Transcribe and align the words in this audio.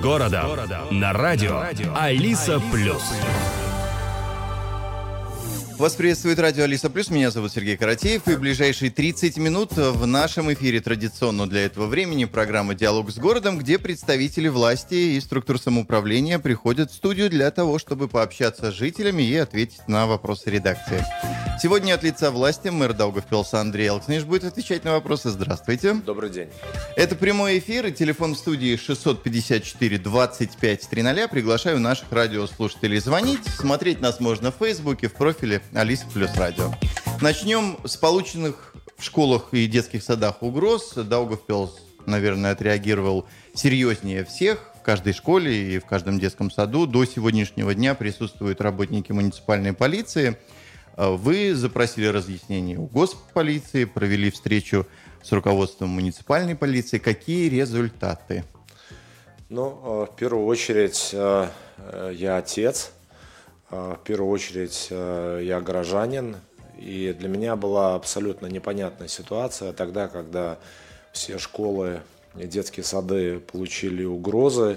городом» 0.00 0.50
на 0.90 1.12
радио 1.12 1.62
Алиса 1.94 2.60
Плюс. 2.72 3.02
Вас 5.78 5.94
приветствует 5.94 6.38
радио 6.38 6.64
Алиса 6.64 6.90
Плюс. 6.90 7.08
Меня 7.08 7.30
зовут 7.30 7.52
Сергей 7.52 7.76
Каратеев. 7.76 8.28
И 8.28 8.36
ближайшие 8.36 8.90
30 8.90 9.38
минут 9.38 9.72
в 9.72 10.06
нашем 10.06 10.52
эфире 10.52 10.80
традиционно 10.80 11.48
для 11.48 11.64
этого 11.64 11.86
времени 11.86 12.26
программа 12.26 12.74
«Диалог 12.74 13.10
с 13.10 13.16
городом», 13.16 13.58
где 13.58 13.78
представители 13.78 14.48
власти 14.48 14.94
и 15.16 15.20
структур 15.20 15.58
самоуправления 15.58 16.38
приходят 16.38 16.90
в 16.90 16.94
студию 16.94 17.30
для 17.30 17.50
того, 17.50 17.78
чтобы 17.78 18.08
пообщаться 18.08 18.70
с 18.70 18.74
жителями 18.74 19.22
и 19.22 19.36
ответить 19.36 19.88
на 19.88 20.06
вопросы 20.06 20.50
редакции. 20.50 21.02
Сегодня 21.62 21.92
от 21.92 22.02
лица 22.02 22.30
власти 22.30 22.68
мэр 22.68 22.94
Даугавпилса 22.94 23.60
Андрей 23.60 23.90
Алксниш 23.90 24.24
будет 24.24 24.44
отвечать 24.44 24.82
на 24.84 24.92
вопросы. 24.92 25.28
Здравствуйте. 25.28 25.92
Добрый 25.92 26.30
день. 26.30 26.48
Это 26.96 27.14
прямой 27.14 27.58
эфир 27.58 27.84
и 27.84 27.92
телефон 27.92 28.34
в 28.34 28.38
студии 28.38 28.76
654 28.76 29.98
25 29.98 30.88
300. 30.88 31.28
Приглашаю 31.28 31.78
наших 31.78 32.10
радиослушателей 32.12 32.98
звонить. 32.98 33.44
Смотреть 33.44 34.00
нас 34.00 34.20
можно 34.20 34.50
в 34.50 34.54
Фейсбуке, 34.54 35.08
в 35.08 35.12
профиле 35.12 35.60
Алиса 35.74 36.06
Плюс 36.14 36.34
Радио. 36.34 36.72
Начнем 37.20 37.76
с 37.84 37.98
полученных 37.98 38.74
в 38.96 39.04
школах 39.04 39.48
и 39.52 39.66
детских 39.66 40.02
садах 40.02 40.42
угроз. 40.42 40.94
Даугавпилс, 40.94 41.72
наверное, 42.06 42.52
отреагировал 42.52 43.26
серьезнее 43.52 44.24
всех. 44.24 44.70
В 44.80 44.82
каждой 44.82 45.12
школе 45.12 45.74
и 45.74 45.78
в 45.78 45.84
каждом 45.84 46.18
детском 46.18 46.50
саду 46.50 46.86
до 46.86 47.04
сегодняшнего 47.04 47.74
дня 47.74 47.94
присутствуют 47.94 48.62
работники 48.62 49.12
муниципальной 49.12 49.74
полиции. 49.74 50.38
Вы 51.08 51.54
запросили 51.54 52.04
разъяснение 52.06 52.76
у 52.76 52.84
госполиции, 52.84 53.86
провели 53.86 54.30
встречу 54.30 54.86
с 55.22 55.32
руководством 55.32 55.88
муниципальной 55.88 56.54
полиции. 56.54 56.98
Какие 56.98 57.48
результаты? 57.48 58.44
Ну, 59.48 60.06
в 60.10 60.14
первую 60.14 60.44
очередь, 60.44 61.14
я 61.14 62.36
отец, 62.36 62.92
а, 63.70 63.94
в 63.94 64.04
первую 64.04 64.30
очередь 64.30 64.88
э, 64.90 65.40
я 65.42 65.60
горожанин, 65.60 66.36
и 66.76 67.16
для 67.18 67.28
меня 67.28 67.56
была 67.56 67.94
абсолютно 67.94 68.46
непонятная 68.46 69.08
ситуация 69.08 69.72
тогда, 69.72 70.08
когда 70.08 70.58
все 71.12 71.38
школы 71.38 72.00
и 72.36 72.46
детские 72.46 72.84
сады 72.84 73.38
получили 73.38 74.04
угрозы, 74.04 74.76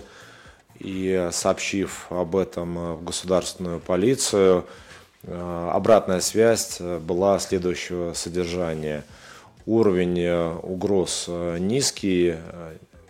и 0.80 1.30
сообщив 1.32 2.08
об 2.12 2.36
этом 2.36 2.98
в 2.98 3.04
государственную 3.04 3.80
полицию, 3.80 4.60
э, 4.60 4.93
обратная 5.26 6.20
связь 6.20 6.80
была 6.80 7.40
следующего 7.40 8.14
содержания. 8.14 9.04
Уровень 9.66 10.20
э, 10.20 10.56
угроз 10.62 11.30
низкий, 11.60 12.36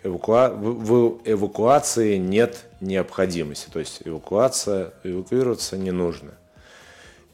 эвакуа... 0.04 0.50
в 0.50 1.18
эвакуации 1.24 2.16
нет 2.16 2.64
необходимости, 2.80 3.68
то 3.72 3.80
есть 3.80 4.02
эвакуация, 4.04 4.92
эвакуироваться 5.02 5.76
не 5.76 5.90
нужно. 5.90 6.32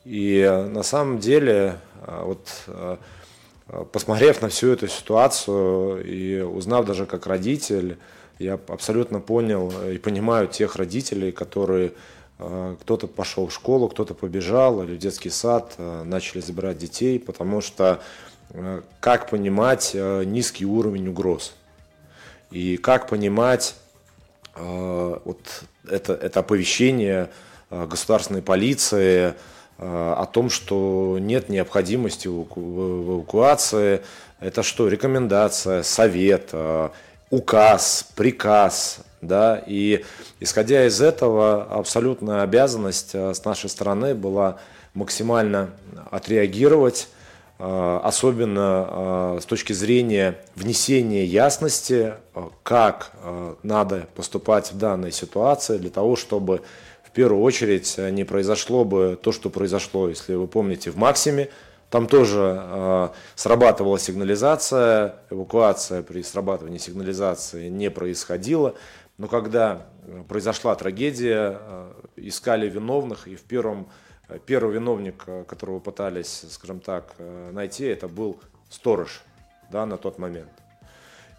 И 0.04 0.38
э, 0.38 0.66
на 0.66 0.82
самом 0.82 1.18
деле, 1.18 1.76
э, 2.06 2.22
вот 2.24 2.48
э, 2.68 2.96
посмотрев 3.92 4.40
на 4.40 4.48
всю 4.48 4.68
эту 4.72 4.88
ситуацию 4.88 6.02
и 6.04 6.40
узнав 6.40 6.86
даже 6.86 7.06
как 7.06 7.26
родитель, 7.26 7.98
я 8.38 8.58
абсолютно 8.68 9.20
понял 9.20 9.70
и 9.86 9.98
понимаю 9.98 10.48
тех 10.48 10.76
родителей, 10.76 11.30
которые 11.30 11.92
кто-то 12.80 13.06
пошел 13.06 13.48
в 13.48 13.52
школу, 13.52 13.88
кто-то 13.88 14.14
побежал 14.14 14.82
или 14.82 14.94
в 14.94 14.98
детский 14.98 15.30
сад, 15.30 15.74
начали 15.78 16.40
забирать 16.40 16.78
детей, 16.78 17.18
потому 17.18 17.60
что 17.60 18.00
как 19.00 19.28
понимать 19.28 19.92
низкий 19.94 20.64
уровень 20.64 21.08
угроз? 21.08 21.52
И 22.50 22.76
как 22.78 23.08
понимать 23.08 23.76
э, 24.56 25.18
вот 25.24 25.38
это, 25.88 26.14
это 26.14 26.40
оповещение 26.40 27.30
э, 27.70 27.86
государственной 27.86 28.42
полиции 28.42 29.34
э, 29.78 30.14
о 30.16 30.26
том, 30.26 30.50
что 30.50 31.18
нет 31.20 31.48
необходимости 31.48 32.26
в 32.26 32.46
эвакуации. 32.56 34.02
Это 34.40 34.64
что? 34.64 34.88
Рекомендация, 34.88 35.82
совет, 35.84 36.52
указ, 37.30 38.08
приказ. 38.16 39.00
Да? 39.20 39.62
И 39.66 40.04
исходя 40.40 40.86
из 40.86 41.00
этого, 41.00 41.64
абсолютная 41.64 42.42
обязанность 42.42 43.14
с 43.14 43.44
нашей 43.44 43.70
стороны 43.70 44.14
была 44.14 44.58
максимально 44.94 45.70
отреагировать 46.10 47.08
Э, 47.62 48.00
особенно 48.02 48.88
э, 48.88 49.38
с 49.42 49.44
точки 49.44 49.74
зрения 49.74 50.38
внесения 50.54 51.26
ясности, 51.26 52.14
э, 52.34 52.48
как 52.62 53.12
надо 53.62 54.06
поступать 54.14 54.72
в 54.72 54.78
данной 54.78 55.12
ситуации 55.12 55.76
для 55.76 55.90
того, 55.90 56.16
чтобы 56.16 56.62
в 57.04 57.10
первую 57.10 57.42
очередь 57.42 57.98
не 57.98 58.24
произошло 58.24 58.86
бы 58.86 59.18
то, 59.22 59.30
что 59.30 59.50
произошло, 59.50 60.08
если 60.08 60.34
вы 60.36 60.46
помните, 60.46 60.90
в 60.90 60.96
Максиме. 60.96 61.50
Там 61.90 62.06
тоже 62.06 63.10
срабатывала 63.34 63.98
сигнализация, 63.98 65.16
эвакуация 65.28 66.02
при 66.02 66.22
срабатывании 66.22 66.78
сигнализации 66.78 67.68
не 67.68 67.90
происходила. 67.90 68.76
Но 69.20 69.28
когда 69.28 69.86
произошла 70.28 70.74
трагедия, 70.74 71.60
искали 72.16 72.68
виновных 72.68 73.28
и 73.28 73.36
в 73.36 73.42
первом 73.42 73.86
Первый 74.46 74.74
виновник, 74.74 75.24
э, 75.26 75.44
которого 75.44 75.80
пытались, 75.80 76.44
скажем 76.50 76.80
так, 76.80 77.14
э, 77.18 77.50
найти, 77.52 77.84
это 77.84 78.06
был 78.06 78.38
сторож 78.68 79.22
да, 79.72 79.86
на 79.86 79.96
тот 79.96 80.18
момент. 80.18 80.50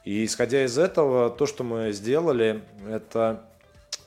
И 0.03 0.25
исходя 0.25 0.65
из 0.65 0.77
этого, 0.77 1.29
то, 1.29 1.45
что 1.45 1.63
мы 1.63 1.91
сделали, 1.93 2.63
это 2.89 3.45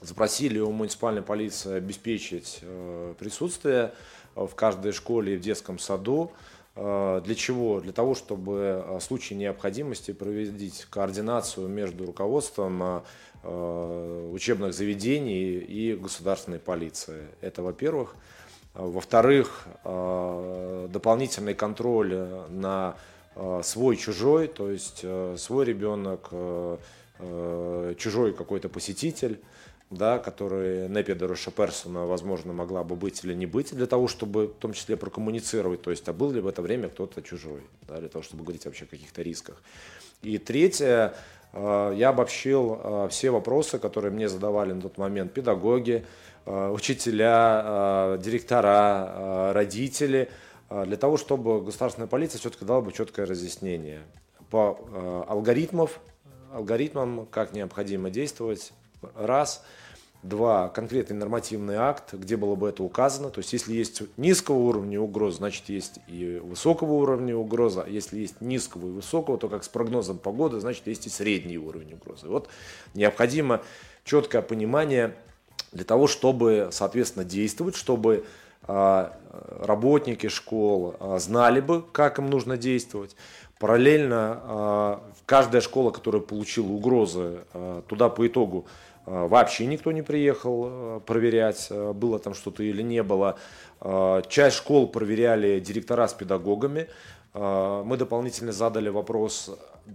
запросили 0.01 0.59
у 0.59 0.71
муниципальной 0.71 1.23
полиции 1.23 1.77
обеспечить 1.77 2.59
э, 2.63 3.15
присутствие 3.19 3.95
в 4.35 4.51
каждой 4.55 4.93
школе 4.93 5.35
и 5.35 5.37
в 5.37 5.41
детском 5.41 5.79
саду. 5.79 6.33
Для 6.77 7.35
чего? 7.37 7.81
Для 7.81 7.93
того, 7.93 8.17
чтобы 8.17 8.85
в 8.89 9.01
случае 9.01 9.39
необходимости 9.39 10.13
проводить 10.13 10.87
координацию 10.91 11.69
между 11.69 12.05
руководством 12.05 13.03
учебных 13.45 14.75
заведений 14.75 15.59
и 15.59 15.95
государственной 15.95 16.59
полиции. 16.59 17.29
Это, 17.41 17.63
во-первых. 17.63 18.17
Во-вторых, 18.75 19.67
э, 19.85 20.89
дополнительный 20.91 21.55
контроль 21.55 22.13
на 22.49 22.97
э, 23.37 23.61
свой-чужой, 23.63 24.49
то 24.49 24.69
есть 24.69 25.01
э, 25.05 25.37
свой 25.39 25.65
ребенок, 25.65 26.31
чужой 27.97 28.33
какой-то 28.33 28.69
посетитель, 28.69 29.39
да, 29.91 30.19
который 30.19 30.89
Непи 30.89 31.15
Дороша 31.15 31.51
Персона, 31.51 32.07
возможно, 32.07 32.53
могла 32.53 32.85
бы 32.85 32.97
быть 32.97 33.23
или 33.25 33.35
не 33.35 33.47
быть, 33.47 33.75
для 33.75 33.87
того, 33.87 34.09
чтобы 34.09 34.47
в 34.47 34.55
том 34.55 34.73
числе 34.73 34.97
прокоммуницировать, 34.97 35.83
то 35.83 35.91
есть, 35.91 36.09
а 36.09 36.13
был 36.13 36.33
ли 36.33 36.41
в 36.41 36.47
это 36.47 36.63
время 36.63 36.89
кто-то 36.89 37.23
чужой, 37.23 37.63
да, 37.87 37.99
для 37.99 38.09
того, 38.09 38.23
чтобы 38.23 38.43
говорить 38.43 38.65
вообще 38.65 38.85
о 38.85 38.89
каких-то 38.89 39.23
рисках. 39.23 39.63
И 40.23 40.39
третье, 40.39 41.15
я 41.53 42.09
обобщил 42.09 43.09
все 43.11 43.31
вопросы, 43.31 43.79
которые 43.79 44.11
мне 44.11 44.29
задавали 44.29 44.73
на 44.73 44.81
тот 44.81 44.99
момент 44.99 45.33
педагоги, 45.33 46.05
Э, 46.47 46.71
учителя, 46.71 47.63
э, 47.65 48.19
директора, 48.23 49.09
э, 49.09 49.53
родители, 49.53 50.29
для 50.71 50.97
того, 50.97 51.19
чтобы 51.19 51.63
государственная 51.63 52.09
полиция 52.09 52.41
все-таки 52.41 52.65
дала 52.65 52.81
бы 52.81 52.91
четкое 52.91 53.27
разъяснение 53.27 54.03
по 54.51 54.81
алгоритмов, 55.29 56.01
алгоритмам, 56.53 57.27
как 57.27 57.53
необходимо 57.53 58.11
действовать, 58.11 58.73
раз. 59.15 59.63
Два, 60.23 60.69
конкретный 60.69 61.17
нормативный 61.17 61.77
акт, 61.77 62.15
где 62.15 62.39
было 62.39 62.55
бы 62.55 62.71
это 62.71 62.83
указано. 62.83 63.29
То 63.29 63.41
есть, 63.41 63.53
если 63.53 63.75
есть 63.75 64.03
низкого 64.17 64.57
уровня 64.57 64.99
угрозы, 64.99 65.37
значит, 65.37 65.69
есть 65.69 66.01
и 66.09 66.41
высокого 66.43 66.95
уровня 66.95 67.37
угроза. 67.37 67.85
Если 67.87 68.21
есть 68.21 68.41
низкого 68.41 68.89
и 68.89 68.91
высокого, 68.91 69.37
то 69.37 69.51
как 69.51 69.65
с 69.65 69.69
прогнозом 69.69 70.17
погоды, 70.17 70.61
значит, 70.61 70.87
есть 70.87 71.07
и 71.07 71.11
средний 71.11 71.59
уровень 71.59 71.93
угрозы. 71.93 72.29
Вот 72.29 72.49
необходимо 72.95 73.61
четкое 74.05 74.41
понимание 74.41 75.15
для 75.73 75.85
того, 75.85 76.07
чтобы, 76.07 76.71
соответственно, 76.73 77.27
действовать, 77.27 77.77
чтобы 77.77 78.25
а, 78.67 79.13
работники 79.61 80.29
школ 80.29 80.97
а, 80.99 81.19
знали 81.19 81.61
бы, 81.61 81.83
как 81.83 82.19
им 82.19 82.31
нужно 82.31 82.57
действовать. 82.57 83.15
Параллельно 83.59 84.41
а, 84.43 85.03
каждая 85.27 85.61
школа, 85.61 85.91
которая 85.91 86.23
получила 86.23 86.69
угрозы, 86.69 87.45
туда 87.89 88.09
по 88.09 88.27
итогу 88.27 88.67
вообще 89.07 89.67
никто 89.67 89.93
не 89.93 90.03
приехал 90.03 91.01
проверять, 91.01 91.71
было 91.71 92.19
там 92.19 92.35
что-то 92.35 92.63
или 92.63 92.83
не 92.83 93.03
было. 93.03 93.39
Часть 94.29 94.57
школ 94.57 94.89
проверяли 94.89 95.61
директора 95.61 96.07
с 96.09 96.15
педагогами. 96.15 96.89
Мы 97.35 97.97
дополнительно 97.97 98.53
задали 98.53 98.89
вопрос, 98.89 99.51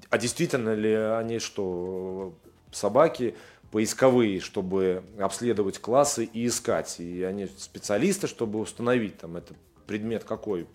а 0.09 0.17
действительно 0.17 0.73
ли 0.73 0.93
они 0.93 1.39
что, 1.39 2.33
собаки 2.71 3.35
поисковые, 3.71 4.39
чтобы 4.39 5.03
обследовать 5.19 5.79
классы 5.79 6.25
и 6.25 6.47
искать. 6.47 6.99
И 6.99 7.23
они 7.23 7.47
специалисты, 7.57 8.27
чтобы 8.27 8.59
установить, 8.59 9.17
там, 9.19 9.37
это 9.37 9.53
предмет 9.87 10.23
какой, 10.23 10.67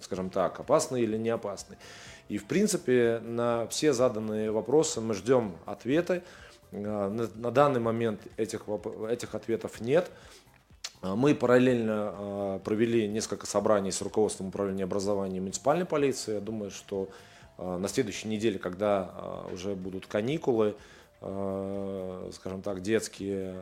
скажем 0.00 0.30
так, 0.30 0.60
опасный 0.60 1.02
или 1.02 1.16
не 1.16 1.30
опасный. 1.30 1.76
И, 2.28 2.38
в 2.38 2.44
принципе, 2.44 3.20
на 3.24 3.66
все 3.66 3.92
заданные 3.92 4.50
вопросы 4.50 5.00
мы 5.00 5.14
ждем 5.14 5.56
ответы. 5.66 6.22
На, 6.72 7.08
на 7.08 7.50
данный 7.50 7.80
момент 7.80 8.20
этих, 8.36 8.64
этих 9.08 9.34
ответов 9.34 9.80
нет. 9.80 10.10
Мы 11.02 11.34
параллельно 11.34 12.60
провели 12.64 13.08
несколько 13.08 13.46
собраний 13.46 13.90
с 13.90 14.00
руководством 14.02 14.48
управления 14.48 14.84
образования 14.84 15.40
муниципальной 15.40 15.84
полиции. 15.84 16.34
Я 16.34 16.40
думаю, 16.40 16.70
что 16.70 17.08
на 17.58 17.88
следующей 17.88 18.28
неделе, 18.28 18.58
когда 18.58 19.44
уже 19.52 19.74
будут 19.74 20.06
каникулы, 20.06 20.74
скажем 21.20 22.62
так, 22.62 22.82
детские, 22.82 23.54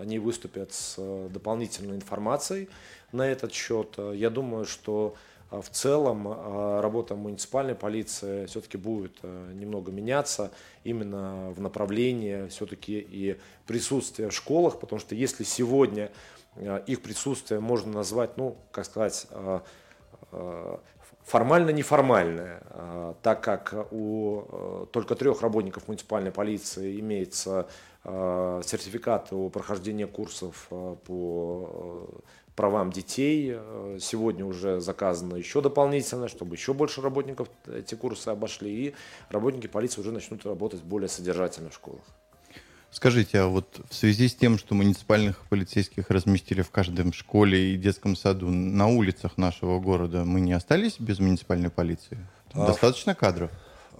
они 0.00 0.18
выступят 0.18 0.72
с 0.72 0.96
дополнительной 1.28 1.96
информацией 1.96 2.68
на 3.12 3.26
этот 3.26 3.52
счет. 3.52 3.98
Я 4.14 4.30
думаю, 4.30 4.64
что 4.64 5.14
а 5.14 5.31
в 5.60 5.68
целом 5.70 6.26
а, 6.28 6.80
работа 6.80 7.14
муниципальной 7.14 7.74
полиции 7.74 8.46
все-таки 8.46 8.78
будет 8.78 9.18
а, 9.22 9.52
немного 9.52 9.92
меняться 9.92 10.50
именно 10.84 11.50
в 11.50 11.60
направлении 11.60 12.48
все-таки 12.48 12.98
и 12.98 13.38
присутствия 13.66 14.30
в 14.30 14.34
школах, 14.34 14.80
потому 14.80 14.98
что 15.00 15.14
если 15.14 15.44
сегодня 15.44 16.10
их 16.86 17.00
присутствие 17.00 17.60
можно 17.60 17.92
назвать, 17.92 18.36
ну, 18.36 18.58
как 18.72 18.84
сказать, 18.84 19.26
формально-неформальное, 21.24 22.62
так 23.22 23.42
как 23.42 23.86
у 23.90 24.86
только 24.92 25.14
трех 25.14 25.40
работников 25.40 25.88
муниципальной 25.88 26.30
полиции 26.30 27.00
имеется 27.00 27.68
сертификат 28.04 29.32
о 29.32 29.48
прохождении 29.48 30.04
курсов 30.06 30.66
по 30.68 32.22
правам 32.54 32.92
детей. 32.92 33.52
Э, 33.54 33.98
сегодня 34.00 34.44
уже 34.44 34.80
заказано 34.80 35.36
еще 35.36 35.60
дополнительно, 35.60 36.28
чтобы 36.28 36.56
еще 36.56 36.74
больше 36.74 37.00
работников 37.00 37.48
эти 37.66 37.94
курсы 37.94 38.28
обошли, 38.28 38.70
и 38.70 38.94
работники 39.30 39.66
полиции 39.66 40.00
уже 40.00 40.12
начнут 40.12 40.44
работать 40.44 40.82
более 40.82 41.08
содержательно 41.08 41.70
в 41.70 41.74
школах. 41.74 42.02
Скажите, 42.90 43.38
а 43.38 43.46
вот 43.46 43.80
в 43.88 43.94
связи 43.94 44.28
с 44.28 44.34
тем, 44.34 44.58
что 44.58 44.74
муниципальных 44.74 45.40
полицейских 45.48 46.10
разместили 46.10 46.60
в 46.60 46.70
каждом 46.70 47.14
школе 47.14 47.72
и 47.72 47.78
детском 47.78 48.14
саду 48.16 48.50
на 48.50 48.86
улицах 48.86 49.38
нашего 49.38 49.80
города, 49.80 50.26
мы 50.26 50.42
не 50.42 50.52
остались 50.52 51.00
без 51.00 51.18
муниципальной 51.18 51.70
полиции? 51.70 52.18
А 52.52 52.66
Достаточно 52.66 53.14
кадров? 53.14 53.50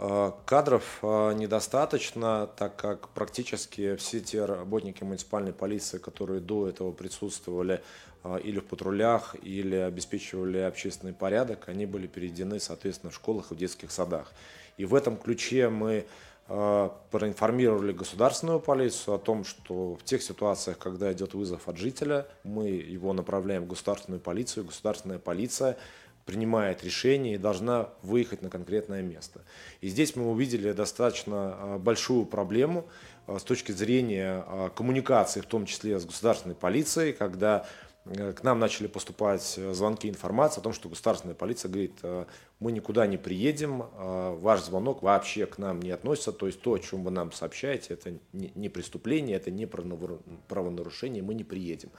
А, 0.04 0.36
кадров 0.46 0.98
а, 1.02 1.32
недостаточно, 1.32 2.48
так 2.56 2.74
как 2.74 3.10
практически 3.10 3.94
все 3.94 4.18
те 4.18 4.44
работники 4.44 5.04
муниципальной 5.04 5.52
полиции, 5.52 5.98
которые 5.98 6.40
до 6.40 6.68
этого 6.68 6.90
присутствовали 6.90 7.80
а, 8.24 8.34
или 8.38 8.58
в 8.58 8.64
патрулях, 8.64 9.36
или 9.40 9.76
обеспечивали 9.76 10.58
общественный 10.58 11.12
порядок, 11.12 11.68
они 11.68 11.86
были 11.86 12.08
переведены, 12.08 12.58
соответственно, 12.58 13.12
в 13.12 13.14
школах 13.14 13.52
и 13.52 13.54
в 13.54 13.58
детских 13.58 13.92
садах. 13.92 14.32
И 14.76 14.84
в 14.84 14.96
этом 14.96 15.16
ключе 15.16 15.68
мы 15.68 16.06
проинформировали 16.48 17.92
государственную 17.92 18.58
полицию 18.58 19.14
о 19.14 19.18
том, 19.18 19.44
что 19.44 19.94
в 19.94 20.02
тех 20.02 20.20
ситуациях, 20.22 20.76
когда 20.76 21.10
идет 21.12 21.34
вызов 21.34 21.68
от 21.68 21.78
жителя, 21.78 22.26
мы 22.42 22.68
его 22.68 23.12
направляем 23.12 23.64
в 23.64 23.68
государственную 23.68 24.20
полицию, 24.20 24.64
государственная 24.64 25.20
полиция 25.20 25.78
принимает 26.24 26.84
решение 26.84 27.34
и 27.34 27.38
должна 27.38 27.88
выехать 28.02 28.42
на 28.42 28.50
конкретное 28.50 29.02
место. 29.02 29.42
И 29.80 29.88
здесь 29.88 30.16
мы 30.16 30.30
увидели 30.30 30.72
достаточно 30.72 31.34
а, 31.36 31.78
большую 31.78 32.26
проблему 32.26 32.86
с 33.28 33.42
точки 33.44 33.70
зрения 33.70 34.44
коммуникации, 34.74 35.40
в 35.40 35.46
том 35.46 35.64
числе 35.64 36.00
с 36.00 36.04
государственной 36.04 36.56
полицией, 36.56 37.12
когда 37.12 37.66
Э, 38.04 38.32
к 38.32 38.42
нам 38.42 38.58
начали 38.58 38.86
поступать 38.86 39.54
э, 39.56 39.74
звонки, 39.74 40.08
информация 40.08 40.60
о 40.60 40.64
том, 40.64 40.72
что 40.72 40.88
государственная 40.88 41.34
полиция 41.34 41.68
говорит, 41.68 41.98
э, 42.02 42.24
мы 42.58 42.72
никуда 42.72 43.06
не 43.06 43.16
приедем, 43.16 43.86
ваш 43.92 44.62
звонок 44.62 45.02
вообще 45.02 45.46
к 45.46 45.58
нам 45.58 45.82
не 45.82 45.90
относится, 45.90 46.30
то 46.30 46.46
есть 46.46 46.60
то, 46.60 46.74
о 46.74 46.78
чем 46.78 47.02
вы 47.02 47.10
нам 47.10 47.32
сообщаете, 47.32 47.94
это 47.94 48.14
не 48.32 48.68
преступление, 48.68 49.36
это 49.36 49.50
не 49.50 49.66
правонарушение, 49.66 51.24
мы 51.24 51.34
не 51.34 51.42
приедем. 51.42 51.90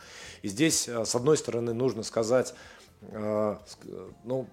И 0.42 0.48
здесь, 0.48 0.88
с 0.88 1.16
одной 1.16 1.36
стороны, 1.36 1.74
нужно 1.74 2.04
сказать, 2.04 2.56
ну, 3.12 4.48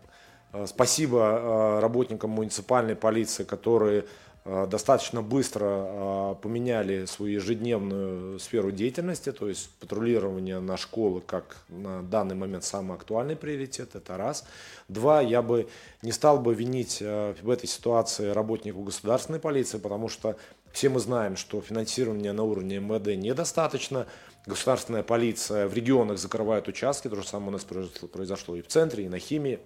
спасибо 0.67 1.79
работникам 1.81 2.31
муниципальной 2.31 2.97
полиции, 2.97 3.45
которые 3.45 4.05
достаточно 4.45 5.21
быстро 5.21 6.35
поменяли 6.41 7.05
свою 7.05 7.35
ежедневную 7.35 8.39
сферу 8.39 8.73
деятельности, 8.73 9.33
то 9.33 9.49
есть 9.49 9.69
патрулирование 9.79 10.61
на 10.61 10.79
школы 10.79 11.21
как 11.21 11.59
на 11.69 12.03
данный 12.03 12.35
момент 12.35 12.65
самый 12.65 12.97
актуальный 12.97 13.37
приоритет, 13.37 13.95
это 13.95 14.17
раз. 14.17 14.47
Два, 14.89 15.21
я 15.21 15.43
бы 15.43 15.69
не 16.01 16.11
стал 16.11 16.41
бы 16.41 16.55
винить 16.55 17.01
в 17.01 17.51
этой 17.51 17.67
ситуации 17.67 18.31
работников 18.31 18.83
государственной 18.83 19.41
полиции, 19.41 19.79
потому 19.79 20.09
что 20.09 20.37
все 20.73 20.89
мы 20.89 21.01
знаем, 21.01 21.37
что 21.37 21.61
финансирование 21.61 22.33
на 22.33 22.43
уровне 22.43 22.79
МВД 22.79 23.17
недостаточно, 23.17 24.07
государственная 24.47 25.03
полиция 25.03 25.69
в 25.69 25.75
регионах 25.75 26.19
закрывает 26.19 26.69
участки, 26.69 27.09
то 27.09 27.17
же 27.17 27.27
самое 27.27 27.49
у 27.49 27.53
нас 27.53 27.65
произошло 27.65 28.57
и 28.57 28.63
в 28.63 28.69
центре, 28.69 29.05
и 29.05 29.09
на 29.09 29.19
химии, 29.19 29.61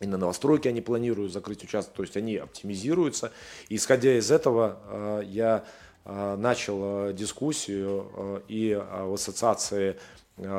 и 0.00 0.06
на 0.06 0.16
новостройке 0.16 0.68
они 0.68 0.80
планируют 0.80 1.32
закрыть 1.32 1.64
участок, 1.64 1.94
то 1.94 2.02
есть 2.02 2.16
они 2.16 2.36
оптимизируются. 2.36 3.32
И 3.68 3.76
исходя 3.76 4.16
из 4.16 4.30
этого 4.30 4.78
э, 4.86 5.22
я 5.26 5.64
э, 6.04 6.36
начал 6.36 7.08
э, 7.08 7.12
дискуссию 7.12 8.42
и 8.48 8.74
в 8.74 9.14
ассоциации 9.14 9.96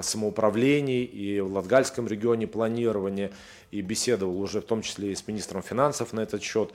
самоуправлений, 0.02 1.06
и 1.06 1.40
в 1.40 1.54
Латгальском 1.54 2.06
регионе 2.06 2.48
планирования, 2.48 3.32
и 3.72 3.80
беседовал 3.80 4.42
уже 4.42 4.60
в 4.60 4.66
том 4.66 4.82
числе 4.82 5.14
и 5.14 5.16
с 5.16 5.26
министром 5.26 5.64
финансов 5.64 6.12
на 6.12 6.20
этот 6.20 6.44
счет. 6.44 6.74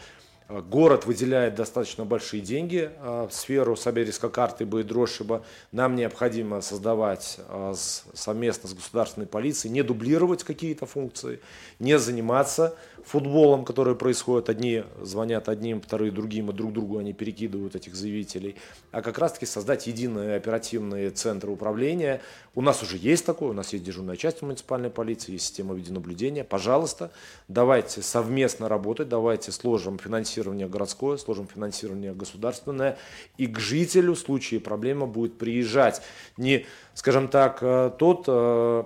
Э, 0.49 0.61
город 0.61 1.06
выделяет 1.06 1.55
достаточно 1.55 2.05
большие 2.05 2.43
деньги 2.43 2.91
э, 2.94 3.29
в 3.31 3.35
сферу 3.35 3.76
Сабериска 3.76 4.29
карты 4.29 4.67
Боедрошиба. 4.67 5.44
Нам 5.73 5.94
необходимо 5.94 6.61
создавать 6.61 7.38
э, 7.49 7.75
совместно 8.12 8.69
с 8.69 8.75
государственной 8.75 9.26
полицией, 9.26 9.73
не 9.73 9.82
дублировать 9.82 10.44
какие-то 10.44 10.87
функции, 10.87 11.41
не 11.79 11.99
заниматься 11.99 12.76
футболом, 13.04 13.64
который 13.64 13.94
происходит. 13.94 14.48
Одни 14.48 14.84
звонят 15.00 15.48
одним, 15.48 15.80
вторые 15.80 16.10
другим, 16.10 16.50
и 16.50 16.52
друг 16.52 16.72
другу 16.72 16.98
они 16.98 17.12
перекидывают 17.12 17.76
этих 17.76 17.94
заявителей. 17.94 18.56
А 18.92 19.02
как 19.02 19.18
раз-таки 19.18 19.46
создать 19.46 19.86
единые 19.86 20.36
оперативные 20.36 21.10
центры 21.10 21.50
управления. 21.50 22.22
У 22.54 22.62
нас 22.62 22.82
уже 22.82 22.96
есть 22.96 23.26
такое, 23.26 23.50
у 23.50 23.52
нас 23.52 23.72
есть 23.72 23.84
дежурная 23.84 24.16
часть 24.16 24.42
муниципальной 24.42 24.90
полиции, 24.90 25.32
есть 25.32 25.46
система 25.46 25.74
видеонаблюдения. 25.74 26.44
Пожалуйста, 26.44 27.10
давайте 27.48 28.02
совместно 28.02 28.68
работать, 28.68 29.08
давайте 29.08 29.52
сложим 29.52 29.98
финансирование 29.98 30.68
городское, 30.68 31.16
сложим 31.16 31.46
финансирование 31.46 32.14
государственное. 32.14 32.96
И 33.36 33.46
к 33.46 33.58
жителю 33.58 34.14
в 34.14 34.18
случае 34.18 34.60
проблемы 34.60 35.06
будет 35.06 35.38
приезжать 35.38 36.00
не, 36.36 36.66
скажем 36.94 37.29
так, 37.29 37.58
э, 37.60 37.91
тот, 37.98 38.24
э, 38.29 38.84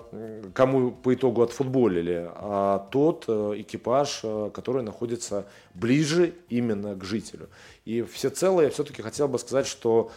кому 0.54 0.90
по 0.90 1.14
итогу 1.14 1.42
отфутболили, 1.42 2.28
а 2.34 2.88
тот 2.90 3.26
э, 3.28 3.54
экипаж, 3.58 4.22
который 4.52 4.82
находится 4.82 5.46
ближе 5.74 6.34
именно 6.48 6.94
к 6.94 7.04
жителю. 7.04 7.48
И 7.84 8.02
всецело 8.02 8.62
я 8.62 8.70
все-таки 8.70 9.02
хотел 9.02 9.28
бы 9.28 9.38
сказать, 9.38 9.66
что 9.66 10.10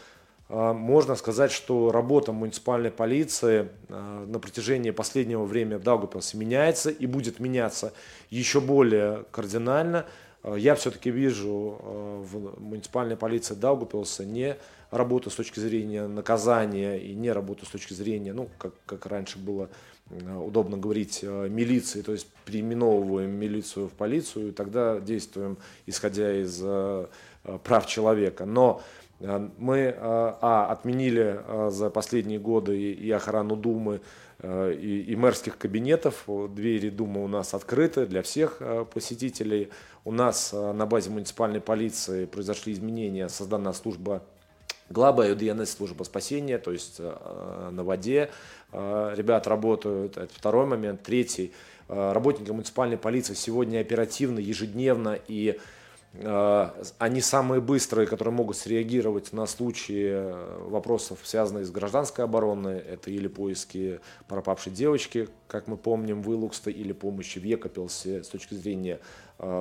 можно 0.49 1.15
сказать, 1.15 1.49
что 1.49 1.93
работа 1.93 2.33
муниципальной 2.33 2.91
полиции 2.91 3.69
на 3.87 4.37
протяжении 4.37 4.91
последнего 4.91 5.45
времени 5.45 5.75
в 5.75 5.83
Даугавпилсе 5.83 6.37
меняется 6.37 6.89
и 6.89 7.05
будет 7.05 7.39
меняться 7.39 7.93
еще 8.29 8.59
более 8.59 9.23
кардинально. 9.31 10.05
Я 10.43 10.75
все-таки 10.75 11.09
вижу 11.09 11.79
в 11.81 12.59
муниципальной 12.59 13.15
полиции 13.15 13.53
Даугавпилса 13.53 14.25
не 14.25 14.57
работу 14.91 15.29
с 15.29 15.35
точки 15.35 15.59
зрения 15.59 16.07
наказания 16.07 16.97
и 16.97 17.13
не 17.15 17.31
работу 17.31 17.65
с 17.65 17.69
точки 17.69 17.93
зрения, 17.93 18.33
ну, 18.33 18.49
как, 18.59 18.73
как 18.85 19.05
раньше 19.07 19.39
было 19.39 19.69
Э, 20.11 20.35
удобно 20.35 20.77
говорить, 20.77 21.19
э, 21.23 21.47
милиции, 21.49 22.01
то 22.01 22.11
есть 22.11 22.27
переименовываем 22.45 23.31
милицию 23.31 23.87
в 23.87 23.93
полицию, 23.93 24.49
и 24.49 24.51
тогда 24.51 24.99
действуем, 24.99 25.57
исходя 25.85 26.33
из 26.33 26.59
э, 26.61 27.07
прав 27.63 27.87
человека. 27.87 28.45
Но 28.45 28.81
мы 29.59 29.95
а, 29.99 30.67
отменили 30.71 31.43
за 31.69 31.91
последние 31.91 32.39
годы 32.39 32.91
и 32.91 33.11
охрану 33.11 33.55
Думы, 33.55 34.01
и, 34.43 35.05
и 35.07 35.15
мэрских 35.15 35.59
кабинетов. 35.59 36.23
Двери 36.49 36.89
Думы 36.89 37.23
у 37.23 37.27
нас 37.27 37.53
открыты 37.53 38.07
для 38.07 38.23
всех 38.23 38.59
посетителей. 38.91 39.69
У 40.05 40.11
нас 40.11 40.53
на 40.53 40.87
базе 40.87 41.11
муниципальной 41.11 41.61
полиции 41.61 42.25
произошли 42.25 42.73
изменения, 42.73 43.29
создана 43.29 43.73
служба 43.73 44.23
Глаба 44.91 45.27
и 45.27 45.35
ДНС 45.35 45.71
служба 45.71 46.03
спасения, 46.03 46.57
то 46.57 46.71
есть 46.71 46.95
э, 46.99 47.69
на 47.71 47.83
воде 47.83 48.29
э, 48.71 49.13
ребят 49.15 49.47
работают. 49.47 50.17
Это 50.17 50.33
второй 50.33 50.65
момент. 50.65 51.01
Третий. 51.01 51.53
Э, 51.87 52.11
работники 52.11 52.51
муниципальной 52.51 52.97
полиции 52.97 53.33
сегодня 53.33 53.79
оперативно, 53.79 54.39
ежедневно 54.39 55.17
и 55.27 55.59
они 56.97 57.21
самые 57.21 57.61
быстрые, 57.61 58.05
которые 58.05 58.33
могут 58.33 58.57
среагировать 58.57 59.31
на 59.31 59.45
случаи 59.45 60.21
вопросов, 60.69 61.19
связанных 61.23 61.65
с 61.65 61.71
гражданской 61.71 62.25
обороной. 62.25 62.79
Это 62.79 63.09
или 63.09 63.29
поиски 63.29 64.01
пропавшей 64.27 64.73
девочки, 64.73 65.29
как 65.47 65.67
мы 65.67 65.77
помним, 65.77 66.21
в 66.21 66.33
Илуксте, 66.33 66.69
или 66.69 66.91
помощи 66.91 67.39
в 67.39 67.45
Екапелсе 67.45 68.25
с 68.25 68.27
точки 68.27 68.55
зрения 68.55 68.99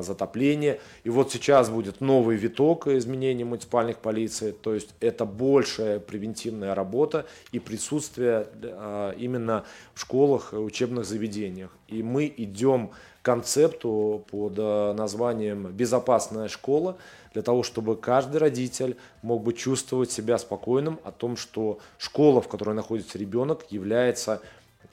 затопления. 0.03 0.79
И 1.05 1.11
вот 1.11 1.33
сейчас 1.33 1.71
будет 1.71 2.01
новый 2.01 2.37
виток 2.37 2.87
изменений 2.87 3.45
муниципальных 3.45 3.99
полиций, 3.99 4.53
то 4.53 4.75
есть 4.75 4.91
это 5.01 5.25
большая 5.25 5.99
превентивная 5.99 6.75
работа 6.75 7.27
и 7.53 7.59
присутствие 7.59 8.47
э, 8.63 9.15
именно 9.17 9.65
в 9.95 10.01
школах 10.01 10.53
и 10.53 10.57
учебных 10.57 11.07
заведениях. 11.07 11.71
И 11.89 12.03
мы 12.03 12.33
идем 12.37 12.89
к 12.89 13.25
концепту 13.25 14.25
под 14.31 14.55
э, 14.59 14.93
названием 14.93 15.69
«Безопасная 15.73 16.49
школа», 16.49 16.97
для 17.33 17.43
того, 17.43 17.63
чтобы 17.63 17.97
каждый 17.97 18.39
родитель 18.39 18.97
мог 19.23 19.45
бы 19.45 19.53
чувствовать 19.53 20.11
себя 20.11 20.37
спокойным 20.37 20.99
о 21.05 21.13
том, 21.13 21.37
что 21.37 21.79
школа, 21.97 22.43
в 22.43 22.49
которой 22.49 22.75
находится 22.75 23.19
ребенок, 23.19 23.65
является 23.71 24.43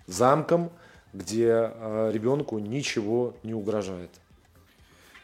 замком, 0.05 0.69
где 1.13 1.71
ребенку 2.11 2.59
ничего 2.59 3.33
не 3.41 3.55
угрожает. 3.55 4.11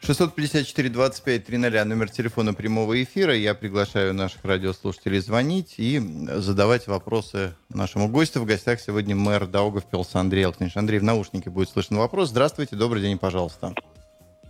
654-25-00, 0.04 1.84
номер 1.84 2.10
телефона 2.10 2.52
прямого 2.52 3.02
эфира. 3.02 3.34
Я 3.34 3.54
приглашаю 3.54 4.12
наших 4.12 4.44
радиослушателей 4.44 5.18
звонить 5.18 5.76
и 5.78 5.98
задавать 5.98 6.86
вопросы 6.86 7.54
нашему 7.70 8.08
гостю. 8.08 8.40
В 8.40 8.44
гостях 8.44 8.80
сегодня 8.80 9.16
мэр 9.16 9.46
Даугавпилса 9.46 10.20
Андрей 10.20 10.44
Алкнич. 10.44 10.76
Андрей, 10.76 10.98
в 10.98 11.04
наушнике 11.04 11.48
будет 11.48 11.70
слышен 11.70 11.96
вопрос. 11.96 12.28
Здравствуйте, 12.28 12.76
добрый 12.76 13.00
день, 13.00 13.18
пожалуйста. 13.18 13.72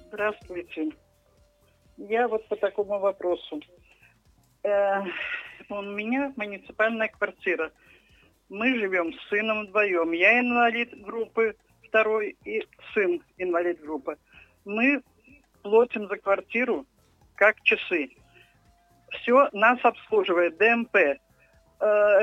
Здравствуйте. 0.08 0.90
Я 1.98 2.26
вот 2.26 2.48
по 2.48 2.56
такому 2.56 2.98
вопросу. 2.98 3.60
Э, 4.64 5.02
у 5.68 5.82
меня 5.82 6.32
муниципальная 6.34 7.06
квартира. 7.06 7.70
Мы 8.48 8.76
живем 8.80 9.12
с 9.12 9.28
сыном 9.28 9.66
вдвоем. 9.66 10.10
Я 10.10 10.40
инвалид 10.40 11.00
группы 11.00 11.54
второй 11.86 12.36
и 12.44 12.66
сын 12.92 13.22
инвалид 13.38 13.80
группы. 13.80 14.16
Мы 14.64 15.00
платим 15.64 16.06
за 16.08 16.16
квартиру 16.16 16.86
как 17.34 17.60
часы. 17.62 18.10
Все 19.10 19.48
нас 19.52 19.78
обслуживает 19.82 20.58
ДМП. 20.58 20.96
Э, 20.96 21.16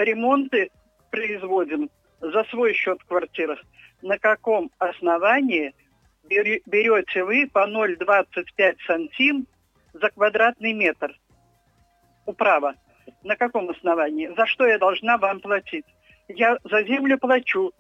ремонты 0.06 0.70
производим 1.10 1.90
за 2.22 2.44
свой 2.46 2.74
счет 2.74 3.04
квартиры. 3.04 3.58
На 4.02 4.18
каком 4.20 4.72
основании 4.78 5.74
берете 6.24 7.24
вы 7.24 7.50
по 7.52 7.68
0,25 7.68 8.76
сантим 8.86 9.48
за 9.94 10.10
квадратный 10.12 10.74
метр? 10.74 11.18
Управа. 12.26 12.76
На 13.24 13.36
каком 13.36 13.70
основании? 13.72 14.32
За 14.38 14.46
что 14.46 14.68
я 14.68 14.78
должна 14.78 15.18
вам 15.18 15.40
платить? 15.40 15.86
Я 16.28 16.58
за 16.64 16.84
землю 16.84 17.18
плачу. 17.18 17.74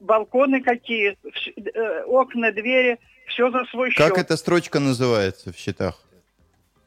Балконы 0.00 0.60
какие, 0.62 1.16
э, 1.56 2.02
окна, 2.02 2.50
двери– 2.50 2.98
все 3.26 3.50
за 3.50 3.64
свой 3.70 3.90
счет. 3.90 3.98
Как 3.98 4.18
эта 4.18 4.36
строчка 4.36 4.80
называется 4.80 5.52
в 5.52 5.56
счетах? 5.56 6.00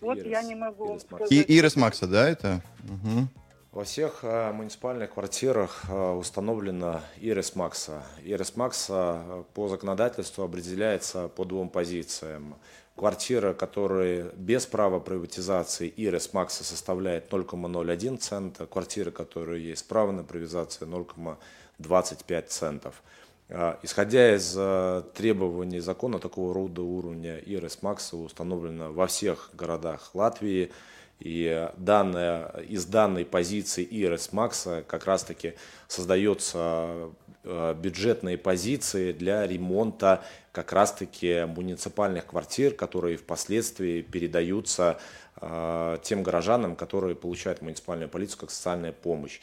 Вот 0.01 0.17
Ирис. 0.17 0.31
я 0.31 0.41
не 0.43 0.55
могу 0.55 0.93
Ирис 0.93 1.01
сказать. 1.01 1.31
И 1.31 1.41
Ирис 1.41 1.75
Макса, 1.75 2.07
да, 2.07 2.29
это? 2.29 2.61
Угу. 2.83 3.27
Во 3.71 3.83
всех 3.83 4.23
э, 4.23 4.51
муниципальных 4.51 5.13
квартирах 5.13 5.83
э, 5.87 6.11
установлена 6.11 7.01
Ирис 7.17 7.55
Макса. 7.55 8.03
Ирис 8.23 8.55
Макса 8.55 9.21
э, 9.23 9.43
по 9.53 9.67
законодательству 9.67 10.43
определяется 10.43 11.27
по 11.27 11.45
двум 11.45 11.69
позициям. 11.69 12.55
Квартира, 12.95 13.53
которая 13.53 14.31
без 14.35 14.65
права 14.65 14.99
приватизации 14.99 15.93
Ирис 15.95 16.33
Макса 16.33 16.63
составляет 16.63 17.31
0,01 17.31 18.17
цента. 18.17 18.65
Квартира, 18.65 19.11
которая 19.11 19.59
есть 19.59 19.87
право 19.87 20.11
на 20.11 20.23
приватизацию 20.23 20.89
0,25 20.89 22.41
центов. 22.47 23.03
А, 23.51 23.79
исходя 23.81 24.35
из 24.35 24.53
а, 24.57 25.01
требований 25.13 25.79
закона, 25.79 26.19
такого 26.19 26.53
рода 26.53 26.81
уровня 26.81 27.37
ИРС 27.37 27.81
Макса 27.81 28.17
установлено 28.17 28.91
во 28.91 29.07
всех 29.07 29.49
городах 29.53 30.11
Латвии. 30.13 30.71
И 31.19 31.69
данная, 31.75 32.47
из 32.69 32.85
данной 32.85 33.25
позиции 33.25 33.83
ИРС 33.83 34.31
Макса 34.31 34.85
как 34.87 35.05
раз-таки 35.05 35.55
создается 35.87 37.09
а, 37.43 37.73
бюджетные 37.73 38.37
позиции 38.37 39.13
для 39.13 39.47
ремонта 39.47 40.23
как 40.51 40.71
раз-таки 40.71 41.45
муниципальных 41.45 42.27
квартир, 42.27 42.73
которые 42.73 43.17
впоследствии 43.17 44.01
передаются 44.01 44.99
тем 46.03 46.21
горожанам, 46.21 46.75
которые 46.75 47.15
получают 47.15 47.61
муниципальную 47.61 48.09
полицию 48.09 48.39
как 48.39 48.51
социальная 48.51 48.91
помощь. 48.91 49.39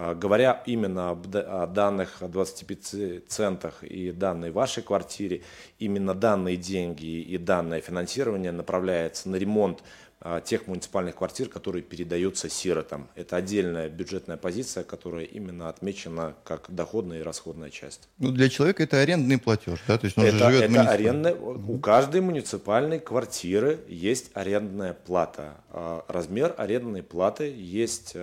А, 0.00 0.14
говоря 0.14 0.62
именно 0.64 1.10
о 1.10 1.66
данных 1.66 2.18
25 2.20 3.26
центах 3.26 3.82
и 3.82 4.12
данной 4.12 4.52
вашей 4.52 4.84
квартире, 4.84 5.42
именно 5.80 6.14
данные 6.14 6.56
деньги 6.56 7.20
и 7.20 7.36
данное 7.36 7.80
финансирование 7.80 8.52
направляется 8.52 9.28
на 9.28 9.34
ремонт 9.34 9.82
а, 10.20 10.40
тех 10.40 10.68
муниципальных 10.68 11.16
квартир, 11.16 11.48
которые 11.48 11.82
передаются 11.82 12.48
сиротам. 12.48 13.08
Это 13.16 13.34
отдельная 13.34 13.88
бюджетная 13.88 14.36
позиция, 14.36 14.84
которая 14.84 15.24
именно 15.24 15.68
отмечена 15.68 16.36
как 16.44 16.66
доходная 16.68 17.18
и 17.18 17.22
расходная 17.22 17.70
часть. 17.70 18.08
Ну, 18.18 18.30
для 18.30 18.48
человека 18.48 18.84
это 18.84 19.00
арендный 19.00 19.38
платеж, 19.38 19.80
да? 19.88 19.98
То 19.98 20.04
есть 20.04 20.16
он 20.16 20.26
это, 20.26 20.38
же 20.38 20.44
живет 20.44 20.62
это 20.62 20.70
муниципаль... 20.70 20.94
арендная, 20.94 21.34
У 21.34 21.78
каждой 21.80 22.20
муниципальной 22.20 23.00
квартиры 23.00 23.80
есть 23.88 24.30
арендная 24.34 24.92
плата. 24.92 25.56
А, 25.70 26.04
размер 26.06 26.54
арендной 26.56 27.02
платы 27.02 27.52
есть 27.52 28.14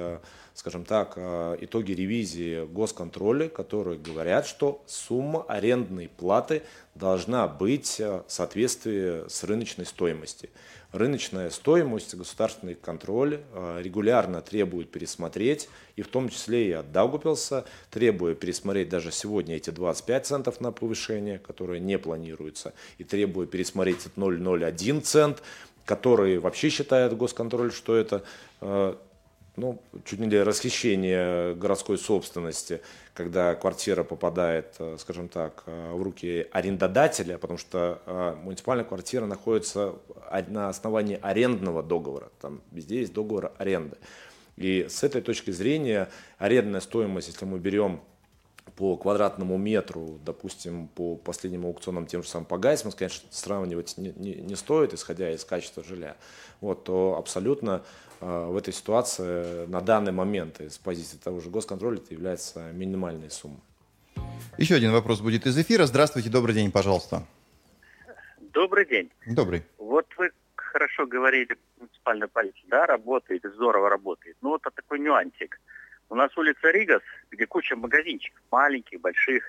скажем 0.56 0.86
так, 0.86 1.14
э, 1.18 1.58
итоги 1.60 1.92
ревизии 1.92 2.66
госконтроля, 2.66 3.50
которые 3.50 4.00
говорят, 4.00 4.48
что 4.48 4.82
сумма 4.88 5.44
арендной 5.50 6.08
платы 6.08 6.64
должна 6.96 7.46
быть 7.50 8.00
э, 8.00 8.22
в 8.26 8.32
соответствии 8.32 9.28
с 9.28 9.44
рыночной 9.44 9.86
стоимостью. 9.86 10.50
Рыночная 10.94 11.50
стоимость, 11.50 12.16
государственный 12.16 12.76
контроль 12.76 13.42
э, 13.52 13.82
регулярно 13.82 14.42
требует 14.42 14.92
пересмотреть, 14.92 15.68
и 15.98 16.02
в 16.02 16.08
том 16.08 16.30
числе 16.30 16.70
и 16.70 16.72
от 16.72 16.90
Даугупилса, 16.94 17.66
требуя 17.92 18.34
пересмотреть 18.34 18.88
даже 18.88 19.12
сегодня 19.12 19.58
эти 19.58 19.72
25 19.72 20.26
центов 20.26 20.62
на 20.62 20.72
повышение, 20.72 21.38
которые 21.38 21.82
не 21.82 21.98
планируются, 22.00 22.74
и 22.98 23.04
требуя 23.04 23.46
пересмотреть 23.46 24.08
0,01 24.16 25.02
цент, 25.02 25.44
который 25.84 26.40
вообще 26.40 26.70
считает 26.70 27.16
госконтроль, 27.18 27.74
что 27.74 27.94
это 27.94 28.24
ну, 29.56 29.82
чуть 30.04 30.20
не 30.20 30.38
расхищение 30.38 31.56
городской 31.56 31.98
собственности, 31.98 32.82
когда 33.14 33.56
квартира 33.56 34.04
попадает, 34.04 34.76
э, 34.80 34.98
скажем 35.00 35.30
так, 35.30 35.64
э, 35.66 35.94
в 35.94 36.02
руки 36.02 36.48
арендодателя, 36.52 37.38
потому 37.38 37.58
что 37.58 38.02
э, 38.06 38.36
муниципальная 38.44 38.86
квартира 38.86 39.26
находится 39.26 39.96
на 40.48 40.70
основании 40.70 41.18
арендного 41.22 41.82
договора, 41.84 42.30
там 42.42 42.62
везде 42.72 43.00
есть 43.00 43.14
договор 43.14 43.54
аренды. 43.58 43.98
И 44.58 44.88
с 44.90 45.04
этой 45.04 45.22
точки 45.22 45.52
зрения 45.52 46.10
арендная 46.38 46.82
стоимость, 46.82 47.28
если 47.28 47.46
мы 47.46 47.60
берем 47.60 48.02
по 48.76 48.98
квадратному 48.98 49.58
метру, 49.58 50.20
допустим, 50.26 50.88
по 50.90 51.16
последним 51.16 51.66
аукционам 51.66 52.08
тем 52.08 52.24
же 52.24 52.30
самым 52.30 52.46
по 52.46 52.58
Гайсман, 52.58 52.94
конечно, 52.94 53.28
сравнивать 53.32 53.98
не, 53.98 54.12
не, 54.18 54.36
не 54.36 54.56
стоит, 54.56 54.94
исходя 54.94 55.32
из 55.32 55.46
качества 55.46 55.84
жилья, 55.84 56.18
вот, 56.62 56.84
то 56.84 57.16
абсолютно 57.18 57.84
в 58.20 58.58
этой 58.58 58.74
ситуации 58.74 59.66
на 59.68 59.82
данный 59.82 60.12
момент 60.12 60.62
из 60.62 60.78
позиции 60.78 61.18
того 61.18 61.40
же 61.40 61.50
госконтроля 61.50 61.98
это 61.98 62.14
является 62.14 62.72
минимальной 62.72 63.30
суммой. 63.30 63.62
Еще 64.58 64.76
один 64.76 64.92
вопрос 64.92 65.22
будет 65.22 65.46
из 65.46 65.58
эфира. 65.58 65.86
Здравствуйте, 65.86 66.30
добрый 66.30 66.56
день, 66.56 66.72
пожалуйста. 66.72 67.24
Добрый 68.40 68.86
день. 68.86 69.12
Добрый. 69.26 69.64
Вот 69.78 70.08
вы 70.18 70.32
хорошо 70.56 71.06
говорили, 71.06 71.58
муниципальная 71.78 72.28
полиция, 72.28 72.64
да, 72.68 72.86
работает, 72.86 73.44
здорово 73.44 73.90
работает. 73.90 74.38
Ну 74.42 74.50
вот 74.50 74.62
такой 74.62 75.00
нюансик. 75.00 75.60
У 76.10 76.16
нас 76.16 76.36
улица 76.38 76.70
Ригас, 76.72 77.02
где 77.32 77.46
куча 77.48 77.76
магазинчиков, 77.76 78.42
маленьких, 78.52 79.02
больших. 79.02 79.44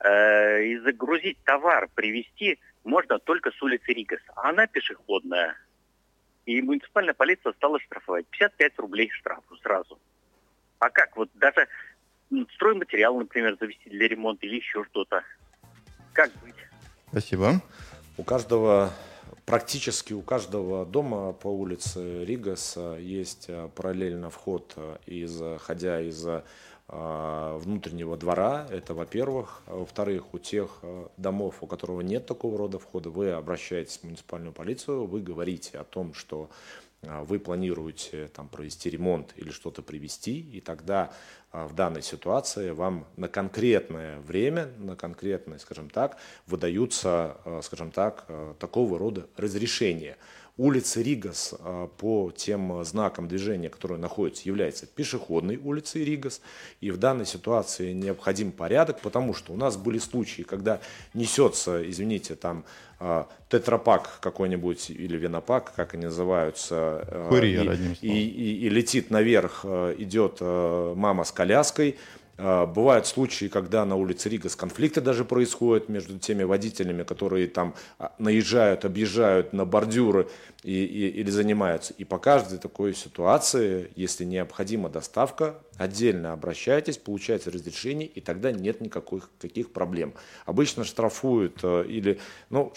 Э, 0.00 0.64
и 0.64 0.78
загрузить 0.78 1.38
товар, 1.44 1.88
привезти 1.94 2.58
можно 2.84 3.18
только 3.18 3.50
с 3.50 3.62
улицы 3.62 3.92
Ригас. 3.92 4.20
А 4.34 4.50
она 4.50 4.66
пешеходная. 4.66 5.56
И 6.50 6.60
муниципальная 6.62 7.14
полиция 7.14 7.52
стала 7.52 7.78
штрафовать. 7.78 8.26
55 8.26 8.78
рублей 8.80 9.08
штрафу 9.10 9.56
сразу. 9.58 10.00
А 10.80 10.90
как? 10.90 11.16
Вот 11.16 11.30
даже 11.34 11.68
стройматериал, 12.54 13.16
например, 13.16 13.56
завести 13.60 13.88
для 13.88 14.08
ремонта 14.08 14.46
или 14.46 14.56
еще 14.56 14.84
что-то. 14.86 15.22
Как 16.12 16.32
быть? 16.42 16.56
Спасибо. 17.08 17.62
У 18.16 18.24
каждого 18.24 18.92
практически 19.46 20.12
у 20.12 20.22
каждого 20.22 20.84
дома 20.84 21.32
по 21.32 21.46
улице 21.46 22.24
Ригас 22.24 22.76
есть 22.98 23.48
параллельно 23.76 24.28
вход, 24.28 24.76
из, 25.06 25.40
ходя 25.60 26.00
из 26.00 26.26
внутреннего 26.92 28.16
двора, 28.16 28.66
это 28.68 28.94
во-первых. 28.94 29.62
Во-вторых, 29.66 30.34
у 30.34 30.38
тех 30.38 30.82
домов, 31.16 31.56
у 31.60 31.66
которого 31.66 32.00
нет 32.00 32.26
такого 32.26 32.58
рода 32.58 32.78
входа, 32.78 33.10
вы 33.10 33.30
обращаетесь 33.30 33.98
в 33.98 34.04
муниципальную 34.04 34.52
полицию, 34.52 35.06
вы 35.06 35.20
говорите 35.20 35.78
о 35.78 35.84
том, 35.84 36.14
что 36.14 36.50
а, 37.02 37.24
вы 37.24 37.38
планируете 37.38 38.28
там, 38.28 38.48
провести 38.48 38.90
ремонт 38.90 39.32
или 39.36 39.50
что-то 39.50 39.82
привести, 39.82 40.38
и 40.38 40.60
тогда 40.60 41.12
а, 41.50 41.66
в 41.66 41.74
данной 41.74 42.02
ситуации 42.02 42.70
вам 42.70 43.06
на 43.16 43.28
конкретное 43.28 44.20
время, 44.20 44.70
на 44.78 44.96
конкретное, 44.96 45.58
скажем 45.58 45.88
так, 45.88 46.18
выдаются, 46.46 47.38
а, 47.44 47.60
скажем 47.62 47.90
так, 47.90 48.26
такого 48.58 48.98
рода 48.98 49.26
разрешения 49.36 50.18
улица 50.60 51.00
Ригас 51.00 51.54
а, 51.58 51.86
по 51.86 52.30
тем 52.36 52.84
знакам 52.84 53.28
движения, 53.28 53.70
которые 53.70 53.98
находятся, 53.98 54.42
является 54.46 54.86
пешеходной 54.86 55.56
улицей 55.56 56.04
Ригас. 56.04 56.42
И 56.82 56.90
в 56.90 56.98
данной 56.98 57.24
ситуации 57.24 57.92
необходим 57.92 58.52
порядок, 58.52 59.00
потому 59.00 59.32
что 59.32 59.54
у 59.54 59.56
нас 59.56 59.78
были 59.78 59.98
случаи, 59.98 60.42
когда 60.42 60.80
несется, 61.14 61.88
извините, 61.88 62.34
там 62.34 62.64
а, 62.98 63.26
тетрапак 63.48 64.18
какой-нибудь 64.20 64.90
или 64.90 65.16
винопак, 65.16 65.72
как 65.74 65.94
они 65.94 66.04
называются, 66.04 66.76
а, 66.76 67.28
Курьер, 67.30 67.72
и, 68.02 68.06
и, 68.06 68.28
и, 68.28 68.66
и 68.66 68.68
летит 68.68 69.10
наверх, 69.10 69.64
идет 69.64 70.40
мама 70.42 71.24
с 71.24 71.32
коляской, 71.32 71.96
а, 71.96 72.19
бывают 72.40 73.06
случаи, 73.06 73.46
когда 73.46 73.84
на 73.84 73.96
улице 73.96 74.28
Ригас 74.28 74.56
конфликты 74.56 75.00
даже 75.00 75.24
происходят 75.24 75.88
между 75.88 76.18
теми 76.18 76.42
водителями, 76.42 77.02
которые 77.02 77.48
там 77.48 77.74
а, 77.98 78.12
наезжают, 78.18 78.84
объезжают 78.84 79.52
на 79.52 79.64
бордюры 79.64 80.28
и, 80.62 80.84
и, 80.84 81.08
или 81.08 81.30
занимаются. 81.30 81.92
И 81.98 82.04
по 82.04 82.18
каждой 82.18 82.58
такой 82.58 82.94
ситуации, 82.94 83.90
если 83.96 84.24
необходима 84.24 84.88
доставка, 84.88 85.56
отдельно 85.76 86.32
обращайтесь, 86.32 86.98
получайте 86.98 87.50
разрешение, 87.50 88.06
и 88.06 88.20
тогда 88.20 88.52
нет 88.52 88.80
никаких 88.80 89.30
каких 89.38 89.72
проблем. 89.72 90.14
Обычно 90.46 90.84
штрафуют 90.84 91.60
э, 91.62 91.84
или, 91.88 92.20
ну, 92.48 92.72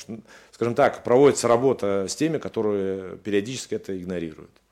скажем 0.51 0.75
так, 0.75 1.03
проводится 1.03 1.47
работа 1.47 2.05
с 2.09 2.15
теми, 2.15 2.37
которые 2.37 3.17
периодически 3.17 3.75
это 3.75 3.97
игнорируют. 3.97 4.62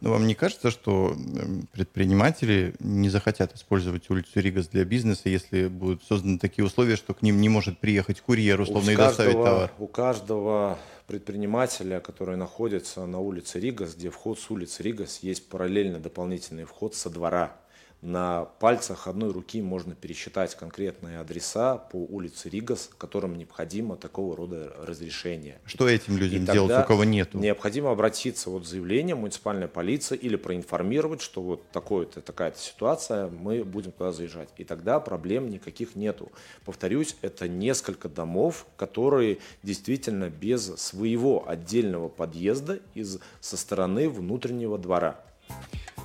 Но 0.00 0.10
вам 0.10 0.26
не 0.26 0.34
кажется, 0.34 0.70
что 0.70 1.12
эм, 1.12 1.68
предприниматели 1.72 2.74
не 2.78 3.08
захотят 3.08 3.54
использовать 3.54 4.08
улицу 4.10 4.40
Ригас 4.40 4.68
для 4.68 4.84
бизнеса, 4.84 5.28
если 5.28 5.66
будут 5.66 6.04
созданы 6.04 6.38
такие 6.38 6.64
условия, 6.64 6.96
что 6.96 7.14
к 7.14 7.22
ним 7.22 7.40
не 7.40 7.48
может 7.48 7.78
приехать 7.78 8.20
курьер, 8.20 8.60
условно, 8.60 8.90
и 8.90 8.96
доставить 8.96 9.32
товар? 9.32 9.72
У 9.78 9.86
каждого 9.86 10.78
предпринимателя, 11.06 12.00
который 12.00 12.36
находится 12.36 13.06
на 13.06 13.18
улице 13.18 13.58
Ригас, 13.58 13.94
где 13.94 14.10
вход 14.10 14.38
с 14.38 14.50
улицы 14.50 14.82
Ригас, 14.82 15.20
есть 15.22 15.48
параллельно 15.48 15.98
дополнительный 15.98 16.64
вход 16.64 16.94
со 16.94 17.10
двора 17.10 17.56
на 18.00 18.44
пальцах 18.44 19.08
одной 19.08 19.32
руки 19.32 19.60
можно 19.60 19.94
пересчитать 19.94 20.54
конкретные 20.54 21.18
адреса 21.18 21.76
по 21.76 21.96
улице 21.96 22.48
Ригас, 22.48 22.90
которым 22.96 23.36
необходимо 23.36 23.96
такого 23.96 24.36
рода 24.36 24.72
разрешение. 24.80 25.60
Что 25.64 25.88
этим 25.88 26.16
людям 26.16 26.44
И 26.44 26.46
делать, 26.46 26.84
у 26.84 26.86
кого 26.86 27.02
нет? 27.02 27.34
Необходимо 27.34 27.90
обратиться 27.90 28.50
вот 28.50 28.66
с 28.66 28.70
заявлением 28.70 29.18
муниципальной 29.18 29.66
полиции 29.66 30.16
или 30.16 30.36
проинформировать, 30.36 31.20
что 31.20 31.42
вот 31.42 31.68
такое-то, 31.72 32.20
такая-то 32.20 32.60
ситуация, 32.60 33.28
мы 33.28 33.64
будем 33.64 33.90
туда 33.90 34.12
заезжать. 34.12 34.50
И 34.58 34.64
тогда 34.64 35.00
проблем 35.00 35.50
никаких 35.50 35.96
нету. 35.96 36.30
Повторюсь, 36.64 37.16
это 37.20 37.48
несколько 37.48 38.08
домов, 38.08 38.66
которые 38.76 39.38
действительно 39.64 40.30
без 40.30 40.66
своего 40.76 41.48
отдельного 41.48 42.08
подъезда 42.08 42.78
из, 42.94 43.18
со 43.40 43.56
стороны 43.56 44.08
внутреннего 44.08 44.78
двора. 44.78 45.20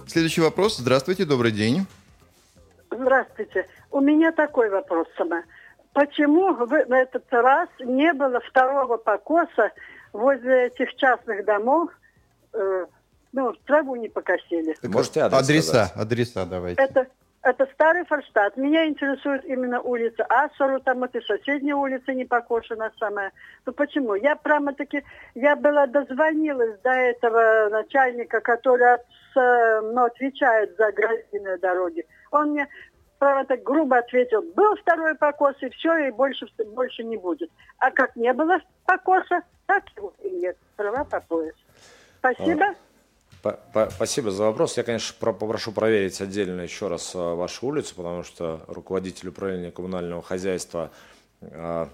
Следующий 0.07 0.41
вопрос. 0.41 0.77
Здравствуйте, 0.77 1.25
добрый 1.25 1.51
день. 1.51 1.85
Здравствуйте. 2.91 3.67
У 3.91 3.99
меня 3.99 4.31
такой 4.31 4.69
вопрос 4.69 5.07
сама. 5.17 5.43
Почему 5.93 6.53
на 6.87 7.01
этот 7.01 7.25
раз 7.31 7.69
не 7.79 8.13
было 8.13 8.39
второго 8.41 8.97
покоса 8.97 9.71
возле 10.11 10.67
этих 10.67 10.95
частных 10.95 11.45
домов? 11.45 11.89
Э, 12.53 12.85
ну, 13.31 13.53
траву 13.65 13.95
не 13.95 14.09
покосили. 14.09 14.75
Можете 14.83 15.21
адрес 15.21 15.43
Адреса, 15.43 15.85
сказать? 15.85 15.91
адреса 15.95 16.45
давайте. 16.45 16.81
Это 16.81 17.07
это 17.43 17.67
старый 17.73 18.05
Форштадт. 18.05 18.55
Меня 18.57 18.87
интересует 18.87 19.43
именно 19.45 19.81
улица 19.81 20.23
Ассору, 20.29 20.79
там 20.79 21.03
это 21.03 21.19
соседняя 21.21 21.75
улица 21.75 22.13
не 22.13 22.23
покошена 22.25 22.91
самая. 22.97 23.31
Ну 23.65 23.73
почему? 23.73 24.15
Я 24.15 24.35
прямо-таки, 24.37 25.03
я 25.35 25.55
была 25.55 25.85
дозвонилась 25.87 26.79
до 26.79 26.91
этого 26.91 27.69
начальника, 27.69 28.39
который 28.39 28.93
от, 28.93 29.01
ну, 29.35 30.05
отвечает 30.05 30.75
за 30.77 30.91
гражданные 30.93 31.57
дороги. 31.57 32.05
Он 32.31 32.51
мне 32.51 32.67
прямо 33.19 33.45
так 33.45 33.61
грубо 33.61 33.97
ответил, 33.97 34.41
был 34.55 34.75
второй 34.77 35.15
покос, 35.15 35.55
и 35.61 35.69
все, 35.69 36.07
и 36.07 36.11
больше, 36.11 36.47
больше 36.67 37.03
не 37.03 37.17
будет. 37.17 37.49
А 37.77 37.91
как 37.91 38.15
не 38.15 38.31
было 38.31 38.57
покоса, 38.85 39.41
так 39.65 39.83
его 39.97 40.13
и 40.19 40.29
нет. 40.29 40.57
Права 40.77 41.03
по 41.03 41.19
пояс. 41.19 41.55
Спасибо. 42.19 42.67
Спасибо 43.43 44.31
за 44.31 44.45
вопрос. 44.45 44.77
Я, 44.77 44.83
конечно, 44.83 45.15
попрошу 45.19 45.73
проверить 45.73 46.21
отдельно 46.21 46.61
еще 46.61 46.87
раз 46.87 47.11
а, 47.13 47.35
вашу 47.35 47.67
улицу, 47.67 47.93
потому 47.95 48.23
что 48.23 48.61
руководитель 48.67 49.29
управления 49.29 49.69
коммунального 49.69 50.21
хозяйства 50.21 50.91
а, 51.41 51.89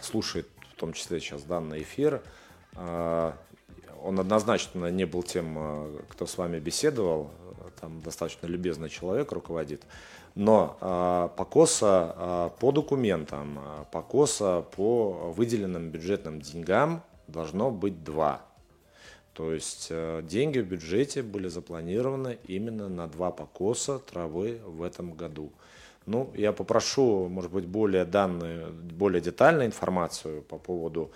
слушает 0.00 0.48
в 0.72 0.76
том 0.76 0.94
числе 0.94 1.20
сейчас 1.20 1.42
данный 1.42 1.82
эфир. 1.82 2.22
А, 2.76 3.36
он 4.02 4.18
однозначно 4.18 4.90
не 4.90 5.04
был 5.04 5.22
тем, 5.22 6.02
кто 6.08 6.24
с 6.24 6.38
вами 6.38 6.58
беседовал. 6.58 7.30
Там 7.78 8.00
достаточно 8.00 8.46
любезный 8.46 8.88
человек 8.88 9.32
руководит. 9.32 9.82
Но 10.34 11.30
покоса 11.36 12.50
по 12.58 12.72
документам, 12.72 13.60
покоса 13.92 14.64
по 14.74 15.32
выделенным 15.36 15.90
бюджетным 15.90 16.40
деньгам 16.40 17.02
должно 17.26 17.70
быть 17.70 18.02
два– 18.02 18.40
то 19.40 19.54
есть 19.54 19.86
э, 19.88 20.20
деньги 20.22 20.58
в 20.58 20.66
бюджете 20.66 21.22
были 21.22 21.48
запланированы 21.48 22.36
именно 22.46 22.90
на 22.90 23.06
два 23.06 23.30
покоса 23.30 23.98
травы 23.98 24.60
в 24.66 24.82
этом 24.82 25.14
году. 25.14 25.50
Ну, 26.04 26.30
я 26.36 26.52
попрошу, 26.52 27.26
может 27.26 27.50
быть, 27.50 27.64
более 27.64 28.04
данную, 28.04 28.70
более 28.70 29.22
детальную 29.22 29.66
информацию 29.66 30.42
по 30.42 30.58
поводу, 30.58 31.10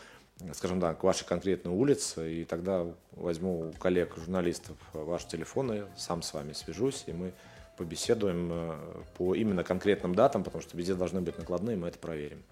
скажем 0.55 0.81
так, 0.81 1.05
вашей 1.05 1.27
конкретной 1.27 1.71
улицы, 1.75 2.41
и 2.41 2.45
тогда 2.45 2.87
возьму 3.13 3.69
у 3.69 3.73
коллег-журналистов 3.73 4.79
ваши 4.95 5.29
телефоны, 5.29 5.85
сам 5.95 6.23
с 6.23 6.33
вами 6.33 6.55
свяжусь, 6.55 7.05
и 7.07 7.13
мы 7.13 7.31
побеседуем 7.77 8.49
э, 8.51 8.77
по 9.19 9.35
именно 9.35 9.65
конкретным 9.65 10.15
датам, 10.15 10.45
потому 10.45 10.63
что 10.63 10.79
везде 10.79 10.95
должны 10.95 11.21
быть 11.21 11.37
накладные, 11.37 11.77
мы 11.77 11.89
это 11.89 11.99
проверим. 11.99 12.43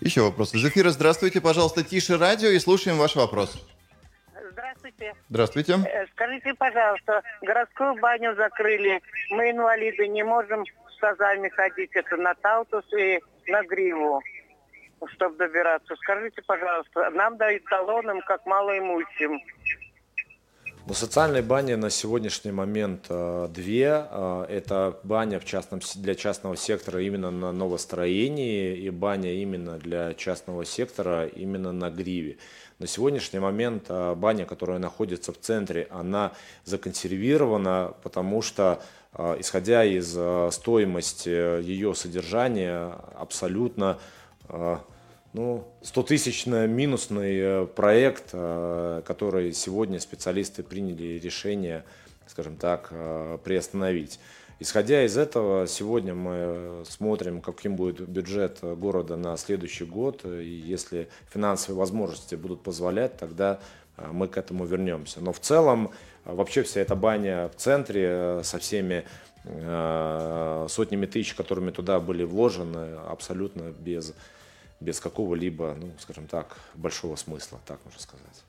Еще 0.00 0.22
вопросы. 0.22 0.56
Из 0.56 0.64
эфира 0.64 0.90
здравствуйте, 0.90 1.40
пожалуйста, 1.40 1.82
тише 1.82 2.16
радио 2.16 2.50
и 2.50 2.60
слушаем 2.60 2.96
ваш 2.96 3.16
вопрос. 3.16 3.58
Здравствуйте. 4.90 5.14
Здравствуйте. 5.28 5.72
Э, 5.84 6.06
скажите, 6.12 6.54
пожалуйста, 6.54 7.22
городскую 7.42 7.94
баню 7.96 8.34
закрыли. 8.34 9.00
Мы, 9.30 9.50
инвалиды, 9.50 10.08
не 10.08 10.22
можем 10.22 10.64
с 10.64 10.98
тазами 10.98 11.48
ходить. 11.48 11.90
Это 11.94 12.16
на 12.16 12.34
Таутус 12.34 12.84
и 12.92 13.20
на 13.46 13.62
Гриву, 13.64 14.20
чтобы 15.14 15.36
добираться. 15.36 15.94
Скажите, 15.96 16.42
пожалуйста, 16.42 17.10
нам 17.10 17.36
дают 17.36 17.64
талоном, 17.64 18.20
как 18.22 18.44
малоимущим. 18.46 19.40
Ну, 20.86 20.94
социальной 20.94 21.42
бани 21.42 21.74
на 21.74 21.90
сегодняшний 21.90 22.52
момент 22.52 23.06
э, 23.10 23.48
две. 23.50 24.06
Э, 24.10 24.46
это 24.48 24.98
баня 25.04 25.38
в 25.38 25.44
частном, 25.44 25.80
для 25.96 26.14
частного 26.14 26.56
сектора 26.56 27.00
именно 27.02 27.30
на 27.30 27.52
новостроении 27.52 28.76
и 28.76 28.90
баня 28.90 29.32
именно 29.32 29.78
для 29.78 30.14
частного 30.14 30.64
сектора 30.64 31.26
именно 31.26 31.72
на 31.72 31.90
гриве. 31.90 32.38
На 32.80 32.86
сегодняшний 32.86 33.40
момент 33.40 33.84
э, 33.90 34.14
баня, 34.14 34.46
которая 34.46 34.78
находится 34.78 35.34
в 35.34 35.38
центре, 35.38 35.86
она 35.90 36.32
законсервирована, 36.64 37.92
потому 38.02 38.40
что, 38.40 38.82
исходя 39.38 39.84
из 39.84 40.16
стоимости 40.54 41.60
ее 41.60 41.94
содержания, 41.94 42.94
абсолютно 43.18 43.98
ну, 45.32 45.64
100-тысячный 45.82 46.68
минусный 46.68 47.38
э, 47.38 47.66
проект, 47.66 48.30
который 48.30 49.52
сегодня 49.52 50.00
специалисты 50.00 50.62
приняли 50.62 51.18
решение, 51.18 51.84
скажем 52.26 52.56
так, 52.56 52.92
приостановить. 53.44 54.18
Исходя 54.62 55.06
из 55.06 55.16
этого, 55.16 55.66
сегодня 55.66 56.14
мы 56.14 56.84
смотрим, 56.84 57.40
каким 57.40 57.76
будет 57.76 58.06
бюджет 58.06 58.58
города 58.60 59.16
на 59.16 59.34
следующий 59.38 59.86
год. 59.86 60.26
И 60.26 60.44
если 60.44 61.08
финансовые 61.32 61.78
возможности 61.78 62.34
будут 62.34 62.62
позволять, 62.62 63.16
тогда 63.16 63.58
мы 63.96 64.28
к 64.28 64.36
этому 64.36 64.66
вернемся. 64.66 65.22
Но 65.22 65.32
в 65.32 65.40
целом, 65.40 65.90
вообще 66.26 66.62
вся 66.62 66.82
эта 66.82 66.94
баня 66.94 67.48
в 67.48 67.56
центре 67.56 68.42
со 68.44 68.58
всеми 68.58 69.06
сотнями 70.68 71.06
тысяч, 71.06 71.32
которыми 71.32 71.70
туда 71.70 71.98
были 71.98 72.24
вложены, 72.24 72.96
абсолютно 73.08 73.70
без 73.70 74.14
без 74.80 74.98
какого-либо, 74.98 75.76
ну, 75.78 75.92
скажем 75.98 76.26
так, 76.26 76.56
большого 76.74 77.16
смысла, 77.16 77.60
так 77.66 77.78
можно 77.84 78.00
сказать. 78.00 78.44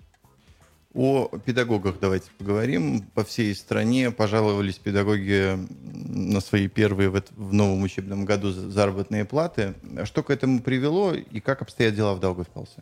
О 0.94 1.30
педагогах 1.46 2.00
давайте 2.02 2.30
поговорим. 2.38 3.02
По 3.14 3.24
всей 3.24 3.56
стране 3.56 4.12
пожаловались 4.12 4.78
педагоги 4.78 5.58
на 5.80 6.42
свои 6.42 6.68
первые 6.68 7.10
в, 7.10 7.24
в 7.38 7.54
новом 7.54 7.84
учебном 7.84 8.26
году 8.26 8.52
заработные 8.52 9.24
платы. 9.24 9.74
Что 10.04 10.22
к 10.22 10.30
этому 10.30 10.62
привело 10.62 11.14
и 11.14 11.40
как 11.40 11.62
обстоят 11.62 11.96
дела 11.96 12.14
в 12.14 12.20
Даугавпилсе? 12.20 12.82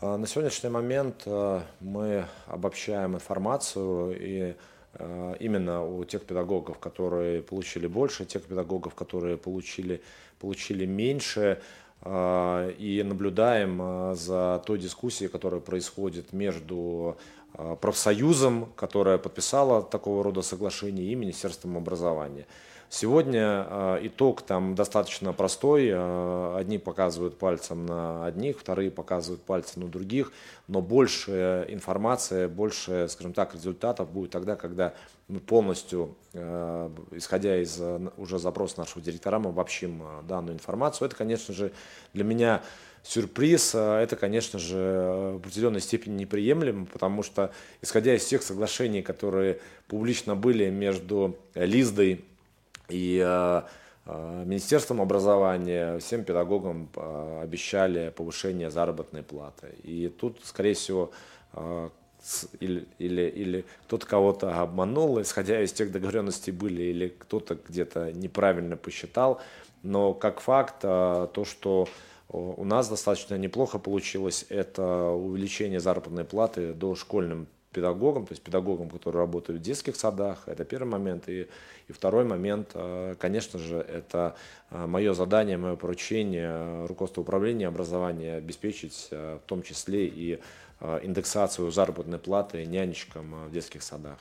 А, 0.00 0.16
на 0.16 0.26
сегодняшний 0.26 0.70
момент 0.70 1.22
а, 1.26 1.62
мы 1.80 2.24
обобщаем 2.46 3.14
информацию 3.14 4.16
и 4.18 4.54
а, 4.94 5.34
именно 5.38 5.84
у 5.84 6.02
тех 6.04 6.22
педагогов, 6.22 6.78
которые 6.78 7.42
получили 7.42 7.86
больше, 7.86 8.24
тех 8.24 8.42
педагогов, 8.42 8.94
которые 8.94 9.36
получили, 9.36 10.02
получили 10.40 10.86
меньше, 10.86 11.60
и 12.06 13.02
наблюдаем 13.04 14.14
за 14.14 14.62
той 14.66 14.78
дискуссией, 14.78 15.28
которая 15.28 15.60
происходит 15.60 16.32
между 16.32 17.16
профсоюзом, 17.80 18.68
которое 18.76 19.16
подписало 19.16 19.82
такого 19.82 20.22
рода 20.22 20.42
соглашение, 20.42 21.06
и 21.06 21.14
Министерством 21.14 21.76
образования. 21.76 22.46
Сегодня 22.96 23.66
э, 23.68 23.98
итог 24.02 24.42
там 24.42 24.76
достаточно 24.76 25.32
простой. 25.32 25.88
Э, 25.92 26.54
одни 26.56 26.78
показывают 26.78 27.36
пальцем 27.36 27.86
на 27.86 28.24
одних, 28.24 28.60
вторые 28.60 28.92
показывают 28.92 29.42
пальцем 29.42 29.82
на 29.82 29.88
других, 29.88 30.30
но 30.68 30.80
больше 30.80 31.66
информации, 31.70 32.46
больше, 32.46 33.08
скажем 33.08 33.32
так, 33.32 33.52
результатов 33.52 34.12
будет 34.12 34.30
тогда, 34.30 34.54
когда 34.54 34.94
мы 35.26 35.40
полностью, 35.40 36.14
э, 36.34 36.90
исходя 37.10 37.60
из 37.60 37.82
уже 38.16 38.38
запроса 38.38 38.78
нашего 38.78 39.02
директора, 39.02 39.40
мы 39.40 39.50
обобщим 39.50 40.00
данную 40.28 40.54
информацию. 40.54 41.06
Это, 41.06 41.16
конечно 41.16 41.52
же, 41.52 41.72
для 42.12 42.22
меня 42.22 42.62
сюрприз, 43.02 43.74
это, 43.74 44.14
конечно 44.14 44.60
же, 44.60 45.32
в 45.32 45.36
определенной 45.38 45.80
степени 45.80 46.14
неприемлемо, 46.14 46.86
потому 46.86 47.24
что, 47.24 47.50
исходя 47.82 48.14
из 48.14 48.24
тех 48.24 48.44
соглашений, 48.44 49.02
которые 49.02 49.58
публично 49.88 50.36
были 50.36 50.70
между 50.70 51.36
Лиздой 51.56 52.24
и 52.88 53.22
э, 53.24 53.62
э, 54.06 54.42
Министерством 54.46 55.00
образования 55.00 55.98
всем 55.98 56.24
педагогам 56.24 56.88
э, 56.94 57.40
обещали 57.42 58.12
повышение 58.14 58.70
заработной 58.70 59.22
платы. 59.22 59.74
И 59.82 60.08
тут, 60.08 60.40
скорее 60.44 60.74
всего, 60.74 61.10
или, 62.58 62.86
или, 62.98 63.22
или 63.22 63.64
кто-то 63.86 64.06
кого-то 64.06 64.60
обманул, 64.60 65.20
исходя 65.20 65.62
из 65.62 65.72
тех 65.72 65.92
договоренностей 65.92 66.50
были, 66.50 66.82
или 66.82 67.08
кто-то 67.08 67.56
где-то 67.68 68.12
неправильно 68.12 68.76
посчитал. 68.76 69.40
Но 69.82 70.14
как 70.14 70.40
факт, 70.40 70.80
то, 70.80 71.44
что 71.44 71.86
у 72.30 72.64
нас 72.64 72.88
достаточно 72.88 73.36
неплохо 73.36 73.78
получилось, 73.78 74.46
это 74.48 75.10
увеличение 75.10 75.78
заработной 75.78 76.24
платы 76.24 76.72
до 76.72 76.94
школьным 76.96 77.46
педагогам, 77.74 78.24
то 78.24 78.32
есть 78.32 78.42
педагогам, 78.42 78.88
которые 78.88 79.20
работают 79.20 79.60
в 79.60 79.64
детских 79.64 79.96
садах, 79.96 80.44
это 80.46 80.64
первый 80.64 80.88
момент. 80.88 81.28
И, 81.28 81.48
и 81.88 81.92
второй 81.92 82.24
момент, 82.24 82.70
э, 82.74 83.14
конечно 83.18 83.58
же, 83.58 83.76
это 83.76 84.36
э, 84.70 84.86
мое 84.86 85.12
задание, 85.12 85.58
мое 85.58 85.76
поручение 85.76 86.86
руководства 86.86 87.20
управления 87.20 87.68
образования 87.68 88.36
обеспечить 88.36 89.08
э, 89.10 89.38
в 89.44 89.48
том 89.48 89.62
числе 89.62 90.06
и 90.06 90.40
индексацию 91.02 91.70
заработной 91.70 92.18
платы 92.18 92.66
нянечкам 92.66 93.46
в 93.48 93.52
детских 93.52 93.82
садах. 93.82 94.18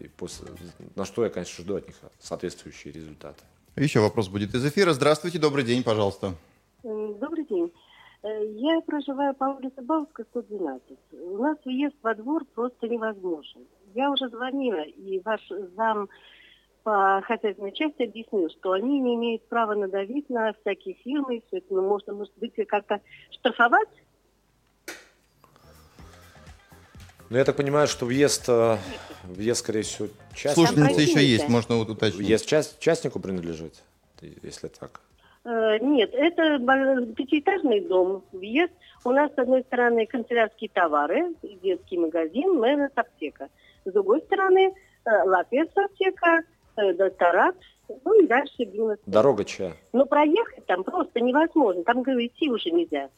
И 0.00 0.08
после, 0.08 0.48
на 0.94 1.04
что 1.04 1.24
я, 1.24 1.30
конечно, 1.30 1.62
жду 1.62 1.76
от 1.76 1.86
них 1.86 1.96
соответствующие 2.20 2.92
результаты. 2.92 3.42
Еще 3.76 4.00
вопрос 4.00 4.28
будет 4.28 4.54
из 4.54 4.64
эфира. 4.64 4.94
Здравствуйте, 4.94 5.38
добрый 5.38 5.64
день, 5.64 5.82
пожалуйста. 5.82 6.34
Добрый 6.82 7.44
день. 7.44 7.70
Э, 8.26 8.44
я 8.56 8.80
проживаю 8.80 9.34
по 9.34 9.44
улице 9.44 9.80
Балтской, 9.82 10.24
112. 10.30 10.98
У 11.12 11.38
нас 11.38 11.56
въезд 11.64 11.94
во 12.02 12.14
двор 12.14 12.44
просто 12.54 12.88
невозможен. 12.88 13.62
Я 13.94 14.10
уже 14.10 14.28
звонила, 14.28 14.82
и 14.82 15.20
ваш 15.20 15.40
зам 15.76 16.08
по 16.82 17.22
хозяйственной 17.24 17.72
части 17.72 18.02
объяснил, 18.02 18.48
что 18.50 18.72
они 18.72 18.98
не 19.00 19.14
имеют 19.14 19.48
права 19.48 19.74
надавить 19.74 20.28
на 20.28 20.52
всякие 20.54 20.94
фирмы, 20.94 21.42
все 21.46 21.58
это, 21.58 21.74
ну, 21.74 21.82
можно, 21.82 22.14
может 22.14 22.32
быть, 22.36 22.54
как-то 22.68 23.00
штрафовать. 23.30 23.88
Ну, 27.28 27.36
я 27.36 27.44
так 27.44 27.56
понимаю, 27.56 27.86
что 27.86 28.06
въезд, 28.06 28.48
э, 28.48 28.76
въезд 29.24 29.60
скорее 29.60 29.82
всего, 29.82 30.08
частнику. 30.34 30.68
Слушательница 30.68 31.00
еще 31.00 31.24
есть, 31.24 31.48
можно 31.48 31.76
вот 31.76 31.90
уточнить. 31.90 32.20
Въезд 32.20 32.46
част, 32.46 32.80
частнику 32.80 33.20
принадлежит, 33.20 33.82
если 34.42 34.68
так. 34.68 35.05
Э, 35.46 35.78
нет, 35.80 36.10
это 36.12 36.58
пятиэтажный 37.14 37.80
дом, 37.80 38.24
въезд. 38.32 38.72
У 39.04 39.12
нас, 39.12 39.32
с 39.32 39.38
одной 39.38 39.62
стороны, 39.62 40.04
канцелярские 40.06 40.70
товары, 40.70 41.34
детский 41.62 41.98
магазин, 41.98 42.58
мэрос 42.58 42.90
аптека. 42.96 43.48
С 43.84 43.92
другой 43.92 44.22
стороны, 44.22 44.74
э, 45.04 45.10
лапец 45.24 45.68
аптека, 45.76 46.42
э, 46.76 46.92
докторат, 46.94 47.54
ну 48.04 48.20
и 48.20 48.26
дальше 48.26 48.64
бизнес. 48.64 48.98
Дорога 49.06 49.44
чья? 49.44 49.70
Но 49.92 50.04
проехать 50.04 50.66
там 50.66 50.82
просто 50.82 51.20
невозможно, 51.20 51.84
там, 51.84 52.02
говорю, 52.02 52.26
идти 52.26 52.50
уже 52.50 52.70
нельзя. 52.70 53.08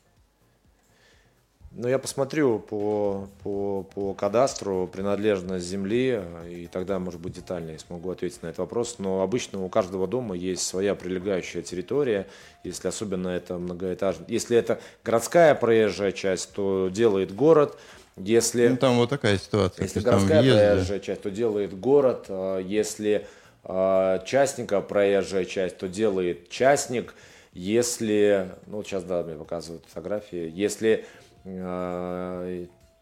Ну, 1.81 1.87
я 1.87 2.01
посмотрю 2.01 2.59
по, 2.59 3.29
по, 3.45 3.85
по 3.95 4.12
кадастру 4.12 4.91
принадлежность 4.93 5.64
земли, 5.64 6.21
и 6.51 6.67
тогда, 6.67 6.99
может 6.99 7.21
быть, 7.21 7.35
детальнее 7.35 7.79
смогу 7.79 8.11
ответить 8.11 8.43
на 8.43 8.49
этот 8.49 8.59
вопрос. 8.59 8.97
Но 8.99 9.23
обычно 9.23 9.64
у 9.64 9.69
каждого 9.69 10.09
дома 10.09 10.35
есть 10.35 10.67
своя 10.67 10.97
прилегающая 10.97 11.62
территория, 11.62 12.27
если 12.64 12.88
особенно 12.88 13.29
это 13.29 13.59
многоэтажный. 13.59 14.27
Если 14.27 14.57
это 14.57 14.81
городская 15.05 15.55
проезжая 15.55 16.11
часть, 16.11 16.53
то 16.53 16.88
делает 16.88 17.33
город. 17.33 17.79
Если, 18.17 18.67
ну, 18.67 18.77
там 18.77 18.97
вот 18.97 19.11
такая 19.11 19.38
ситуация. 19.38 19.85
Если 19.85 20.01
городская 20.01 20.43
проезжая 20.43 20.99
часть, 20.99 21.23
то 21.23 21.31
делает 21.31 21.79
город. 21.79 22.27
А 22.29 22.59
если 22.59 23.25
э, 23.62 24.19
частника 24.27 24.81
проезжая 24.81 25.45
часть, 25.45 25.79
то 25.79 25.87
делает 25.87 26.49
частник. 26.49 27.14
Если, 27.53 28.51
ну, 28.67 28.83
сейчас, 28.83 29.05
да, 29.05 29.23
мне 29.23 29.37
показывают 29.37 29.85
фотографии. 29.87 30.53
Если 30.53 31.07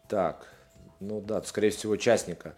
так, 0.07 0.47
ну 0.99 1.21
да, 1.21 1.41
скорее 1.43 1.69
всего, 1.69 1.93
участника. 1.93 2.53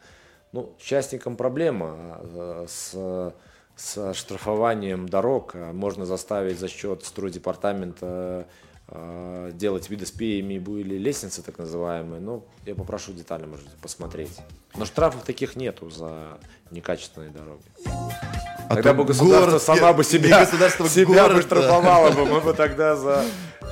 Ну, 0.51 0.73
участникам 0.79 1.35
проблема 1.35 1.95
а, 1.95 2.65
с, 2.67 3.33
с 3.75 4.13
штрафованием 4.13 5.07
дорог. 5.07 5.53
Можно 5.53 6.05
заставить 6.05 6.59
за 6.59 6.67
счет 6.67 7.05
стройдепартамента 7.05 8.47
а, 8.87 9.51
делать 9.51 9.89
видоспеями 9.89 10.55
или 10.55 10.97
лестницы 10.97 11.43
так 11.43 11.59
называемые. 11.59 12.19
Ну, 12.19 12.45
я 12.65 12.73
попрошу 12.73 13.13
детально, 13.13 13.47
можете 13.47 13.69
посмотреть. 13.81 14.37
Но 14.75 14.85
штрафов 14.85 15.23
таких 15.23 15.55
нету 15.55 15.89
за 15.89 16.39
некачественные 16.71 17.29
дороги. 17.29 17.63
А 18.69 18.75
тогда 18.75 18.93
бы 18.93 19.03
государство 19.03 19.45
город, 19.47 19.61
сама 19.61 19.93
бы 19.93 20.03
себя, 20.05 20.39
государство 20.39 20.87
себя 20.87 21.23
город, 21.23 21.37
бы 21.37 21.41
штрафовало 21.41 22.11
бы, 22.11 22.25
мы 22.25 22.41
бы 22.41 22.53
тогда 22.57 22.95
за 22.95 23.23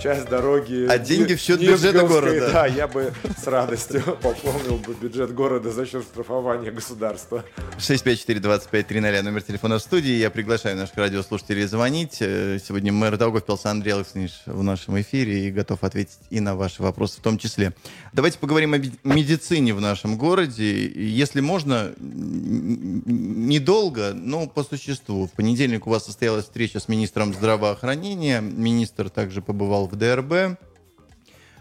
часть 0.02 0.30
дороги. 0.30 0.88
А 0.90 0.98
деньги 0.98 1.36
в 1.36 1.40
счет 1.40 1.60
бюджета 1.60 2.06
города. 2.06 2.52
Да, 2.52 2.68
я 2.68 2.88
бы 2.88 3.14
с 3.42 3.48
радостью 3.48 4.02
пополнил 4.22 4.78
бы 4.78 4.94
бюджет 4.94 5.34
города 5.34 5.72
за 5.72 5.86
счет 5.86 6.04
штрафования 6.04 6.72
государства. 6.72 7.44
654-2530, 7.78 9.22
номер 9.22 9.42
телефона 9.42 9.80
в 9.80 9.82
студии. 9.82 10.14
Я 10.14 10.30
приглашаю 10.30 10.78
наших 10.78 10.98
радиослушателей 10.98 11.66
звонить. 11.66 12.18
Э, 12.20 12.60
сегодня 12.66 12.92
мэр 12.92 13.18
Даугавпилса 13.18 13.72
Андрей 13.72 13.94
Александрович 13.94 14.34
в 14.46 14.64
нашем 14.64 15.00
эфире 15.02 15.48
и 15.48 15.52
готов 15.52 15.84
ответить 15.84 16.18
и 16.30 16.40
на 16.40 16.56
ваши 16.56 16.84
вопросы 16.84 17.20
в 17.20 17.22
том 17.22 17.38
числе. 17.38 17.74
Давайте 18.14 18.40
поговорим 18.40 18.74
о 18.74 18.78
медицине 18.78 19.74
в 19.74 19.82
нашем 19.82 20.18
городе. 20.18 20.88
Если 20.88 21.42
можно, 21.42 21.94
недолго, 21.98 24.14
но 24.14 24.48
по 24.48 24.64
существу. 24.64 25.28
В 25.28 25.32
понедельник 25.32 25.88
у 25.88 25.90
вас 25.90 26.06
состоялась 26.06 26.46
встреча 26.46 26.80
с 26.80 26.88
министром 26.88 27.34
здравоохранения. 27.34 28.42
Министр 28.42 29.10
также 29.10 29.42
побывал 29.42 29.87
в 29.88 29.95
ДРБ. 29.95 30.60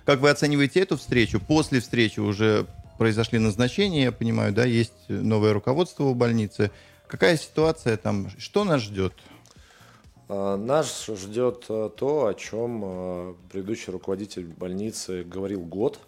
Как 0.04 0.20
вы 0.20 0.30
оцениваете 0.30 0.80
эту 0.80 0.96
встречу? 0.96 1.40
После 1.40 1.80
встречи 1.80 2.20
уже 2.20 2.66
произошли 2.98 3.38
назначения, 3.38 4.04
я 4.04 4.12
понимаю, 4.12 4.52
да, 4.52 4.64
есть 4.64 5.08
новое 5.08 5.52
руководство 5.52 6.04
у 6.04 6.14
больницы. 6.14 6.70
Какая 7.06 7.36
ситуация 7.36 7.96
там? 7.96 8.30
Что 8.38 8.64
нас 8.64 8.82
ждет? 8.82 9.12
А, 10.28 10.56
нас 10.56 11.06
ждет 11.06 11.66
э, 11.68 11.90
то, 11.96 12.26
о 12.26 12.34
чем 12.34 12.82
э, 12.84 13.34
предыдущий 13.50 13.92
руководитель 13.92 14.46
больницы 14.46 15.22
говорил 15.22 15.60
год, 15.60 16.00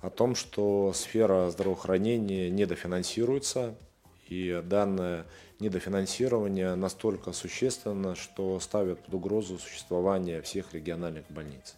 о 0.00 0.10
том, 0.10 0.34
что 0.34 0.92
сфера 0.94 1.50
здравоохранения 1.50 2.50
недофинансируется, 2.50 3.74
и 4.28 4.62
данное 4.64 5.24
недофинансирование 5.60 6.74
настолько 6.74 7.32
существенно, 7.32 8.14
что 8.14 8.58
ставит 8.60 8.98
под 9.00 9.14
угрозу 9.14 9.58
существование 9.58 10.42
всех 10.42 10.74
региональных 10.74 11.24
больниц. 11.30 11.76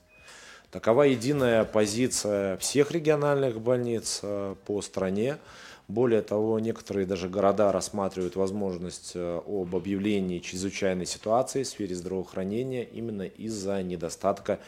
Такова 0.71 1.05
единая 1.05 1.65
позиция 1.65 2.59
всех 2.59 2.91
региональных 2.91 3.59
больниц 3.61 4.21
э, 4.23 4.55
по 4.67 4.83
стране. 4.83 5.39
Более 5.87 6.21
того, 6.21 6.59
некоторые 6.59 7.07
даже 7.07 7.31
города 7.31 7.73
рассматривают 7.73 8.37
возможность 8.37 9.13
э, 9.15 9.41
об 9.47 9.75
объявлении 9.75 10.41
чрезвычайной 10.41 11.07
ситуации 11.07 11.63
в 11.63 11.69
сфере 11.69 11.95
здравоохранения 11.95 12.85
именно 12.85 13.23
из-за 13.23 13.83
недостатка 13.83 14.59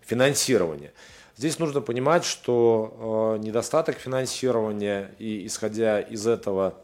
финансирования. 0.00 0.94
Здесь 1.36 1.58
нужно 1.58 1.82
понимать, 1.82 2.24
что 2.24 3.36
недостаток 3.42 3.96
финансирования 3.96 5.10
и 5.18 5.46
исходя 5.46 6.00
из 6.00 6.26
этого 6.26 6.74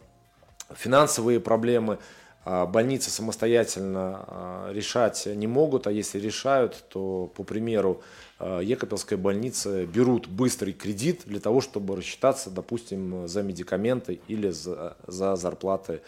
финансовые 0.74 1.40
проблемы 1.40 1.98
больницы 2.44 3.11
самостоятельно 3.11 4.68
решать 4.72 5.26
не 5.26 5.46
могут, 5.46 5.87
а 5.87 5.92
если 5.92 6.18
решают, 6.18 6.85
то, 6.88 7.30
по 7.37 7.44
примеру, 7.44 8.00
Екапельской 8.40 9.18
больницы 9.18 9.85
берут 9.85 10.26
быстрый 10.26 10.72
кредит 10.72 11.22
для 11.26 11.38
того, 11.38 11.61
чтобы 11.61 11.96
рассчитаться, 11.96 12.48
допустим, 12.50 13.28
за 13.28 13.42
медикаменты 13.42 14.20
или 14.26 14.50
за, 14.50 14.96
за 15.06 15.37
зарплаты 15.37 16.00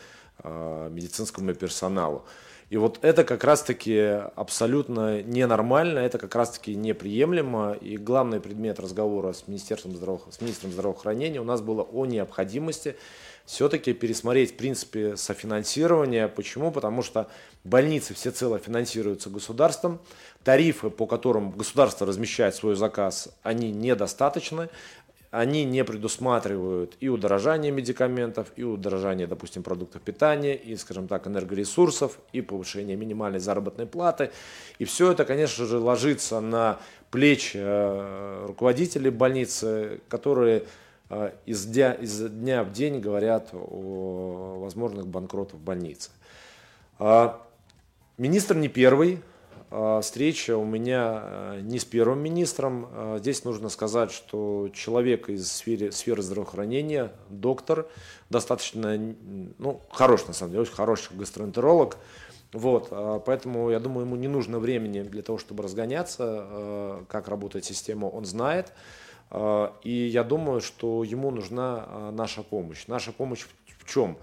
медицинскому 0.43 1.55
персоналу. 1.55 2.25
И 2.71 2.79
вот 2.79 3.01
это 3.03 3.23
как 3.23 3.45
раз-таки 3.45 3.99
абсолютно 4.35 5.23
ненормально, 5.23 5.99
это 5.99 6.17
как 6.17 6.35
раз-таки 6.35 6.75
неприемлемо. 6.75 7.75
И 7.75 7.99
главный 7.99 8.41
предмет 8.41 8.81
разговора 8.81 9.35
с, 9.35 9.47
Министерством 9.47 9.95
здраво... 9.95 10.23
с 10.31 10.41
министром 10.41 10.73
здравоохранения 10.73 11.39
у 11.39 11.45
нас 11.45 11.61
было 11.61 11.83
о 11.83 12.07
необходимости 12.07 12.97
все-таки 13.45 13.93
пересмотреть 13.93 14.57
принципе 14.57 15.17
софинансирование. 15.17 16.29
Почему? 16.29 16.71
Потому 16.71 17.03
что 17.03 17.29
больницы 17.65 18.15
всецело 18.15 18.59
финансируются 18.59 19.31
государством, 19.31 20.01
тарифы, 20.45 20.91
по 20.91 21.07
которым 21.07 21.51
государство 21.51 22.07
размещает 22.07 22.55
свой 22.55 22.75
заказ, 22.75 23.29
они 23.43 23.71
недостаточны 23.71 24.69
они 25.33 25.65
не 25.65 25.83
предусматривают 25.83 26.95
и 27.01 27.09
удорожание 27.09 27.73
медикаментов, 27.73 28.53
и 28.55 28.65
удорожание, 28.65 29.27
допустим, 29.27 29.63
продуктов 29.63 30.03
питания, 30.03 30.55
и, 30.55 30.77
скажем 30.77 31.09
так, 31.09 31.27
энергоресурсов, 31.27 32.19
и 32.35 32.43
повышение 32.43 32.97
минимальной 32.97 33.41
заработной 33.41 33.87
платы. 33.87 34.31
И 34.79 34.85
все 34.85 35.11
это, 35.11 35.25
конечно 35.25 35.65
же, 35.65 35.79
ложится 35.79 36.41
на 36.41 36.79
плечи 37.11 37.57
э, 37.57 38.45
руководителей 38.47 39.09
больницы, 39.09 40.03
которые 40.11 40.65
из 41.47 41.67
дня, 41.67 41.93
из 41.93 42.21
дня 42.21 42.65
в 42.65 42.73
день 42.73 43.01
говорят 43.01 43.51
о 43.53 44.59
возможных 44.61 45.07
банкротах 45.07 45.61
больницы. 45.61 46.11
А, 46.99 47.41
министр 48.17 48.57
не 48.57 48.69
первый, 48.69 49.21
а, 49.75 50.03
встреча 50.03 50.55
у 50.59 50.67
меня 50.67 51.57
не 51.63 51.79
с 51.79 51.85
первым 51.87 52.23
министром. 52.23 52.89
А, 52.93 53.19
здесь 53.19 53.43
нужно 53.45 53.71
сказать, 53.71 54.13
что 54.13 54.69
человек 54.75 55.31
из 55.31 55.51
сферы, 55.51 55.91
сферы 55.93 56.23
здравоохранения, 56.23 57.11
доктор, 57.31 57.87
достаточно, 58.29 58.99
ну, 59.59 59.81
хороший 59.91 60.29
на 60.29 60.35
самом 60.35 60.53
деле, 60.53 60.63
очень 60.63 60.75
хороший 60.75 61.17
гастроэнтеролог. 61.17 61.97
Вот, 62.53 62.89
а, 62.91 63.19
поэтому 63.21 63.71
я 63.71 63.81
думаю, 63.81 64.05
ему 64.05 64.17
не 64.17 64.29
нужно 64.29 64.59
времени 64.59 65.01
для 65.01 65.23
того, 65.23 65.39
чтобы 65.39 65.63
разгоняться, 65.63 67.05
как 67.09 67.29
работает 67.29 67.65
система, 67.65 68.07
он 68.07 68.27
знает. 68.27 68.73
И 69.83 70.11
я 70.13 70.25
думаю, 70.25 70.61
что 70.61 71.05
ему 71.05 71.31
нужна 71.31 72.11
наша 72.13 72.43
помощь. 72.43 72.87
Наша 72.87 73.13
помощь 73.13 73.47
в 73.79 73.91
чем? 73.91 74.19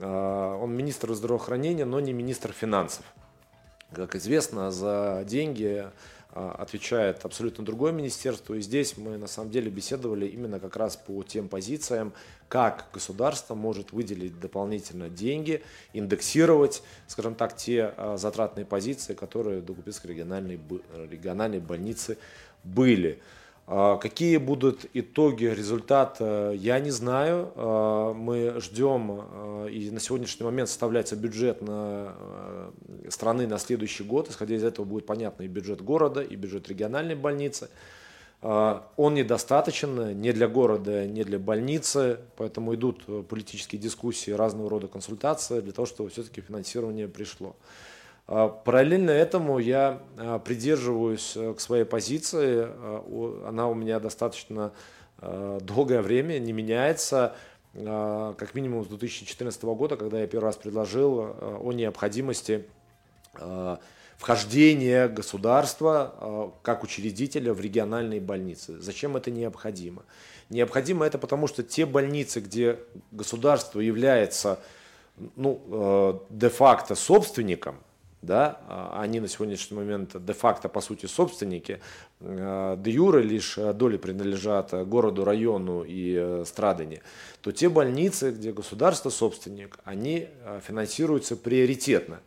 Он 0.00 0.74
министр 0.74 1.12
здравоохранения, 1.12 1.84
но 1.84 2.00
не 2.00 2.12
министр 2.14 2.52
финансов. 2.52 3.04
Как 3.92 4.14
известно, 4.14 4.70
за 4.70 5.24
деньги 5.26 5.86
а, 6.30 6.54
отвечает 6.58 7.24
абсолютно 7.24 7.64
другое 7.64 7.90
министерство. 7.90 8.54
И 8.54 8.60
здесь 8.60 8.98
мы 8.98 9.16
на 9.16 9.26
самом 9.26 9.50
деле 9.50 9.70
беседовали 9.70 10.26
именно 10.26 10.60
как 10.60 10.76
раз 10.76 10.96
по 10.96 11.22
тем 11.22 11.48
позициям, 11.48 12.12
как 12.48 12.86
государство 12.92 13.54
может 13.54 13.92
выделить 13.92 14.38
дополнительно 14.38 15.08
деньги, 15.08 15.62
индексировать, 15.94 16.82
скажем 17.06 17.34
так, 17.34 17.56
те 17.56 17.94
а, 17.96 18.16
затратные 18.18 18.66
позиции, 18.66 19.14
которые 19.14 19.62
в 19.62 19.64
Докупецкой 19.64 20.10
региональной, 20.10 20.60
региональной 21.10 21.60
больнице 21.60 22.18
были. 22.62 23.20
А, 23.70 23.98
какие 23.98 24.38
будут 24.38 24.86
итоги, 24.94 25.44
результат, 25.44 26.20
я 26.20 26.80
не 26.80 26.90
знаю. 26.90 27.52
А, 27.54 28.14
мы 28.14 28.58
ждем, 28.60 29.20
а, 29.20 29.66
и 29.66 29.90
на 29.90 30.00
сегодняшний 30.00 30.44
момент 30.44 30.70
составляется 30.70 31.16
бюджет 31.16 31.60
на 31.60 32.14
страны 33.10 33.46
на 33.46 33.58
следующий 33.58 34.04
год. 34.04 34.30
Исходя 34.30 34.56
из 34.56 34.64
этого 34.64 34.86
будет 34.86 35.04
понятно 35.04 35.42
и 35.42 35.48
бюджет 35.48 35.82
города, 35.82 36.22
и 36.22 36.34
бюджет 36.34 36.66
региональной 36.68 37.14
больницы. 37.14 37.68
Он 38.40 39.14
недостаточен 39.14 40.20
ни 40.20 40.30
для 40.30 40.46
города, 40.46 41.04
ни 41.06 41.24
для 41.24 41.40
больницы, 41.40 42.20
поэтому 42.36 42.72
идут 42.76 43.04
политические 43.26 43.80
дискуссии, 43.80 44.30
разного 44.30 44.70
рода 44.70 44.86
консультации 44.86 45.60
для 45.60 45.72
того, 45.72 45.86
чтобы 45.86 46.08
все-таки 46.10 46.40
финансирование 46.40 47.08
пришло. 47.08 47.56
А, 48.28 48.48
параллельно 48.48 49.10
этому 49.10 49.58
я 49.58 50.02
а, 50.18 50.38
придерживаюсь 50.38 51.32
э, 51.34 51.54
к 51.54 51.60
своей 51.60 51.84
позиции. 51.84 52.66
А, 52.68 53.46
она 53.48 53.68
у 53.68 53.74
меня 53.74 53.98
достаточно 53.98 54.72
долгое 55.20 56.00
время 56.00 56.38
не 56.38 56.52
меняется. 56.52 57.34
Как 57.74 58.54
минимум 58.54 58.84
с 58.84 58.86
2014 58.86 59.60
года, 59.64 59.96
когда 59.96 60.20
я 60.20 60.28
первый 60.28 60.44
раз 60.44 60.56
предложил 60.56 61.34
о 61.60 61.72
необходимости 61.72 62.68
вхождения 64.16 65.08
государства 65.08 66.52
как 66.62 66.84
учредителя 66.84 67.52
в 67.52 67.60
региональные 67.60 68.20
больницы. 68.20 68.80
Зачем 68.80 69.16
это 69.16 69.32
необходимо? 69.32 70.04
Необходимо 70.50 71.04
это 71.04 71.18
потому, 71.18 71.48
что 71.48 71.64
те 71.64 71.84
больницы, 71.84 72.38
где 72.38 72.78
государство 73.10 73.80
является 73.80 74.60
ну, 75.34 75.60
э, 75.66 76.18
де-факто 76.30 76.94
собственником, 76.94 77.80
да, 78.22 78.60
а 78.68 79.00
они 79.00 79.20
на 79.20 79.28
сегодняшний 79.28 79.76
момент 79.76 80.16
де-факто, 80.24 80.68
по 80.68 80.80
сути, 80.80 81.06
собственники, 81.06 81.80
э, 82.20 82.76
де 82.78 82.90
юры 82.90 83.22
лишь 83.22 83.56
э, 83.58 83.72
доли 83.72 83.96
принадлежат 83.96 84.72
городу, 84.88 85.24
району 85.24 85.84
и 85.84 86.16
э, 86.18 86.44
страдане, 86.46 87.02
то 87.42 87.52
те 87.52 87.68
больницы, 87.68 88.32
где 88.32 88.52
государство 88.52 89.10
собственник, 89.10 89.78
они 89.84 90.28
финансируются 90.66 91.36
приоритетно. 91.36 92.20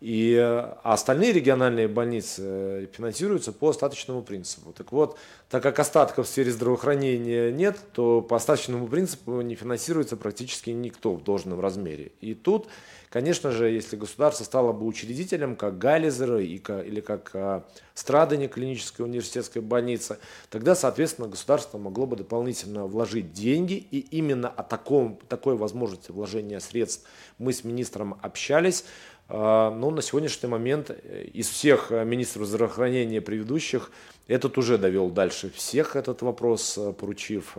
И 0.00 0.36
а 0.38 0.92
остальные 0.92 1.32
региональные 1.32 1.88
больницы 1.88 2.90
финансируются 2.92 3.52
по 3.52 3.70
остаточному 3.70 4.20
принципу. 4.20 4.72
Так 4.72 4.92
вот, 4.92 5.16
так 5.48 5.62
как 5.62 5.78
остатков 5.78 6.26
в 6.26 6.28
сфере 6.28 6.50
здравоохранения 6.50 7.50
нет, 7.50 7.78
то 7.94 8.20
по 8.20 8.36
остаточному 8.36 8.86
принципу 8.86 9.40
не 9.40 9.54
финансируется 9.54 10.18
практически 10.18 10.68
никто 10.70 11.14
в 11.14 11.24
должном 11.24 11.58
размере. 11.58 12.12
И 12.20 12.34
тут 12.34 12.68
Конечно 13.14 13.52
же, 13.52 13.70
если 13.70 13.94
государство 13.94 14.42
стало 14.42 14.72
бы 14.72 14.86
учредителем, 14.86 15.54
как 15.54 15.78
Галлизер 15.78 16.38
или 16.38 17.00
как 17.00 17.30
а, 17.34 17.64
Страдани 17.94 18.48
клинической 18.48 19.06
университетской 19.06 19.62
больницы, 19.62 20.18
тогда, 20.50 20.74
соответственно, 20.74 21.28
государство 21.28 21.78
могло 21.78 22.06
бы 22.06 22.16
дополнительно 22.16 22.86
вложить 22.86 23.32
деньги, 23.32 23.74
и 23.74 24.00
именно 24.00 24.48
о 24.48 24.64
таком, 24.64 25.20
такой 25.28 25.54
возможности 25.56 26.10
вложения 26.10 26.58
средств 26.58 27.06
мы 27.38 27.52
с 27.52 27.62
министром 27.62 28.18
общались. 28.20 28.84
А, 29.28 29.70
но 29.70 29.92
на 29.92 30.02
сегодняшний 30.02 30.48
момент 30.48 30.90
э, 30.90 31.26
из 31.32 31.48
всех 31.48 31.92
э, 31.92 32.04
министров 32.04 32.48
здравоохранения 32.48 33.20
предыдущих 33.20 33.92
этот 34.26 34.58
уже 34.58 34.76
довел 34.76 35.08
дальше 35.08 35.52
всех 35.54 35.94
этот 35.94 36.22
вопрос, 36.22 36.76
э, 36.78 36.92
поручив 36.92 37.56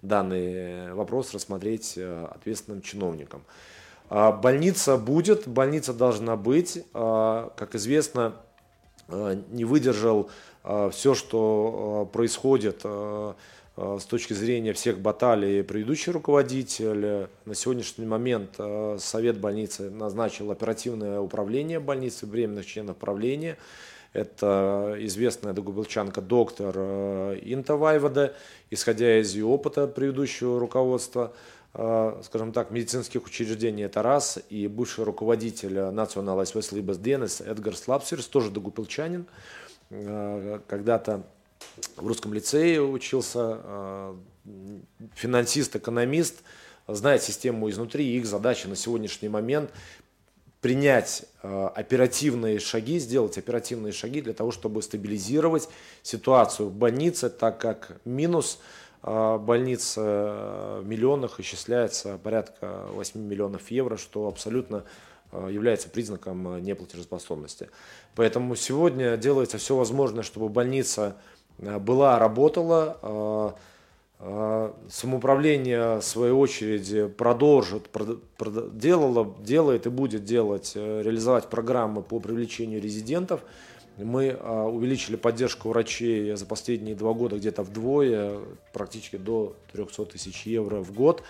данный 0.00 0.94
вопрос 0.94 1.34
рассмотреть 1.34 1.98
ответственным 1.98 2.80
чиновникам. 2.80 3.44
А, 4.10 4.32
больница 4.32 4.96
будет, 4.96 5.46
больница 5.46 5.92
должна 5.92 6.36
быть. 6.36 6.82
А, 6.94 7.52
как 7.56 7.74
известно, 7.74 8.36
а, 9.08 9.34
не 9.50 9.64
выдержал 9.64 10.30
все, 10.92 11.14
что 11.14 12.10
происходит 12.12 12.82
с 12.84 14.04
точки 14.04 14.34
зрения 14.34 14.74
всех 14.74 14.98
баталий 14.98 15.62
предыдущий 15.62 16.12
руководитель. 16.12 17.28
На 17.46 17.54
сегодняшний 17.54 18.04
момент 18.04 18.60
Совет 18.98 19.38
больницы 19.38 19.88
назначил 19.88 20.50
оперативное 20.50 21.20
управление 21.20 21.80
больницы, 21.80 22.26
временных 22.26 22.66
членов 22.66 22.98
правления. 22.98 23.56
Это 24.12 24.96
известная 24.98 25.54
догубилчанка 25.54 26.20
доктор 26.20 26.76
Инта 26.76 27.76
Вайвода, 27.76 28.34
исходя 28.68 29.20
из 29.20 29.32
ее 29.34 29.46
опыта 29.46 29.86
предыдущего 29.86 30.60
руководства– 30.60 31.32
скажем 32.24 32.50
так, 32.52 32.72
медицинских 32.72 33.24
учреждений, 33.24 33.84
это 33.84 34.02
раз, 34.02 34.40
и 34.50 34.66
бывший 34.66 35.04
руководитель 35.04 35.78
Национал 35.92 36.44
Свеслибас 36.44 36.98
Денис 36.98 37.40
Эдгар 37.40 37.76
Слапсерс, 37.76 38.26
тоже 38.26 38.50
догупилчанин, 38.50 39.26
э, 39.90 40.58
когда-то 40.66 41.22
в 41.94 42.04
русском 42.04 42.34
лицее 42.34 42.82
учился, 42.82 43.60
э, 43.62 44.14
финансист, 45.14 45.76
экономист, 45.76 46.42
знает 46.88 47.22
систему 47.22 47.70
изнутри, 47.70 48.16
их 48.16 48.26
задача 48.26 48.66
на 48.66 48.74
сегодняшний 48.74 49.28
момент 49.28 49.70
принять 50.60 51.26
оперативные 51.42 52.58
шаги, 52.58 52.98
сделать 52.98 53.38
оперативные 53.38 53.92
шаги 53.92 54.20
для 54.20 54.32
того, 54.32 54.50
чтобы 54.50 54.82
стабилизировать 54.82 55.68
ситуацию 56.02 56.70
в 56.70 56.74
больнице, 56.74 57.30
так 57.30 57.60
как 57.60 58.00
минус– 58.04 58.58
больниц 59.38 59.96
в 59.96 60.82
миллионах 60.84 61.40
исчисляется 61.40 62.18
порядка 62.22 62.86
8 62.92 63.20
миллионов 63.20 63.70
евро, 63.70 63.96
что 63.96 64.28
абсолютно 64.28 64.84
является 65.32 65.88
признаком 65.88 66.62
неплатежеспособности. 66.62 67.70
Поэтому 68.14 68.56
сегодня 68.56 69.16
делается 69.16 69.58
все 69.58 69.76
возможное, 69.76 70.22
чтобы 70.22 70.48
больница 70.48 71.16
была, 71.58 72.18
работала, 72.18 73.54
Самоуправление, 74.20 76.00
в 76.00 76.02
свою 76.02 76.40
очередь, 76.40 77.14
продолжит, 77.14 77.88
делало, 78.72 79.36
делает 79.38 79.86
и 79.86 79.90
будет 79.90 80.24
делать, 80.24 80.72
реализовать 80.74 81.46
программы 81.46 82.02
по 82.02 82.18
привлечению 82.18 82.82
резидентов. 82.82 83.42
Мы 83.98 84.32
увеличили 84.34 85.16
поддержку 85.16 85.70
врачей 85.70 86.34
за 86.34 86.46
последние 86.46 86.94
два 86.94 87.12
года 87.12 87.36
где-то 87.36 87.62
вдвое, 87.62 88.38
практически 88.72 89.16
до 89.16 89.56
300 89.72 90.06
тысяч 90.06 90.46
евро 90.46 90.76
в 90.80 90.92
год. 90.92 91.22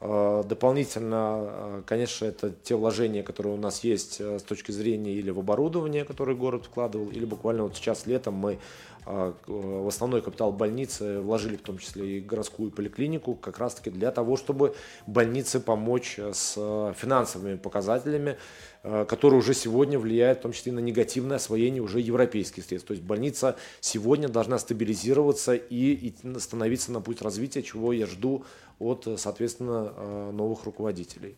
Дополнительно, 0.00 1.82
конечно, 1.86 2.24
это 2.24 2.54
те 2.62 2.74
вложения, 2.74 3.22
которые 3.22 3.54
у 3.54 3.58
нас 3.58 3.84
есть 3.84 4.18
с 4.18 4.42
точки 4.42 4.72
зрения 4.72 5.12
или 5.12 5.30
в 5.30 5.38
оборудование, 5.38 6.06
которое 6.06 6.34
город 6.34 6.64
вкладывал, 6.64 7.08
или 7.10 7.26
буквально 7.26 7.64
вот 7.64 7.76
сейчас 7.76 8.06
летом 8.06 8.32
мы 8.32 8.54
а, 8.54 8.58
в 9.06 9.88
основной 9.88 10.22
капитал 10.22 10.52
больницы 10.52 11.20
вложили 11.20 11.56
в 11.56 11.62
том 11.62 11.78
числе 11.78 12.18
и 12.18 12.20
городскую 12.20 12.70
поликлинику, 12.70 13.34
как 13.34 13.58
раз 13.58 13.74
таки 13.74 13.90
для 13.90 14.10
того, 14.10 14.36
чтобы 14.36 14.74
больнице 15.06 15.60
помочь 15.60 16.18
с 16.18 16.54
финансовыми 16.98 17.56
показателями, 17.56 18.36
а, 18.82 19.04
которые 19.04 19.38
уже 19.38 19.52
сегодня 19.52 19.98
влияют 19.98 20.38
в 20.38 20.42
том 20.42 20.52
числе 20.52 20.72
на 20.72 20.78
негативное 20.78 21.36
освоение 21.36 21.82
уже 21.82 22.00
европейских 22.00 22.64
средств. 22.64 22.88
То 22.88 22.92
есть 22.92 23.04
больница 23.04 23.56
сегодня 23.80 24.28
должна 24.28 24.58
стабилизироваться 24.58 25.54
и 25.54 26.14
становиться 26.38 26.90
на 26.90 27.00
путь 27.00 27.20
развития, 27.20 27.62
чего 27.62 27.92
я 27.92 28.06
жду 28.06 28.44
от, 28.78 29.06
соответственно, 29.18 29.92
а, 29.94 30.30
новых 30.32 30.64
руководителей. 30.64 31.36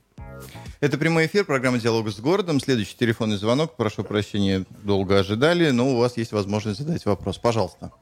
Это 0.81 0.98
прямой 0.98 1.26
эфир, 1.26 1.44
программа 1.44 1.78
«Диалог 1.78 2.09
с 2.09 2.20
городом». 2.20 2.61
Следующий 2.61 2.96
телефонный 2.96 3.37
звонок. 3.37 3.76
Прошу 3.76 4.05
прощения, 4.05 4.64
долго 4.85 5.18
ожидали, 5.18 5.70
но 5.70 5.90
у 5.90 5.96
вас 5.96 6.16
есть 6.16 6.33
возможность 6.33 6.81
задать 6.81 7.05
вопрос. 7.07 7.38
Пожалуйста. 7.38 7.92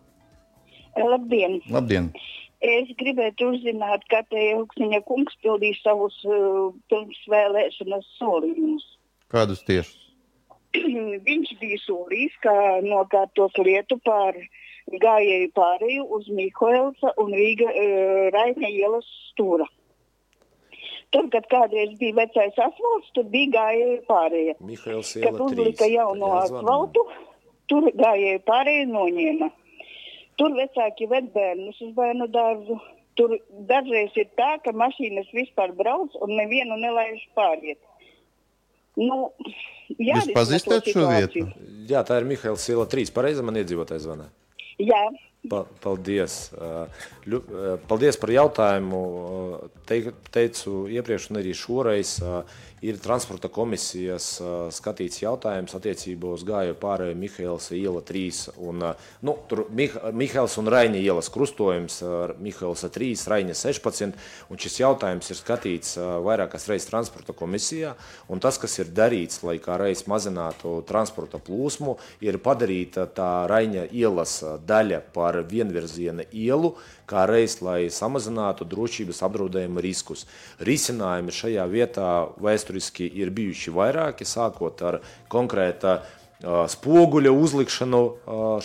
Labdien! 0.96 1.62
Labdien! 1.68 2.12
Es 2.61 2.90
gribētu 3.00 3.55
uzzināt, 3.55 4.03
kā 4.12 4.20
te 4.29 4.40
Ilgsniņa 4.53 5.00
kungs 5.09 5.37
pildīja 5.40 5.79
savus 5.81 6.16
uh, 6.29 6.68
pirmsvēlēšanas 6.92 8.09
solījumus. 8.18 8.85
Kādus 9.33 9.62
tiešus? 9.64 9.96
Viņš 10.76 11.55
bija 11.62 11.79
solījis, 11.87 12.37
ka 12.44 12.53
nokārtos 12.85 13.57
lietu 13.64 13.96
par 14.05 14.37
gājēju 14.92 15.48
pārēju 15.57 16.05
uz 16.18 16.29
Mihoelsa 16.37 17.14
un 17.22 17.33
Rīga 17.33 17.70
uh, 17.72 18.29
Raina 18.37 18.68
ielas 18.68 19.09
stūra. 19.31 19.64
Tur, 21.11 21.27
kad 21.33 21.46
kādreiz 21.51 21.96
bija 21.99 22.14
vecais 22.20 22.59
asfalts, 22.62 23.11
tur 23.16 23.27
bija 23.33 23.51
gājēji 23.57 23.99
pārējie. 24.07 24.55
Mihails 24.62 25.11
Kad 25.25 25.40
uzlika 25.42 25.88
jauno 25.90 26.31
asfaltu, 26.38 27.03
tur 27.70 27.88
gājēji 27.99 28.42
pārējie 28.46 28.87
noņēma. 28.92 29.51
Tur 30.40 30.55
vecāki 30.57 31.09
ved 31.11 31.33
bērnus 31.35 31.81
uz 31.85 31.90
bērnu 31.96 32.31
dārzu. 32.33 32.79
Tur 33.18 33.35
dažreiz 33.68 34.14
ir 34.16 34.31
tā, 34.38 34.53
ka 34.64 34.73
mašīnas 34.73 35.33
vispār 35.35 35.75
brauc 35.77 36.14
un 36.23 36.37
nevienu 36.38 36.79
nelaiž 36.79 37.27
pāriet. 37.37 37.81
Nu, 39.01 39.33
Jūs 39.99 40.31
pazīstat 40.35 40.87
šo 40.92 41.09
vietu? 41.11 41.42
Jā, 41.90 42.05
tā 42.07 42.20
ir 42.20 42.29
Mihails 42.31 42.68
iela 42.70 42.87
3. 42.90 43.11
Pareizi 43.14 43.42
man 43.46 43.59
iedzīvotājs 43.59 44.07
zvanā. 44.07 44.29
Jā. 44.79 45.03
Paldies. 45.48 46.35
Paldies 47.88 48.18
par 48.20 48.33
jautājumu. 48.35 49.00
Te, 49.88 50.03
teicu 50.35 50.85
iepriekš 50.92 51.31
un 51.33 51.40
arī 51.40 51.55
šoreiz 51.57 52.18
ir 52.80 52.98
transporta 53.00 53.50
komisijas 53.52 54.38
skatīts 54.72 55.20
jautājums 55.20 55.74
attiecībā 55.76 56.30
uz 56.32 56.44
gāju 56.48 56.76
pārēju 56.80 57.16
Mihails 57.20 57.68
iela 57.76 58.00
3 58.06 58.54
un, 58.56 58.84
nu, 59.26 59.34
tur 59.50 59.66
Mihails 59.70 60.56
un 60.60 60.70
Raiņa 60.72 61.00
ielas 61.00 61.28
krustojums, 61.32 62.00
Mihails 62.40 62.84
3, 62.86 63.10
Raiņa 63.32 63.56
16, 63.58 64.16
un 64.48 64.60
šis 64.60 64.80
jautājums 64.80 65.28
ir 65.28 65.40
skatīts 65.40 65.98
vairākas 66.24 66.68
reizes 66.70 66.88
transporta 66.88 67.36
komisijā, 67.36 67.92
un 68.32 68.40
tas, 68.40 68.58
kas 68.60 68.78
ir 68.80 68.92
darīts, 68.96 69.42
lai 69.44 69.58
kā 69.62 69.76
reiz 69.80 70.06
mazinātu 70.08 70.78
transporta 70.88 71.40
plūsmu, 71.42 71.98
ir 72.24 72.40
padarīta 72.40 73.04
tā 73.12 73.30
Raiņa 73.50 73.90
ielas 73.92 74.38
daļa 74.66 75.02
par 75.12 75.42
vienvirziena 75.50 76.24
ielu, 76.32 76.72
kā 77.10 77.26
reiz, 77.28 77.58
lai 77.64 77.90
samazinātu 77.92 78.64
drošības 78.70 79.20
apdraudējuma 79.26 79.82
riskus. 79.82 80.24
Risinājumi 80.62 81.34
šajā 81.34 81.66
vietā 81.70 82.10
vēsturiski 82.70 83.11
ir 83.18 83.30
bijuši 83.30 83.72
vairāki, 83.74 84.24
sākot 84.24 84.80
ar 84.83 85.00
konkrēta 85.28 86.02
spoguļa 86.40 87.30
uzlikšanu 87.37 88.00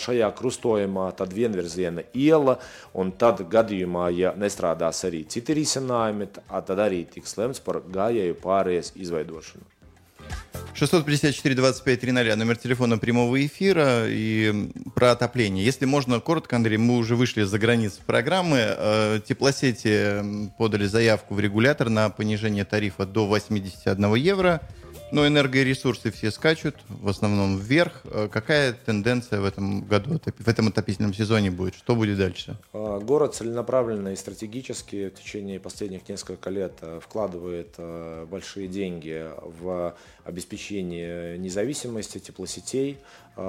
šajā 0.00 0.30
krustojumā, 0.38 1.12
tad 1.12 1.34
vienvirziena 1.34 2.06
iela, 2.14 2.58
un 2.94 3.12
tad 3.12 3.42
gadījumā, 3.50 4.08
ja 4.16 4.32
nestrādās 4.34 5.04
arī 5.04 5.26
citi 5.28 5.54
risinājumi, 5.54 6.30
tad 6.48 6.78
arī 6.78 7.04
tiks 7.04 7.36
lemts 7.36 7.60
par 7.60 7.82
gājēju 7.84 8.38
pārējas 8.40 8.94
izveidošanu. 8.96 9.75
654-25-00, 10.76 12.34
номер 12.34 12.56
телефона 12.58 12.98
прямого 12.98 13.44
эфира 13.44 14.04
и 14.06 14.70
про 14.94 15.12
отопление. 15.12 15.64
Если 15.64 15.86
можно, 15.86 16.20
коротко, 16.20 16.56
Андрей, 16.56 16.76
мы 16.76 16.98
уже 16.98 17.16
вышли 17.16 17.44
за 17.44 17.58
границы 17.58 18.00
программы. 18.04 18.58
Э, 18.60 19.20
теплосети 19.26 20.22
подали 20.58 20.84
заявку 20.84 21.34
в 21.34 21.40
регулятор 21.40 21.88
на 21.88 22.10
понижение 22.10 22.66
тарифа 22.66 23.06
до 23.06 23.26
81 23.26 24.14
евро. 24.16 24.60
Но 25.12 25.26
энергоресурсы 25.26 26.10
все 26.10 26.32
скачут, 26.32 26.74
в 26.88 27.08
основном 27.08 27.58
вверх. 27.58 28.02
Э, 28.04 28.28
какая 28.30 28.72
тенденция 28.72 29.40
в 29.40 29.44
этом 29.44 29.82
году, 29.82 30.20
в 30.38 30.48
этом 30.48 30.68
отопительном 30.68 31.14
сезоне 31.14 31.52
будет? 31.52 31.74
Что 31.76 31.94
будет 31.94 32.18
дальше? 32.18 32.56
А, 32.72 32.98
город 32.98 33.36
целенаправленно 33.36 34.08
и 34.08 34.16
стратегически 34.16 35.10
в 35.10 35.14
течение 35.14 35.60
последних 35.60 36.08
нескольких 36.08 36.46
лет 36.48 36.72
э, 36.80 36.98
вкладывает 37.00 37.74
э, 37.78 38.26
большие 38.28 38.66
деньги 38.66 39.26
в 39.60 39.94
обеспечение 40.24 41.38
независимости 41.38 42.18
теплосетей, 42.18 42.98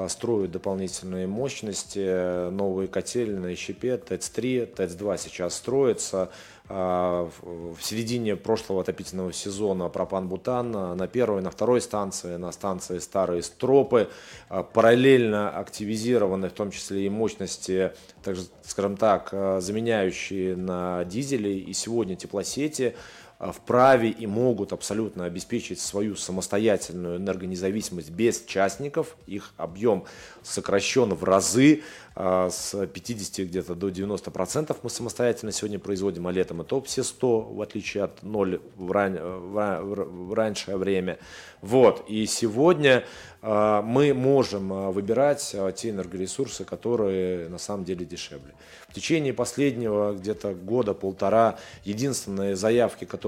строят 0.10 0.52
дополнительные 0.52 1.28
мощности, 1.28 2.50
новые 2.52 2.88
котельные, 2.88 3.56
щепе, 3.56 3.98
ТЭЦ-3, 3.98 4.76
ТЭЦ-2 4.76 5.17
сейчас 5.17 5.56
строится. 5.56 6.30
А, 6.69 7.30
в 7.41 7.82
середине 7.82 8.36
прошлого 8.36 8.82
отопительного 8.82 9.32
сезона 9.32 9.88
пропан-бутан 9.88 10.71
на 10.71 11.08
первой, 11.08 11.41
на 11.41 11.49
второй 11.49 11.80
станции, 11.80 12.36
на 12.36 12.51
станции 12.51 12.99
Старые 12.99 13.41
Стропы. 13.41 14.10
А, 14.49 14.63
параллельно 14.63 15.49
активизированы 15.49 16.49
в 16.49 16.53
том 16.53 16.71
числе 16.71 17.06
и 17.06 17.10
мощности, 17.10 17.93
так, 18.21 18.38
скажем 18.63 18.97
так, 18.97 19.30
а, 19.32 19.62
заменяющие 19.62 20.56
на 20.56 21.06
дизели. 21.06 21.49
И 21.49 21.73
сегодня 21.73 22.15
теплосети 22.15 22.95
вправе 23.39 24.10
и 24.10 24.26
могут 24.26 24.73
абсолютно 24.73 25.26
обеспечить 25.26 25.80
свою 25.80 26.15
самостоятельную 26.15 27.17
энергонезависимость 27.17 28.10
без 28.10 28.43
частников. 28.43 29.15
Их 29.28 29.54
объем 29.58 30.06
сокращен 30.41 31.13
в 31.13 31.23
разы. 31.23 31.84
А, 32.15 32.50
с 32.50 32.88
50 32.88 33.45
где-то 33.45 33.76
до 33.76 33.89
90 33.89 34.32
процентов 34.32 34.78
мы 34.82 34.89
самостоятельно 34.89 35.52
сегодня 35.52 35.78
производим, 35.78 36.26
а 36.26 36.32
летом 36.32 36.62
это 36.62 36.82
все 36.82 37.04
100, 37.04 37.41
в 37.41 37.62
отличие 37.62 38.06
от 38.06 38.23
0 38.23 38.60
в, 38.76 38.91
ран... 38.91 39.19
в 39.19 40.34
раньше 40.34 40.76
время. 40.76 41.19
Вот. 41.62 42.06
И 42.08 42.26
сегодня 42.26 43.04
мы 43.41 44.13
можем 44.15 44.91
выбирать 44.91 45.56
те 45.76 45.89
энергоресурсы, 45.89 46.65
которые 46.65 47.50
на 47.50 47.60
самом 47.60 47.86
деле 47.86 48.04
дешевле. 48.04 48.54
В 48.89 48.93
течение 48.93 49.34
последнего 49.34 50.13
где-то 50.13 50.54
года-полтора 50.54 51.60
единственные 51.84 52.56
заявки, 52.56 53.06
которые 53.06 53.27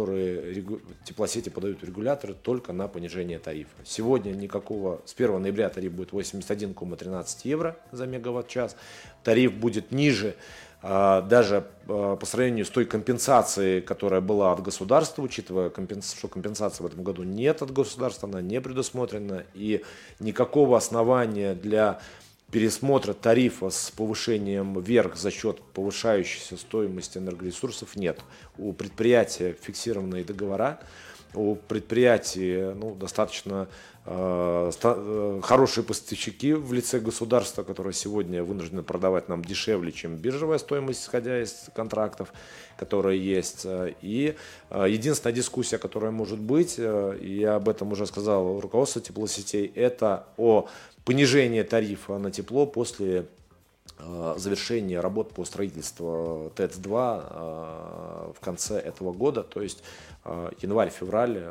теплосети 1.03 1.49
подают 1.49 1.83
регуляторы, 1.83 2.33
только 2.33 2.73
на 2.73 2.87
понижение 2.87 3.39
тарифа. 3.39 3.75
Сегодня 3.83 4.31
никакого, 4.31 5.01
с 5.05 5.13
1 5.13 5.41
ноября 5.41 5.69
тариф 5.69 5.91
будет 5.91 6.11
81,13 6.11 7.25
евро 7.43 7.77
за 7.91 8.05
мегаватт-час 8.05 8.75
тариф 9.23 9.53
будет 9.53 9.91
ниже 9.91 10.35
а, 10.81 11.21
даже 11.21 11.65
а, 11.87 12.15
по 12.15 12.25
сравнению 12.25 12.65
с 12.65 12.69
той 12.69 12.85
компенсацией, 12.85 13.81
которая 13.81 14.21
была 14.21 14.53
от 14.53 14.61
государства, 14.61 15.21
учитывая, 15.21 15.69
что 15.69 16.27
компенсации 16.27 16.83
в 16.83 16.85
этом 16.85 17.03
году 17.03 17.23
нет 17.23 17.61
от 17.61 17.71
государства, 17.71 18.29
она 18.29 18.41
не 18.41 18.61
предусмотрена, 18.61 19.43
и 19.53 19.83
никакого 20.19 20.77
основания 20.77 21.53
для 21.53 21.99
пересмотра 22.51 23.13
тарифа 23.13 23.69
с 23.69 23.91
повышением 23.91 24.79
вверх 24.79 25.15
за 25.15 25.31
счет 25.31 25.61
повышающейся 25.73 26.57
стоимости 26.57 27.17
энергоресурсов 27.17 27.95
нет. 27.95 28.19
У 28.57 28.73
предприятия 28.73 29.55
фиксированные 29.61 30.23
договора, 30.23 30.79
у 31.35 31.55
предприятий 31.55 32.73
ну, 32.73 32.95
достаточно 32.95 33.67
э, 34.05 34.71
э, 34.83 35.39
хорошие 35.43 35.83
поставщики 35.83 36.53
в 36.53 36.73
лице 36.73 36.99
государства, 36.99 37.61
которое 37.61 37.93
сегодня 37.93 38.43
вынуждено 38.43 38.81
продавать 38.81 39.29
нам 39.29 39.45
дешевле, 39.45 39.91
чем 39.91 40.15
биржевая 40.15 40.57
стоимость, 40.57 41.03
исходя 41.03 41.39
из 41.39 41.69
контрактов, 41.75 42.33
которые 42.79 43.23
есть. 43.23 43.67
И 44.01 44.35
единственная 44.71 45.35
дискуссия, 45.35 45.77
которая 45.77 46.09
может 46.09 46.39
быть, 46.39 46.79
я 46.79 47.55
об 47.55 47.69
этом 47.69 47.91
уже 47.91 48.07
сказал 48.07 48.59
руководство 48.59 48.99
теплосетей, 48.99 49.71
это 49.75 50.25
о 50.37 50.67
понижении 51.09 51.63
тарифа 51.63 52.17
на 52.17 52.31
тепло 52.31 52.65
после 52.65 53.25
завершения 54.37 55.01
работ 55.01 55.33
по 55.33 55.43
строительству 55.43 56.53
ТЭЦ-2 56.55 58.33
в 58.33 58.39
конце 58.39 58.79
этого 58.79 59.11
года, 59.11 59.43
то 59.43 59.61
есть 59.61 59.83
январь-февраль 60.61 61.43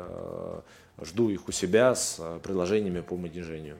жду 1.05 1.29
их 1.29 1.47
у 1.47 1.51
себя 1.51 1.95
с 1.95 2.19
э, 2.19 2.39
предложениями 2.43 3.01
по 3.01 3.15
понижению. 3.15 3.77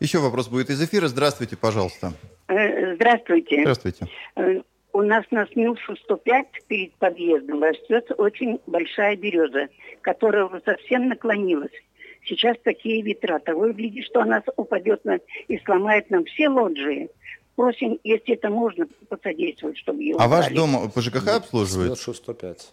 Еще 0.00 0.18
вопрос 0.18 0.48
будет 0.48 0.70
из 0.70 0.82
эфира. 0.82 1.08
Здравствуйте, 1.08 1.56
пожалуйста. 1.56 2.12
Э, 2.48 2.94
здравствуйте. 2.94 3.60
Здравствуйте. 3.62 4.06
Э, 4.36 4.60
у 4.92 5.02
нас 5.02 5.24
на 5.30 5.46
Смилшу 5.46 5.96
105 5.96 6.46
перед 6.68 6.94
подъездом 6.94 7.62
растет 7.62 8.10
очень 8.16 8.60
большая 8.66 9.16
береза, 9.16 9.68
которая 10.02 10.48
совсем 10.64 11.08
наклонилась. 11.08 11.72
Сейчас 12.26 12.56
такие 12.64 13.02
ветра. 13.02 13.38
Того 13.38 13.66
и 13.66 13.72
глядит, 13.72 14.04
что 14.06 14.20
она 14.22 14.42
упадет 14.56 15.04
на, 15.04 15.18
и 15.48 15.58
сломает 15.58 16.10
нам 16.10 16.24
все 16.24 16.48
лоджии. 16.48 17.08
Просим, 17.56 18.00
если 18.02 18.34
это 18.34 18.50
можно, 18.50 18.86
посодействовать, 19.08 19.78
чтобы 19.78 20.02
ее 20.02 20.16
А 20.18 20.26
убрали. 20.26 20.42
ваш 20.42 20.52
дом 20.52 20.90
по 20.90 21.00
ЖКХ 21.00 21.28
обслуживает? 21.28 21.98
Смилшу 21.98 22.14
105. 22.14 22.72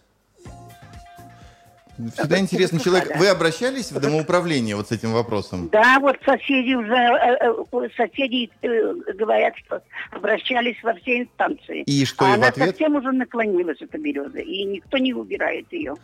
Всегда 2.16 2.38
интересный 2.38 2.80
человек. 2.80 3.16
Вы 3.16 3.28
обращались 3.28 3.92
в 3.92 4.00
домоуправление 4.00 4.74
вот 4.74 4.88
с 4.88 4.92
этим 4.92 5.12
вопросом? 5.12 5.68
Да, 5.70 5.98
вот 6.00 6.16
соседи 6.24 6.74
уже, 6.74 6.94
э, 6.94 7.36
э, 7.40 7.88
соседи 7.96 8.50
э, 8.62 8.94
говорят, 9.14 9.54
что 9.58 9.82
обращались 10.10 10.82
во 10.82 10.94
все 10.94 11.20
инстанции. 11.20 11.82
И 11.82 12.04
что, 12.06 12.24
а 12.24 12.30
и 12.30 12.32
она 12.32 12.46
в 12.46 12.48
ответ? 12.50 12.68
совсем 12.70 12.96
уже 12.96 13.12
наклонилась, 13.12 13.80
эта 13.80 13.98
береза, 13.98 14.38
и 14.38 14.64
никто 14.64 14.98
не 14.98 15.12
убирает 15.12 15.66
ее. 15.70 15.94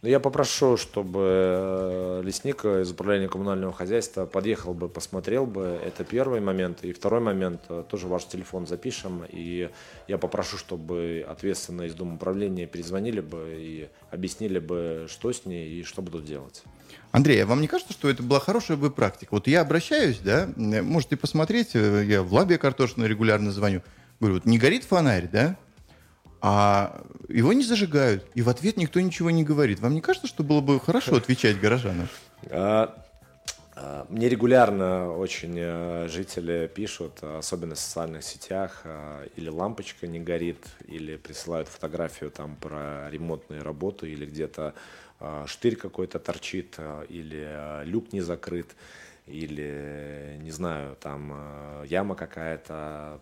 Ну, 0.00 0.08
я 0.08 0.20
попрошу, 0.20 0.76
чтобы 0.76 1.20
э, 1.24 2.22
лесник 2.24 2.64
из 2.64 2.88
управления 2.92 3.28
коммунального 3.28 3.72
хозяйства 3.72 4.26
подъехал 4.26 4.72
бы, 4.72 4.88
посмотрел 4.88 5.44
бы. 5.44 5.80
Это 5.84 6.04
первый 6.04 6.40
момент. 6.40 6.84
И 6.84 6.92
второй 6.92 7.20
момент, 7.20 7.62
э, 7.68 7.82
тоже 7.88 8.06
ваш 8.06 8.26
телефон 8.26 8.68
запишем. 8.68 9.24
И 9.28 9.70
я 10.06 10.18
попрошу, 10.18 10.56
чтобы 10.56 11.26
ответственные 11.28 11.88
из 11.88 11.94
Дома 11.94 12.14
управления 12.14 12.66
перезвонили 12.66 13.20
бы 13.20 13.56
и 13.58 13.88
объяснили 14.12 14.60
бы, 14.60 15.06
что 15.08 15.32
с 15.32 15.44
ней 15.46 15.80
и 15.80 15.82
что 15.82 16.00
будут 16.00 16.24
делать. 16.24 16.62
Андрей, 17.10 17.42
а 17.42 17.46
вам 17.46 17.60
не 17.60 17.66
кажется, 17.66 17.92
что 17.92 18.08
это 18.08 18.22
была 18.22 18.38
хорошая 18.38 18.76
бы 18.76 18.92
практика? 18.92 19.34
Вот 19.34 19.48
я 19.48 19.62
обращаюсь, 19.62 20.20
да, 20.20 20.48
можете 20.56 21.16
посмотреть, 21.16 21.70
э, 21.74 22.04
я 22.06 22.22
в 22.22 22.32
лабе 22.32 22.56
картошную 22.56 23.10
регулярно 23.10 23.50
звоню. 23.50 23.82
Говорю, 24.20 24.36
вот 24.36 24.44
не 24.46 24.58
горит 24.58 24.84
фонарь, 24.84 25.28
да? 25.28 25.56
А 26.40 27.04
его 27.28 27.52
не 27.52 27.64
зажигают, 27.64 28.24
и 28.34 28.42
в 28.42 28.48
ответ 28.48 28.76
никто 28.76 29.00
ничего 29.00 29.30
не 29.30 29.44
говорит. 29.44 29.80
Вам 29.80 29.94
не 29.94 30.00
кажется, 30.00 30.28
что 30.28 30.42
было 30.42 30.60
бы 30.60 30.78
хорошо 30.78 31.16
отвечать 31.16 31.60
горожанам? 31.60 32.08
А, 32.50 33.04
а, 33.74 34.06
мне 34.08 34.28
регулярно 34.28 35.12
очень 35.12 35.54
э, 35.56 36.08
жители 36.08 36.70
пишут, 36.72 37.22
особенно 37.22 37.74
в 37.74 37.78
социальных 37.78 38.22
сетях, 38.22 38.82
а, 38.84 39.26
или 39.36 39.48
лампочка 39.48 40.06
не 40.06 40.20
горит, 40.20 40.64
или 40.86 41.16
присылают 41.16 41.68
фотографию 41.68 42.30
там 42.30 42.56
про 42.56 43.10
ремонтные 43.10 43.62
работы, 43.62 44.10
или 44.10 44.26
где-то 44.26 44.74
штырь 45.46 45.74
какой-то 45.74 46.20
торчит, 46.20 46.76
или 47.08 47.82
люк 47.84 48.12
не 48.12 48.20
закрыт, 48.20 48.76
или, 49.26 50.38
не 50.40 50.52
знаю, 50.52 50.96
там 51.00 51.84
яма 51.86 52.14
какая-то. 52.14 53.20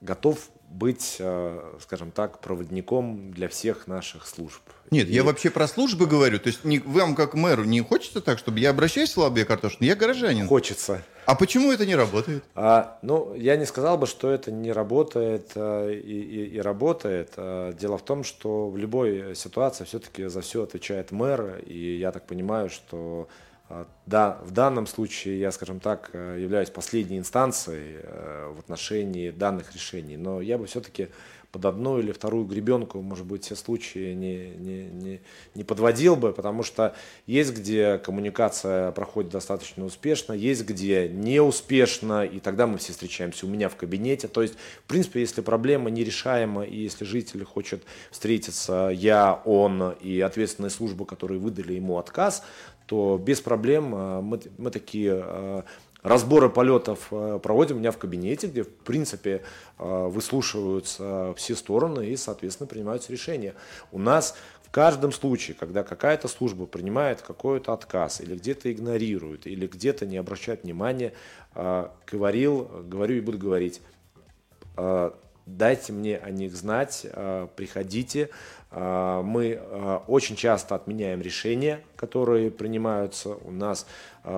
Готов 0.00 0.50
быть, 0.68 1.16
э, 1.18 1.78
скажем 1.80 2.10
так, 2.10 2.40
проводником 2.40 3.32
для 3.32 3.48
всех 3.48 3.86
наших 3.86 4.26
служб. 4.26 4.60
Нет, 4.90 5.08
и... 5.08 5.12
я 5.12 5.24
вообще 5.24 5.50
про 5.50 5.66
службы 5.66 6.06
говорю. 6.06 6.38
То 6.38 6.48
есть 6.48 6.64
не, 6.64 6.80
вам, 6.80 7.14
как 7.14 7.34
мэру, 7.34 7.64
не 7.64 7.80
хочется 7.80 8.20
так, 8.20 8.38
чтобы 8.38 8.58
я 8.58 8.70
обращаюсь 8.70 9.14
в 9.14 9.18
Лабе 9.18 9.44
Картошин? 9.44 9.78
Я 9.80 9.96
горожанин. 9.96 10.46
Хочется. 10.46 11.02
А 11.24 11.34
почему 11.34 11.72
это 11.72 11.86
не 11.86 11.96
работает? 11.96 12.44
А, 12.54 12.98
ну, 13.02 13.34
я 13.34 13.56
не 13.56 13.64
сказал 13.64 13.98
бы, 13.98 14.06
что 14.06 14.30
это 14.30 14.52
не 14.52 14.70
работает 14.70 15.52
а, 15.56 15.90
и, 15.90 15.98
и, 15.98 16.46
и 16.56 16.60
работает. 16.60 17.32
А, 17.36 17.72
дело 17.72 17.98
в 17.98 18.04
том, 18.04 18.22
что 18.22 18.68
в 18.68 18.76
любой 18.76 19.34
ситуации 19.34 19.84
все-таки 19.84 20.26
за 20.26 20.40
все 20.40 20.62
отвечает 20.62 21.10
мэр, 21.10 21.62
и 21.66 21.96
я 21.96 22.12
так 22.12 22.26
понимаю, 22.26 22.70
что 22.70 23.28
да, 24.06 24.38
в 24.44 24.52
данном 24.52 24.86
случае 24.86 25.40
я, 25.40 25.50
скажем 25.50 25.80
так, 25.80 26.10
э, 26.12 26.38
являюсь 26.40 26.70
последней 26.70 27.18
инстанцией 27.18 28.00
э, 28.02 28.52
в 28.54 28.60
отношении 28.60 29.30
данных 29.30 29.74
решений, 29.74 30.16
но 30.16 30.40
я 30.40 30.56
бы 30.56 30.66
все-таки 30.66 31.08
под 31.56 31.64
одну 31.64 31.98
или 31.98 32.12
вторую 32.12 32.44
гребенку, 32.44 33.00
может 33.00 33.24
быть, 33.24 33.44
все 33.44 33.56
случаи 33.56 34.12
не, 34.12 34.50
не, 34.50 34.84
не, 34.84 35.20
не 35.54 35.64
подводил 35.64 36.14
бы, 36.14 36.32
потому 36.32 36.62
что 36.62 36.94
есть 37.26 37.54
где 37.54 37.98
коммуникация 37.98 38.92
проходит 38.92 39.32
достаточно 39.32 39.84
успешно, 39.86 40.34
есть 40.34 40.66
где 40.66 41.08
неуспешно, 41.08 42.26
и 42.26 42.40
тогда 42.40 42.66
мы 42.66 42.76
все 42.76 42.92
встречаемся 42.92 43.46
у 43.46 43.48
меня 43.48 43.70
в 43.70 43.76
кабинете. 43.76 44.28
То 44.28 44.42
есть, 44.42 44.54
в 44.84 44.86
принципе, 44.86 45.20
если 45.20 45.40
проблема 45.40 45.88
нерешаема, 45.88 46.62
и 46.64 46.76
если 46.76 47.04
житель 47.04 47.44
хочет 47.44 47.82
встретиться, 48.10 48.90
я, 48.92 49.40
он 49.46 49.92
и 49.92 50.20
ответственные 50.20 50.70
службы, 50.70 51.06
которые 51.06 51.40
выдали 51.40 51.72
ему 51.72 51.96
отказ, 51.96 52.42
то 52.86 53.20
без 53.22 53.40
проблем 53.40 53.94
э, 53.94 54.20
мы, 54.22 54.40
мы 54.58 54.70
такие 54.70 55.22
э, 55.24 55.62
разборы 56.02 56.48
полетов 56.48 57.08
э, 57.10 57.40
проводим 57.42 57.76
у 57.76 57.78
меня 57.80 57.90
в 57.90 57.98
кабинете, 57.98 58.46
где, 58.46 58.62
в 58.62 58.70
принципе, 58.70 59.42
выслушиваются 59.78 61.34
все 61.36 61.54
стороны 61.54 62.06
и, 62.06 62.16
соответственно, 62.16 62.68
принимаются 62.68 63.12
решения. 63.12 63.54
У 63.92 63.98
нас 63.98 64.36
в 64.62 64.70
каждом 64.70 65.12
случае, 65.12 65.56
когда 65.58 65.82
какая-то 65.82 66.28
служба 66.28 66.66
принимает 66.66 67.22
какой-то 67.22 67.72
отказ 67.72 68.20
или 68.20 68.36
где-то 68.36 68.72
игнорирует, 68.72 69.46
или 69.46 69.66
где-то 69.66 70.06
не 70.06 70.16
обращает 70.16 70.64
внимания, 70.64 71.12
говорил, 71.54 72.70
говорю 72.84 73.16
и 73.16 73.20
буду 73.20 73.38
говорить, 73.38 73.80
дайте 75.46 75.92
мне 75.92 76.16
о 76.18 76.30
них 76.30 76.54
знать, 76.54 77.06
приходите, 77.56 78.30
а, 78.70 79.22
мы 79.22 79.58
а, 79.58 80.02
очень 80.06 80.36
часто 80.36 80.74
отменяем 80.74 81.22
решения, 81.22 81.80
которые 81.96 82.50
принимаются. 82.50 83.30
У 83.30 83.50
нас 83.50 83.86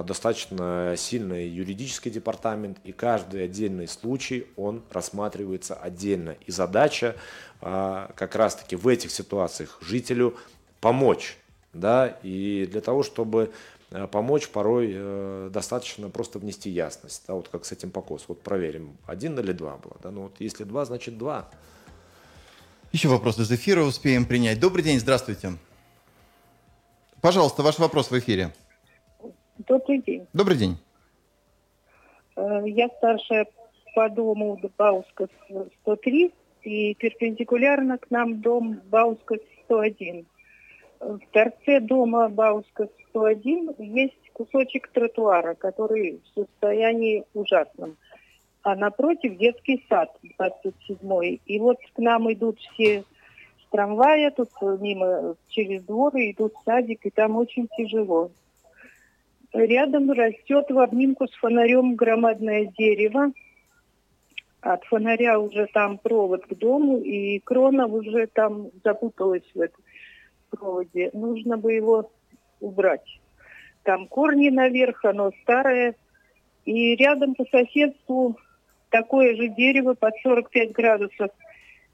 достаточно 0.05 0.95
сильный 0.99 1.49
юридический 1.49 2.11
департамент, 2.11 2.79
и 2.85 2.93
каждый 2.93 3.45
отдельный 3.45 3.89
случай, 3.89 4.47
он 4.55 4.83
рассматривается 4.91 5.75
отдельно. 5.75 6.37
И 6.47 6.53
задача 6.53 7.17
как 7.61 8.37
раз-таки 8.37 8.77
в 8.77 8.87
этих 8.87 9.11
ситуациях 9.11 9.79
жителю 9.81 10.37
помочь. 10.83 11.39
Да? 11.73 12.19
И 12.23 12.69
для 12.71 12.83
того, 12.83 13.03
чтобы 13.03 13.51
помочь, 13.91 14.49
порой 14.49 14.93
э, 14.95 15.51
достаточно 15.53 16.11
просто 16.11 16.39
внести 16.39 16.71
ясность. 16.71 17.25
Да? 17.27 17.35
Вот 17.35 17.49
как 17.49 17.65
с 17.65 17.73
этим 17.73 17.91
покос. 17.91 18.25
Вот 18.29 18.43
проверим, 18.43 18.97
один 19.07 19.39
или 19.39 19.53
два 19.53 19.77
было. 19.77 19.97
Да? 20.03 20.11
Ну, 20.11 20.23
вот 20.23 20.37
если 20.41 20.65
два, 20.65 20.85
значит 20.85 21.17
два. 21.17 21.49
Еще 22.93 23.09
вопрос 23.09 23.39
из 23.39 23.51
эфира 23.51 23.83
успеем 23.83 24.25
принять. 24.25 24.61
Добрый 24.61 24.83
день, 24.83 24.99
здравствуйте. 24.99 25.53
Пожалуйста, 27.21 27.63
ваш 27.63 27.79
вопрос 27.79 28.11
в 28.11 28.19
эфире. 28.19 28.53
Добрый 29.59 30.03
день. 30.03 30.27
Добрый 30.33 30.57
день. 30.57 30.79
Э, 32.37 32.63
я 32.67 32.89
старшая 32.99 33.47
по 33.95 34.09
дому 34.09 34.61
Бауска 34.77 35.29
103 35.83 36.33
и 36.63 36.95
перпендикулярно 36.95 37.99
к 37.99 38.11
нам 38.11 38.41
дом 38.41 38.81
Бауска 38.91 39.37
101. 39.65 40.27
В 41.01 41.21
торце 41.33 41.81
дома 41.81 42.29
Бауска 42.29 42.89
101 43.11 43.75
есть 43.79 44.31
кусочек 44.33 44.89
тротуара, 44.89 45.55
который 45.55 46.21
в 46.25 46.41
состоянии 46.41 47.25
ужасном 47.35 47.97
а 48.69 48.77
напротив 48.77 49.39
детский 49.39 49.85
сад 49.89 50.15
27-й. 50.39 51.41
И 51.47 51.59
вот 51.59 51.79
к 51.95 51.99
нам 51.99 52.31
идут 52.33 52.59
все 52.59 53.03
с 53.03 53.71
трамвая, 53.71 54.31
тут 54.31 54.51
мимо 54.81 55.37
через 55.49 55.83
двор 55.85 56.13
идут 56.17 56.53
в 56.55 56.65
садик, 56.65 57.07
и 57.07 57.11
там 57.11 57.37
очень 57.37 57.69
тяжело. 57.77 58.31
Рядом 59.55 60.11
растет 60.13 60.67
в 60.69 60.79
обнимку 60.79 61.27
с 61.27 61.35
фонарем 61.37 61.95
громадное 61.95 62.67
дерево. 62.67 63.33
От 64.61 64.85
фонаря 64.85 65.39
уже 65.39 65.67
там 65.73 65.97
провод 65.97 66.45
к 66.45 66.55
дому, 66.55 66.99
и 66.99 67.39
крона 67.39 67.87
уже 67.87 68.27
там 68.27 68.69
запуталась 68.85 69.49
в 69.55 69.61
этом 69.61 69.83
проводе. 70.51 71.11
Нужно 71.13 71.57
бы 71.57 71.73
его 71.73 72.11
убрать. 72.61 73.21
Там 73.83 74.07
корни 74.07 74.51
наверх, 74.51 75.05
оно 75.05 75.31
старое. 75.43 75.95
И 76.65 76.95
рядом 76.97 77.35
по 77.35 77.45
соседству 77.47 78.37
такое 78.91 79.35
же 79.37 79.49
дерево 79.49 79.95
под 79.95 80.15
45 80.23 80.73
градусов. 80.73 81.31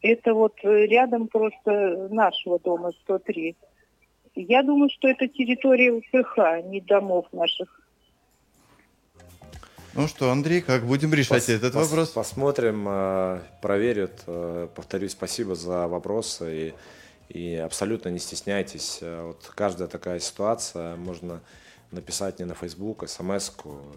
Это 0.02 0.34
вот 0.34 0.54
э, 0.62 0.86
рядом 0.86 1.28
просто 1.28 2.08
нашего 2.10 2.58
дома 2.58 2.92
103. 3.04 3.56
Я 4.34 4.62
думаю, 4.62 4.90
что 4.90 5.08
это 5.08 5.28
территория 5.28 5.92
УПХ, 5.92 6.38
а 6.38 6.60
не 6.60 6.80
домов 6.80 7.26
наших. 7.32 7.80
Ну 9.94 10.08
что, 10.08 10.32
Андрей, 10.32 10.60
как 10.60 10.84
будем 10.84 11.14
решать 11.14 11.48
Пос- 11.48 11.54
этот 11.54 11.74
пос- 11.74 11.84
вопрос? 11.84 12.10
Посмотрим, 12.10 12.84
э, 12.88 13.38
проверят. 13.62 14.24
Э, 14.26 14.66
Повторюсь, 14.74 15.12
спасибо 15.12 15.54
за 15.54 15.86
вопросы. 15.86 16.68
И, 16.68 16.74
и 17.28 17.54
абсолютно 17.56 18.08
не 18.08 18.18
стесняйтесь. 18.18 18.98
Э, 19.00 19.26
Вот 19.26 19.50
каждая 19.54 19.88
такая 19.88 20.20
ситуация 20.20 20.96
можно 20.96 21.40
написать 21.90 22.38
мне 22.38 22.46
на 22.46 22.54
Facebook, 22.54 23.08
смс 23.08 23.52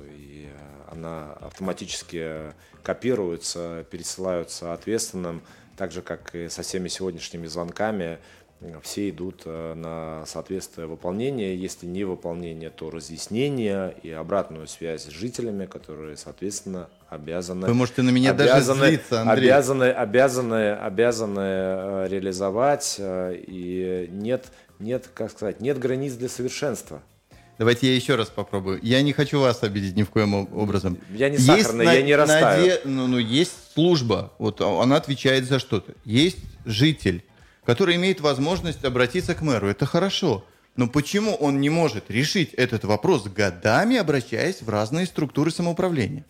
и 0.05 0.49
э, 0.51 0.91
она 0.91 1.33
автоматически 1.33 2.53
копируется, 2.83 3.85
пересылаются 3.91 4.73
ответственным, 4.73 5.41
так 5.75 5.91
же, 5.91 6.01
как 6.01 6.33
и 6.35 6.49
со 6.49 6.61
всеми 6.61 6.87
сегодняшними 6.87 7.47
звонками, 7.47 8.03
э, 8.03 8.17
все 8.83 9.09
идут 9.09 9.43
э, 9.45 9.73
на 9.75 10.25
соответствие 10.25 10.87
выполнения. 10.87 11.55
Если 11.55 11.85
не 11.85 12.03
выполнение, 12.05 12.69
то 12.69 12.89
разъяснение 12.89 13.95
и 14.03 14.09
обратную 14.11 14.67
связь 14.67 15.03
с 15.03 15.09
жителями, 15.09 15.65
которые, 15.65 16.17
соответственно, 16.17 16.89
обязаны... 17.09 17.67
Вы 17.67 17.73
можете 17.73 18.01
на 18.01 18.09
меня 18.09 18.33
даже 18.33 18.51
обязаны, 18.51 18.87
злиться, 18.87 19.21
Андрей. 19.21 19.49
Обязаны, 19.51 19.83
обязаны, 19.91 20.71
обязаны 20.73 21.39
э, 21.39 22.07
реализовать. 22.09 22.95
э, 22.99 23.35
И 23.47 24.07
нет, 24.11 24.45
нет, 24.79 25.09
как 25.13 25.31
сказать, 25.31 25.61
нет 25.61 25.77
границ 25.79 26.13
для 26.13 26.29
совершенства. 26.29 27.01
Давайте 27.59 27.87
я 27.87 27.95
еще 27.95 28.15
раз 28.15 28.27
попробую. 28.29 28.79
Я 28.83 29.01
не 29.01 29.13
хочу 29.13 29.39
вас 29.39 29.63
обидеть 29.63 29.95
ни 29.95 30.03
в 30.03 30.09
коем 30.11 30.35
об- 30.35 30.55
образом. 30.55 30.97
Я 31.13 31.29
не 31.29 31.37
сахарный, 31.39 31.85
на- 31.85 31.93
я 31.93 32.01
не 32.03 32.15
растаю. 32.15 32.63
наде- 32.67 32.81
ну, 32.85 33.07
ну, 33.07 33.17
есть 33.17 33.53
служба, 33.73 34.31
вот 34.37 34.61
она 34.61 34.95
отвечает 34.95 35.45
за 35.45 35.57
что-то. 35.57 35.93
Есть 36.05 36.37
житель, 36.65 37.23
который 37.67 37.97
имеет 37.97 38.21
возможность 38.21 38.85
обратиться 38.85 39.35
к 39.35 39.41
мэру. 39.41 39.67
Это 39.67 39.85
хорошо. 39.85 40.45
Но 40.77 40.87
почему 40.87 41.35
он 41.35 41.59
не 41.59 41.69
может 41.69 42.09
решить 42.09 42.53
этот 42.53 42.85
вопрос 42.85 43.25
годами, 43.25 43.97
обращаясь 43.97 44.61
в 44.61 44.69
разные 44.69 45.05
структуры 45.05 45.51
самоуправления? 45.51 46.23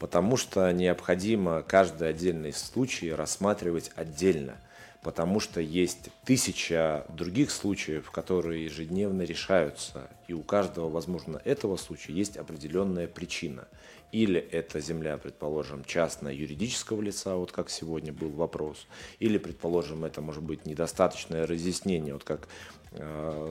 Потому 0.00 0.36
что 0.36 0.68
необходимо 0.72 1.62
каждый 1.62 2.08
отдельный 2.08 2.52
случай 2.52 3.12
рассматривать 3.12 3.92
отдельно. 3.94 4.54
Потому 5.02 5.40
что 5.40 5.60
есть 5.60 6.10
тысяча 6.24 7.06
других 7.08 7.50
случаев, 7.50 8.10
которые 8.10 8.64
ежедневно 8.64 9.22
решаются. 9.22 10.10
И 10.28 10.34
у 10.34 10.42
каждого, 10.42 10.90
возможно, 10.90 11.40
этого 11.44 11.76
случая 11.76 12.12
есть 12.12 12.36
определенная 12.36 13.08
причина. 13.08 13.66
Или 14.12 14.40
это 14.40 14.80
земля, 14.80 15.16
предположим, 15.16 15.84
частная 15.84 16.34
юридического 16.34 17.00
лица, 17.00 17.36
вот 17.36 17.52
как 17.52 17.70
сегодня 17.70 18.12
был 18.12 18.30
вопрос. 18.30 18.86
Или, 19.20 19.38
предположим, 19.38 20.04
это 20.04 20.20
может 20.20 20.42
быть 20.42 20.66
недостаточное 20.66 21.46
разъяснение, 21.46 22.12
вот 22.12 22.24
как 22.24 22.48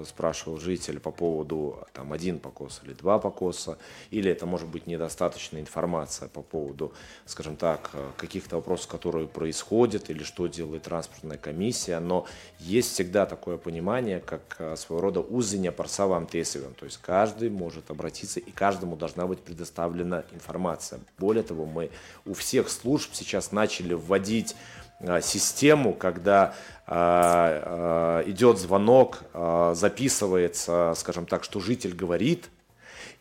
спрашивал 0.06 0.60
житель 0.60 1.00
по 1.00 1.12
поводу 1.12 1.80
там 1.94 2.12
один 2.12 2.40
покос 2.40 2.82
или 2.84 2.94
два 2.94 3.20
покоса, 3.20 3.78
или 4.12 4.30
это 4.30 4.46
может 4.46 4.68
быть 4.68 4.86
недостаточная 4.86 5.62
информация 5.62 6.28
по 6.28 6.42
поводу, 6.42 6.94
скажем 7.26 7.56
так, 7.56 7.92
э, 7.94 8.12
каких-то 8.18 8.58
вопросов, 8.58 8.88
которые 8.88 9.28
происходят, 9.28 10.10
или 10.10 10.24
что 10.24 10.48
делает 10.48 10.84
транспортная 10.84 11.38
комиссия, 11.38 12.00
но 12.00 12.26
есть 12.60 12.94
всегда 12.94 13.26
такое 13.26 13.58
понимание, 13.58 14.20
как 14.20 14.58
э, 14.60 14.76
своего 14.76 15.02
рода 15.02 15.22
узыня 15.22 15.72
парсавам 15.72 16.28
тесовым, 16.28 16.74
то 16.74 16.86
есть 16.86 16.98
каждый 16.98 17.50
может 17.50 17.92
обратиться, 17.92 18.40
и 18.40 18.52
каждому 18.52 18.98
должна 18.98 19.26
быть 19.26 19.40
предоставлена 19.40 20.26
информация. 20.34 21.00
Более 21.18 21.44
того, 21.44 21.66
мы 21.66 21.92
у 22.26 22.34
всех 22.34 22.70
служб 22.70 23.12
сейчас 23.14 23.52
начали 23.52 23.94
вводить 23.94 24.54
э, 24.54 24.79
систему, 25.22 25.93
когда 25.93 26.54
э, 26.88 28.24
э, 28.26 28.30
идет 28.30 28.58
звонок, 28.58 29.24
э, 29.34 29.74
записывается, 29.76 30.93
скажем 30.95 31.26
так, 31.26 31.43
что 31.43 31.60
житель 31.60 31.95
говорит, 31.95 32.50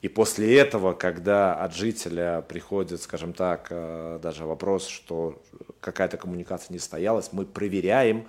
и 0.01 0.09
после 0.09 0.57
этого, 0.57 0.93
когда 0.93 1.55
от 1.55 1.75
жителя 1.75 2.43
приходит, 2.43 3.03
скажем 3.03 3.33
так, 3.33 3.67
э, 3.71 4.21
даже 4.23 4.45
вопрос, 4.45 4.87
что 4.87 5.43
какая-то 5.81 6.17
коммуникация 6.17 6.73
не 6.73 6.79
состоялась, 6.79 7.31
мы 7.33 7.45
проверяем 7.45 8.27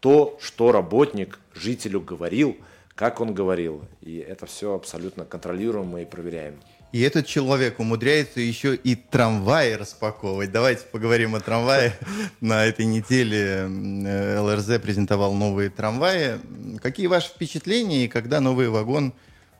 то, 0.00 0.36
что 0.40 0.72
работник 0.72 1.38
жителю 1.54 2.00
говорил, 2.00 2.56
как 2.96 3.20
он 3.20 3.34
говорил. 3.34 3.84
И 4.00 4.18
это 4.18 4.46
все 4.46 4.74
абсолютно 4.74 5.24
контролируемо 5.24 6.02
и 6.02 6.04
проверяем. 6.04 6.60
И 6.92 7.00
этот 7.00 7.26
человек 7.26 7.80
умудряется 7.80 8.40
еще 8.40 8.74
и 8.76 8.94
трамваи 8.94 9.72
распаковывать. 9.72 10.52
Давайте 10.52 10.84
поговорим 10.84 11.34
о 11.34 11.40
трамвае. 11.40 11.94
На 12.42 12.66
этой 12.66 12.84
неделе 12.84 13.66
э, 13.66 14.38
ЛРЗ 14.38 14.78
презентовал 14.78 15.32
новые 15.32 15.70
трамваи. 15.70 16.38
Какие 16.82 17.06
ваши 17.06 17.30
впечатления 17.30 18.04
и 18.04 18.08
когда 18.08 18.40
новый 18.40 18.68
вагон 18.68 19.14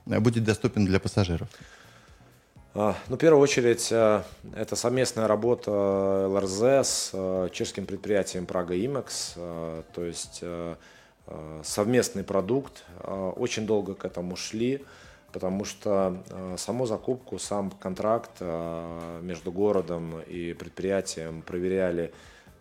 э, 0.05 0.20
будет 0.20 0.45
доступен 0.45 0.85
для 0.85 1.01
пассажиров? 1.01 1.49
А, 2.74 2.95
Ну, 3.09 3.16
в 3.16 3.18
первую 3.18 3.43
очередь, 3.43 3.89
э, 3.91 4.22
это 4.55 4.76
совместная 4.76 5.26
работа 5.26 5.70
ЛРЗ 6.28 6.62
с 6.87 7.49
чешским 7.51 7.87
предприятием 7.87 8.45
Прага 8.45 8.74
Имекс, 8.74 9.37
то 9.37 10.05
есть 10.05 10.45
совместный 11.64 12.24
продукт. 12.24 12.85
Очень 13.07 13.64
долго 13.64 13.95
к 13.95 14.05
этому 14.05 14.37
шли, 14.37 14.83
потому 15.33 15.64
что 15.64 16.22
э, 16.30 16.57
саму 16.59 16.87
закупку, 16.87 17.39
сам 17.39 17.70
контракт 17.70 18.30
э, 18.41 19.20
между 19.22 19.51
городом 19.51 20.20
и 20.20 20.53
предприятием 20.53 21.43
проверяли 21.43 22.12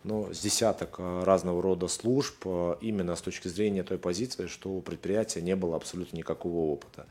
ну, 0.04 0.32
с 0.32 0.40
десяток 0.40 0.96
э, 0.98 1.22
разного 1.24 1.62
рода 1.62 1.88
служб 1.88 2.46
именно 2.80 3.14
с 3.14 3.20
точки 3.20 3.48
зрения 3.48 3.82
той 3.82 3.98
позиции, 3.98 4.46
что 4.46 4.70
у 4.70 4.80
предприятия 4.80 5.42
не 5.42 5.54
было 5.54 5.76
абсолютно 5.76 6.16
никакого 6.16 6.72
опыта. 6.72 7.06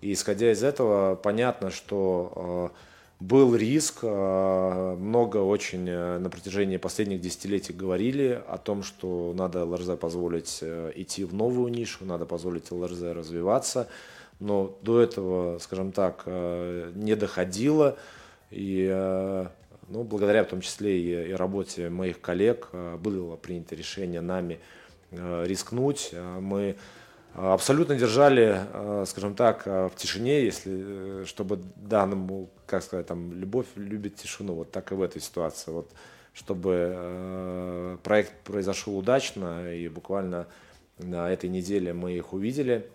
И 0.00 0.12
исходя 0.12 0.50
из 0.50 0.62
этого, 0.62 1.14
понятно, 1.16 1.70
что 1.70 2.72
был 3.18 3.54
риск, 3.54 4.02
много 4.02 5.36
очень 5.36 5.84
на 5.84 6.30
протяжении 6.30 6.78
последних 6.78 7.20
десятилетий 7.20 7.74
говорили 7.74 8.42
о 8.48 8.56
том, 8.56 8.82
что 8.82 9.34
надо 9.36 9.66
ЛРЗ 9.66 9.98
позволить 9.98 10.62
идти 10.62 11.24
в 11.24 11.34
новую 11.34 11.70
нишу, 11.70 12.06
надо 12.06 12.24
позволить 12.24 12.70
ЛРЗ 12.70 13.02
развиваться, 13.02 13.88
но 14.40 14.78
до 14.82 15.00
этого, 15.00 15.58
скажем 15.58 15.92
так, 15.92 16.22
э, 16.24 16.92
не 16.94 17.14
доходило. 17.14 17.96
И 18.50 18.88
э, 18.90 19.46
ну, 19.88 20.02
благодаря 20.02 20.44
в 20.44 20.48
том 20.48 20.62
числе 20.62 20.98
и, 20.98 21.30
и 21.30 21.32
работе 21.34 21.90
моих 21.90 22.20
коллег 22.20 22.68
э, 22.72 22.96
было 22.96 23.36
принято 23.36 23.74
решение 23.76 24.20
нами 24.20 24.58
рискнуть. 25.12 26.14
Мы 26.38 26.76
абсолютно 27.34 27.96
держали, 27.96 28.60
скажем 29.06 29.34
так, 29.34 29.66
в 29.66 29.90
тишине, 29.96 30.44
если, 30.44 31.24
чтобы 31.24 31.58
данному, 31.74 32.48
как 32.64 32.84
сказать, 32.84 33.08
там, 33.08 33.32
любовь 33.32 33.66
любит 33.74 34.14
тишину, 34.14 34.54
вот 34.54 34.70
так 34.70 34.92
и 34.92 34.94
в 34.94 35.02
этой 35.02 35.20
ситуации. 35.20 35.72
Вот, 35.72 35.90
чтобы 36.32 37.98
проект 38.04 38.32
произошел 38.44 38.96
удачно, 38.96 39.74
и 39.74 39.88
буквально 39.88 40.46
на 40.98 41.28
этой 41.28 41.50
неделе 41.50 41.92
мы 41.92 42.12
их 42.12 42.32
увидели. 42.32 42.88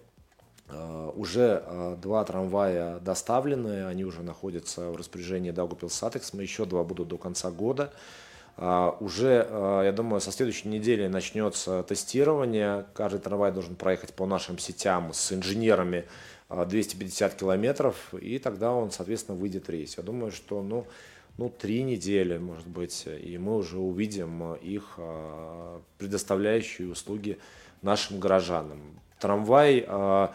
Э, 0.70 1.12
Уже 1.16 1.64
э, 1.66 1.98
два 2.02 2.24
трамвая 2.24 3.00
доставлены, 3.00 3.86
они 3.86 4.04
уже 4.04 4.24
находятся 4.24 4.92
в 4.92 4.96
распоряжении 4.96 5.52
Даугупилс 5.52 5.94
Сатекс, 5.94 6.34
мы 6.34 6.44
еще 6.44 6.66
два 6.66 6.84
будут 6.84 7.08
до 7.08 7.18
конца 7.18 7.52
года. 7.52 7.94
А, 8.58 8.96
Уже, 9.00 9.46
э, 9.50 9.82
я 9.86 9.92
думаю, 9.92 10.22
со 10.22 10.32
следующей 10.32 10.70
недели 10.70 11.08
начнется 11.08 11.84
тестирование. 11.84 12.86
Каждый 12.94 13.20
трамвай 13.20 13.52
должен 13.52 13.76
проехать 13.76 14.14
по 14.14 14.26
нашим 14.26 14.58
сетям 14.58 15.14
с 15.14 15.32
инженерами 15.34 16.06
э, 16.50 16.66
250 16.66 17.36
километров, 17.36 18.14
и 18.14 18.40
тогда 18.40 18.72
он, 18.72 18.92
соответственно, 18.92 19.38
выйдет 19.38 19.68
в 19.68 19.70
рейс. 19.70 19.98
Я 19.98 20.04
думаю, 20.04 20.32
что, 20.32 20.62
ну, 20.62 20.88
ну, 21.38 21.50
три 21.50 21.84
недели, 21.84 22.38
может 22.38 22.68
быть, 22.68 23.06
и 23.08 23.38
мы 23.38 23.58
уже 23.58 23.78
увидим 23.78 24.54
их 24.56 24.94
э, 24.98 25.80
предоставляющие 25.98 26.90
услуги 26.90 27.38
нашим 27.82 28.20
горожанам. 28.20 28.80
Трамвай 29.20 29.84
э, 29.86 30.28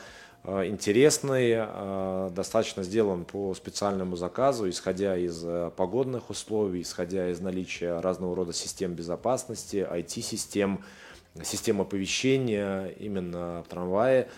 э, 0.45 0.67
интересный, 0.67 1.55
э, 1.57 2.31
достаточно 2.35 2.83
сделан 2.83 3.25
по 3.25 3.55
специальному 3.55 4.17
заказу, 4.17 4.69
исходя 4.69 5.17
из 5.17 5.43
э, 5.43 5.71
погодных 5.75 6.29
условий, 6.29 6.83
исходя 6.83 7.31
из 7.31 7.41
наличия 7.41 7.99
разного 8.01 8.37
рода 8.37 8.53
систем 8.53 8.93
безопасности, 8.93 9.87
IT-систем, 9.91 10.85
систем 11.43 11.81
оповещения 11.81 12.89
именно 12.99 13.63
в 13.65 13.71
трамвае. 13.71 14.29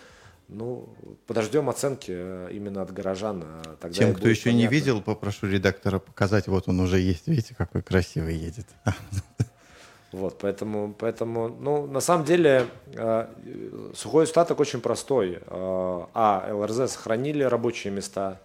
Ну, 0.53 0.87
подождем 1.25 1.67
оценки 1.69 2.11
э, 2.15 2.49
именно 2.51 2.83
от 2.83 2.93
горожан. 2.93 3.43
а 3.43 3.75
Тогда 3.81 3.97
Тем, 3.97 4.13
кто 4.13 4.29
еще 4.29 4.53
не 4.53 4.59
понятно. 4.67 4.75
видел, 4.75 5.01
попрошу 5.01 5.47
редактора 5.47 5.99
показать. 5.99 6.47
Вот 6.47 6.67
он 6.67 6.79
уже 6.79 6.99
есть. 6.99 7.27
Видите, 7.27 7.55
какой 7.55 7.81
красивый 7.81 8.35
едет. 8.35 8.67
Вот, 10.13 10.37
поэтому, 10.37 10.93
поэтому, 10.93 11.49
ну, 11.49 11.87
на 11.87 11.99
самом 11.99 12.23
деле, 12.23 12.67
э, 12.93 13.27
сухой 13.95 14.25
остаток 14.25 14.59
очень 14.59 14.79
простой. 14.79 15.39
Э, 15.41 16.05
а, 16.13 16.49
ЛРЗ 16.51 16.91
сохранили 16.91 17.43
рабочие 17.43 17.91
места, 17.91 18.39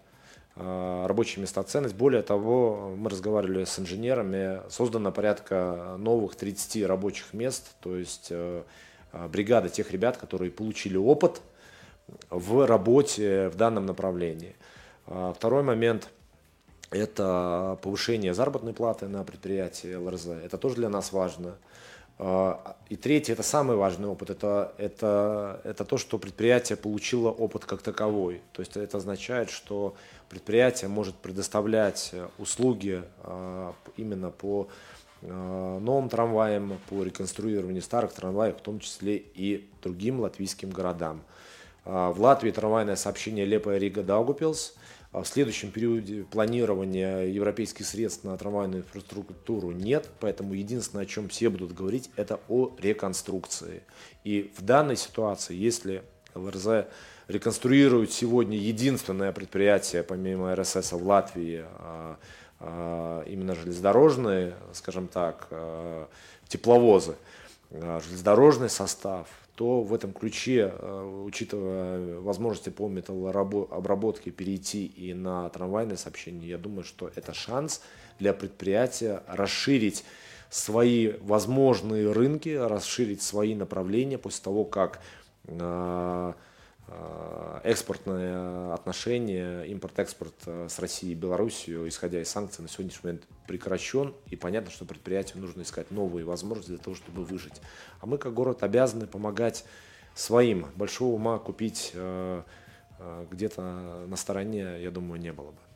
э, 0.56 1.04
рабочие 1.06 1.42
места 1.42 1.62
ценность. 1.62 1.94
Более 1.94 2.22
того, 2.22 2.94
мы 2.96 3.10
разговаривали 3.10 3.64
с 3.66 3.78
инженерами, 3.78 4.62
создано 4.70 5.12
порядка 5.12 5.96
новых 5.98 6.36
30 6.36 6.86
рабочих 6.86 7.34
мест, 7.34 7.74
то 7.82 7.98
есть 7.98 8.28
э, 8.30 8.62
э, 9.12 9.28
бригада 9.28 9.68
тех 9.68 9.90
ребят, 9.92 10.16
которые 10.16 10.50
получили 10.50 10.96
опыт 10.96 11.42
в 12.30 12.66
работе 12.66 13.48
в 13.48 13.56
данном 13.56 13.86
направлении. 13.86 14.54
А, 15.06 15.32
Второй 15.32 15.62
момент– 15.62 16.10
это 16.90 17.78
повышение 17.82 18.34
заработной 18.34 18.72
платы 18.72 19.08
на 19.08 19.24
предприятии 19.24 19.94
ЛРЗ. 19.94 20.26
Это 20.44 20.58
тоже 20.58 20.76
для 20.76 20.88
нас 20.88 21.12
важно. 21.12 21.56
А, 22.18 22.76
и 22.88 22.96
третье, 22.96 23.32
это 23.32 23.42
самый 23.42 23.76
важный 23.76 24.08
опыт, 24.08 24.30
это, 24.30 24.74
это, 24.78 25.60
это 25.64 25.84
то, 25.84 25.98
что 25.98 26.18
предприятие 26.18 26.76
получило 26.76 27.30
опыт 27.30 27.64
как 27.64 27.82
таковой. 27.82 28.42
То 28.52 28.60
есть 28.60 28.76
это 28.76 28.98
означает, 28.98 29.50
что 29.50 29.94
предприятие 30.28 30.88
может 30.88 31.14
предоставлять 31.16 32.14
услуги 32.38 33.02
а, 33.22 33.74
именно 33.96 34.30
по 34.30 34.68
новым 35.20 36.08
трамваям, 36.08 36.78
по 36.88 37.02
реконструированию 37.02 37.82
старых 37.82 38.12
трамваев, 38.12 38.56
в 38.56 38.60
том 38.60 38.78
числе 38.78 39.16
и 39.16 39.68
другим 39.82 40.20
латвийским 40.20 40.70
городам. 40.70 41.22
В 41.88 42.20
Латвии 42.20 42.50
трамвайное 42.50 42.96
сообщение 42.96 43.44
Лепая 43.44 43.78
Рига 43.78 44.02
Даугупилс– 44.02 44.74
а 45.10 45.22
в 45.22 45.26
следующем 45.28 45.70
периоде 45.70 46.24
планирования 46.24 47.22
европейских 47.22 47.86
средств 47.86 48.24
на 48.24 48.36
трамвайную 48.36 48.82
инфраструктуру 48.82 49.70
нет, 49.70 50.08
поэтому 50.20 50.52
единственное, 50.52 51.04
о 51.04 51.06
чем 51.06 51.30
все 51.30 51.48
будут 51.48 51.72
говорить, 51.72 52.10
это 52.16 52.40
о 52.48 52.76
реконструкции. 52.78 53.82
И 54.24 54.52
в 54.56 54.62
данной 54.62 54.96
ситуации, 54.96 55.54
если 55.54 56.02
ЛРЗ 56.34 56.88
реконструирует 57.26 58.12
сегодня 58.12 58.58
единственное 58.58 59.32
предприятие, 59.32 60.02
помимо 60.02 60.54
РСС 60.54 60.92
в 60.92 61.06
Латвии, 61.06 61.64
а, 61.64 62.18
а, 62.60 63.22
именно 63.22 63.54
железнодорожные, 63.54 64.54
скажем 64.74 65.08
так, 65.08 65.48
тепловозы, 66.48 67.16
железнодорожный 67.70 68.68
состав, 68.68 69.26
то 69.58 69.82
в 69.82 69.92
этом 69.92 70.12
ключе, 70.12 70.72
э, 70.72 71.22
учитывая 71.26 72.20
возможности 72.20 72.70
по 72.70 72.86
металлообработке 72.86 74.30
перейти 74.30 74.86
и 74.86 75.14
на 75.14 75.48
трамвайное 75.48 75.96
сообщение, 75.96 76.48
я 76.48 76.58
думаю, 76.58 76.84
что 76.84 77.10
это 77.16 77.34
шанс 77.34 77.82
для 78.20 78.34
предприятия 78.34 79.24
расширить 79.26 80.04
свои 80.48 81.14
возможные 81.22 82.12
рынки, 82.12 82.50
расширить 82.50 83.20
свои 83.20 83.56
направления 83.56 84.16
после 84.16 84.44
того, 84.44 84.64
как 84.64 85.00
э, 85.46 86.32
экспортные 87.64 88.72
отношения, 88.72 89.62
импорт-экспорт 89.64 90.34
э, 90.46 90.68
с 90.68 90.78
Россией 90.78 91.12
и 91.12 91.16
Белоруссией, 91.16 91.88
исходя 91.88 92.20
из 92.20 92.28
санкций, 92.28 92.62
на 92.62 92.68
сегодняшний 92.68 93.00
момент 93.04 93.24
прекращен. 93.46 94.14
И 94.26 94.36
понятно, 94.36 94.70
что 94.70 94.84
предприятию 94.84 95.40
нужно 95.40 95.62
искать 95.62 95.90
новые 95.90 96.24
возможности 96.24 96.70
для 96.70 96.78
того, 96.78 96.96
чтобы 96.96 97.24
выжить. 97.24 97.60
А 98.00 98.06
мы, 98.06 98.18
как 98.18 98.32
город, 98.34 98.62
обязаны 98.62 99.06
помогать 99.06 99.64
своим. 100.14 100.66
Большого 100.76 101.14
ума 101.14 101.38
купить 101.38 101.92
э, 101.94 102.42
где-то 103.30 104.06
на 104.06 104.16
стороне, 104.16 104.82
я 104.82 104.90
думаю, 104.90 105.20
не 105.20 105.32
было 105.32 105.52
бы. 105.52 105.67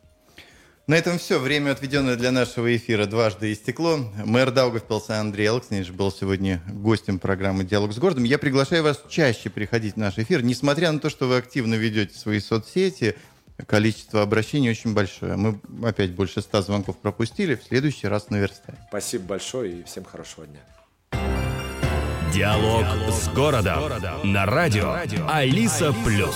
На 0.85 0.95
этом 0.95 1.17
все. 1.17 1.39
Время, 1.39 1.71
отведенное 1.71 2.17
для 2.17 2.31
нашего 2.31 2.75
эфира, 2.75 3.05
дважды 3.05 3.53
истекло. 3.53 3.99
Мэр 4.25 4.51
Даугавпилса 4.51 5.19
Андрей 5.19 5.47
Алкснич 5.49 5.89
был 5.91 6.11
сегодня 6.11 6.61
гостем 6.67 7.19
программы 7.19 7.63
«Диалог 7.63 7.93
с 7.93 7.97
городом». 7.97 8.25
Я 8.25 8.37
приглашаю 8.37 8.83
вас 8.83 9.01
чаще 9.09 9.49
приходить 9.49 9.93
в 9.93 9.97
наш 9.97 10.17
эфир. 10.17 10.43
Несмотря 10.43 10.91
на 10.91 10.99
то, 10.99 11.09
что 11.09 11.27
вы 11.27 11.37
активно 11.37 11.75
ведете 11.75 12.17
свои 12.19 12.41
соцсети, 12.41 13.15
количество 13.65 14.21
обращений 14.23 14.71
очень 14.71 14.93
большое. 14.93 15.37
Мы 15.37 15.57
опять 15.87 16.11
больше 16.11 16.41
ста 16.41 16.61
звонков 16.61 16.97
пропустили. 16.97 17.55
В 17.55 17.63
следующий 17.63 18.07
раз 18.07 18.29
наверстаем. 18.29 18.77
Спасибо 18.89 19.23
большое 19.23 19.79
и 19.79 19.83
всем 19.83 20.03
хорошего 20.03 20.47
дня. 20.47 20.59
Диалог, 22.33 22.81
Диалог 22.81 23.13
с 23.13 23.29
городом. 23.29 23.75
с 23.75 23.81
городом. 23.83 24.33
На 24.33 24.45
радио, 24.45 24.91
радио. 24.93 25.25
Алиса, 25.29 25.87
Алиса 25.89 25.93
Плюс. 26.03 26.35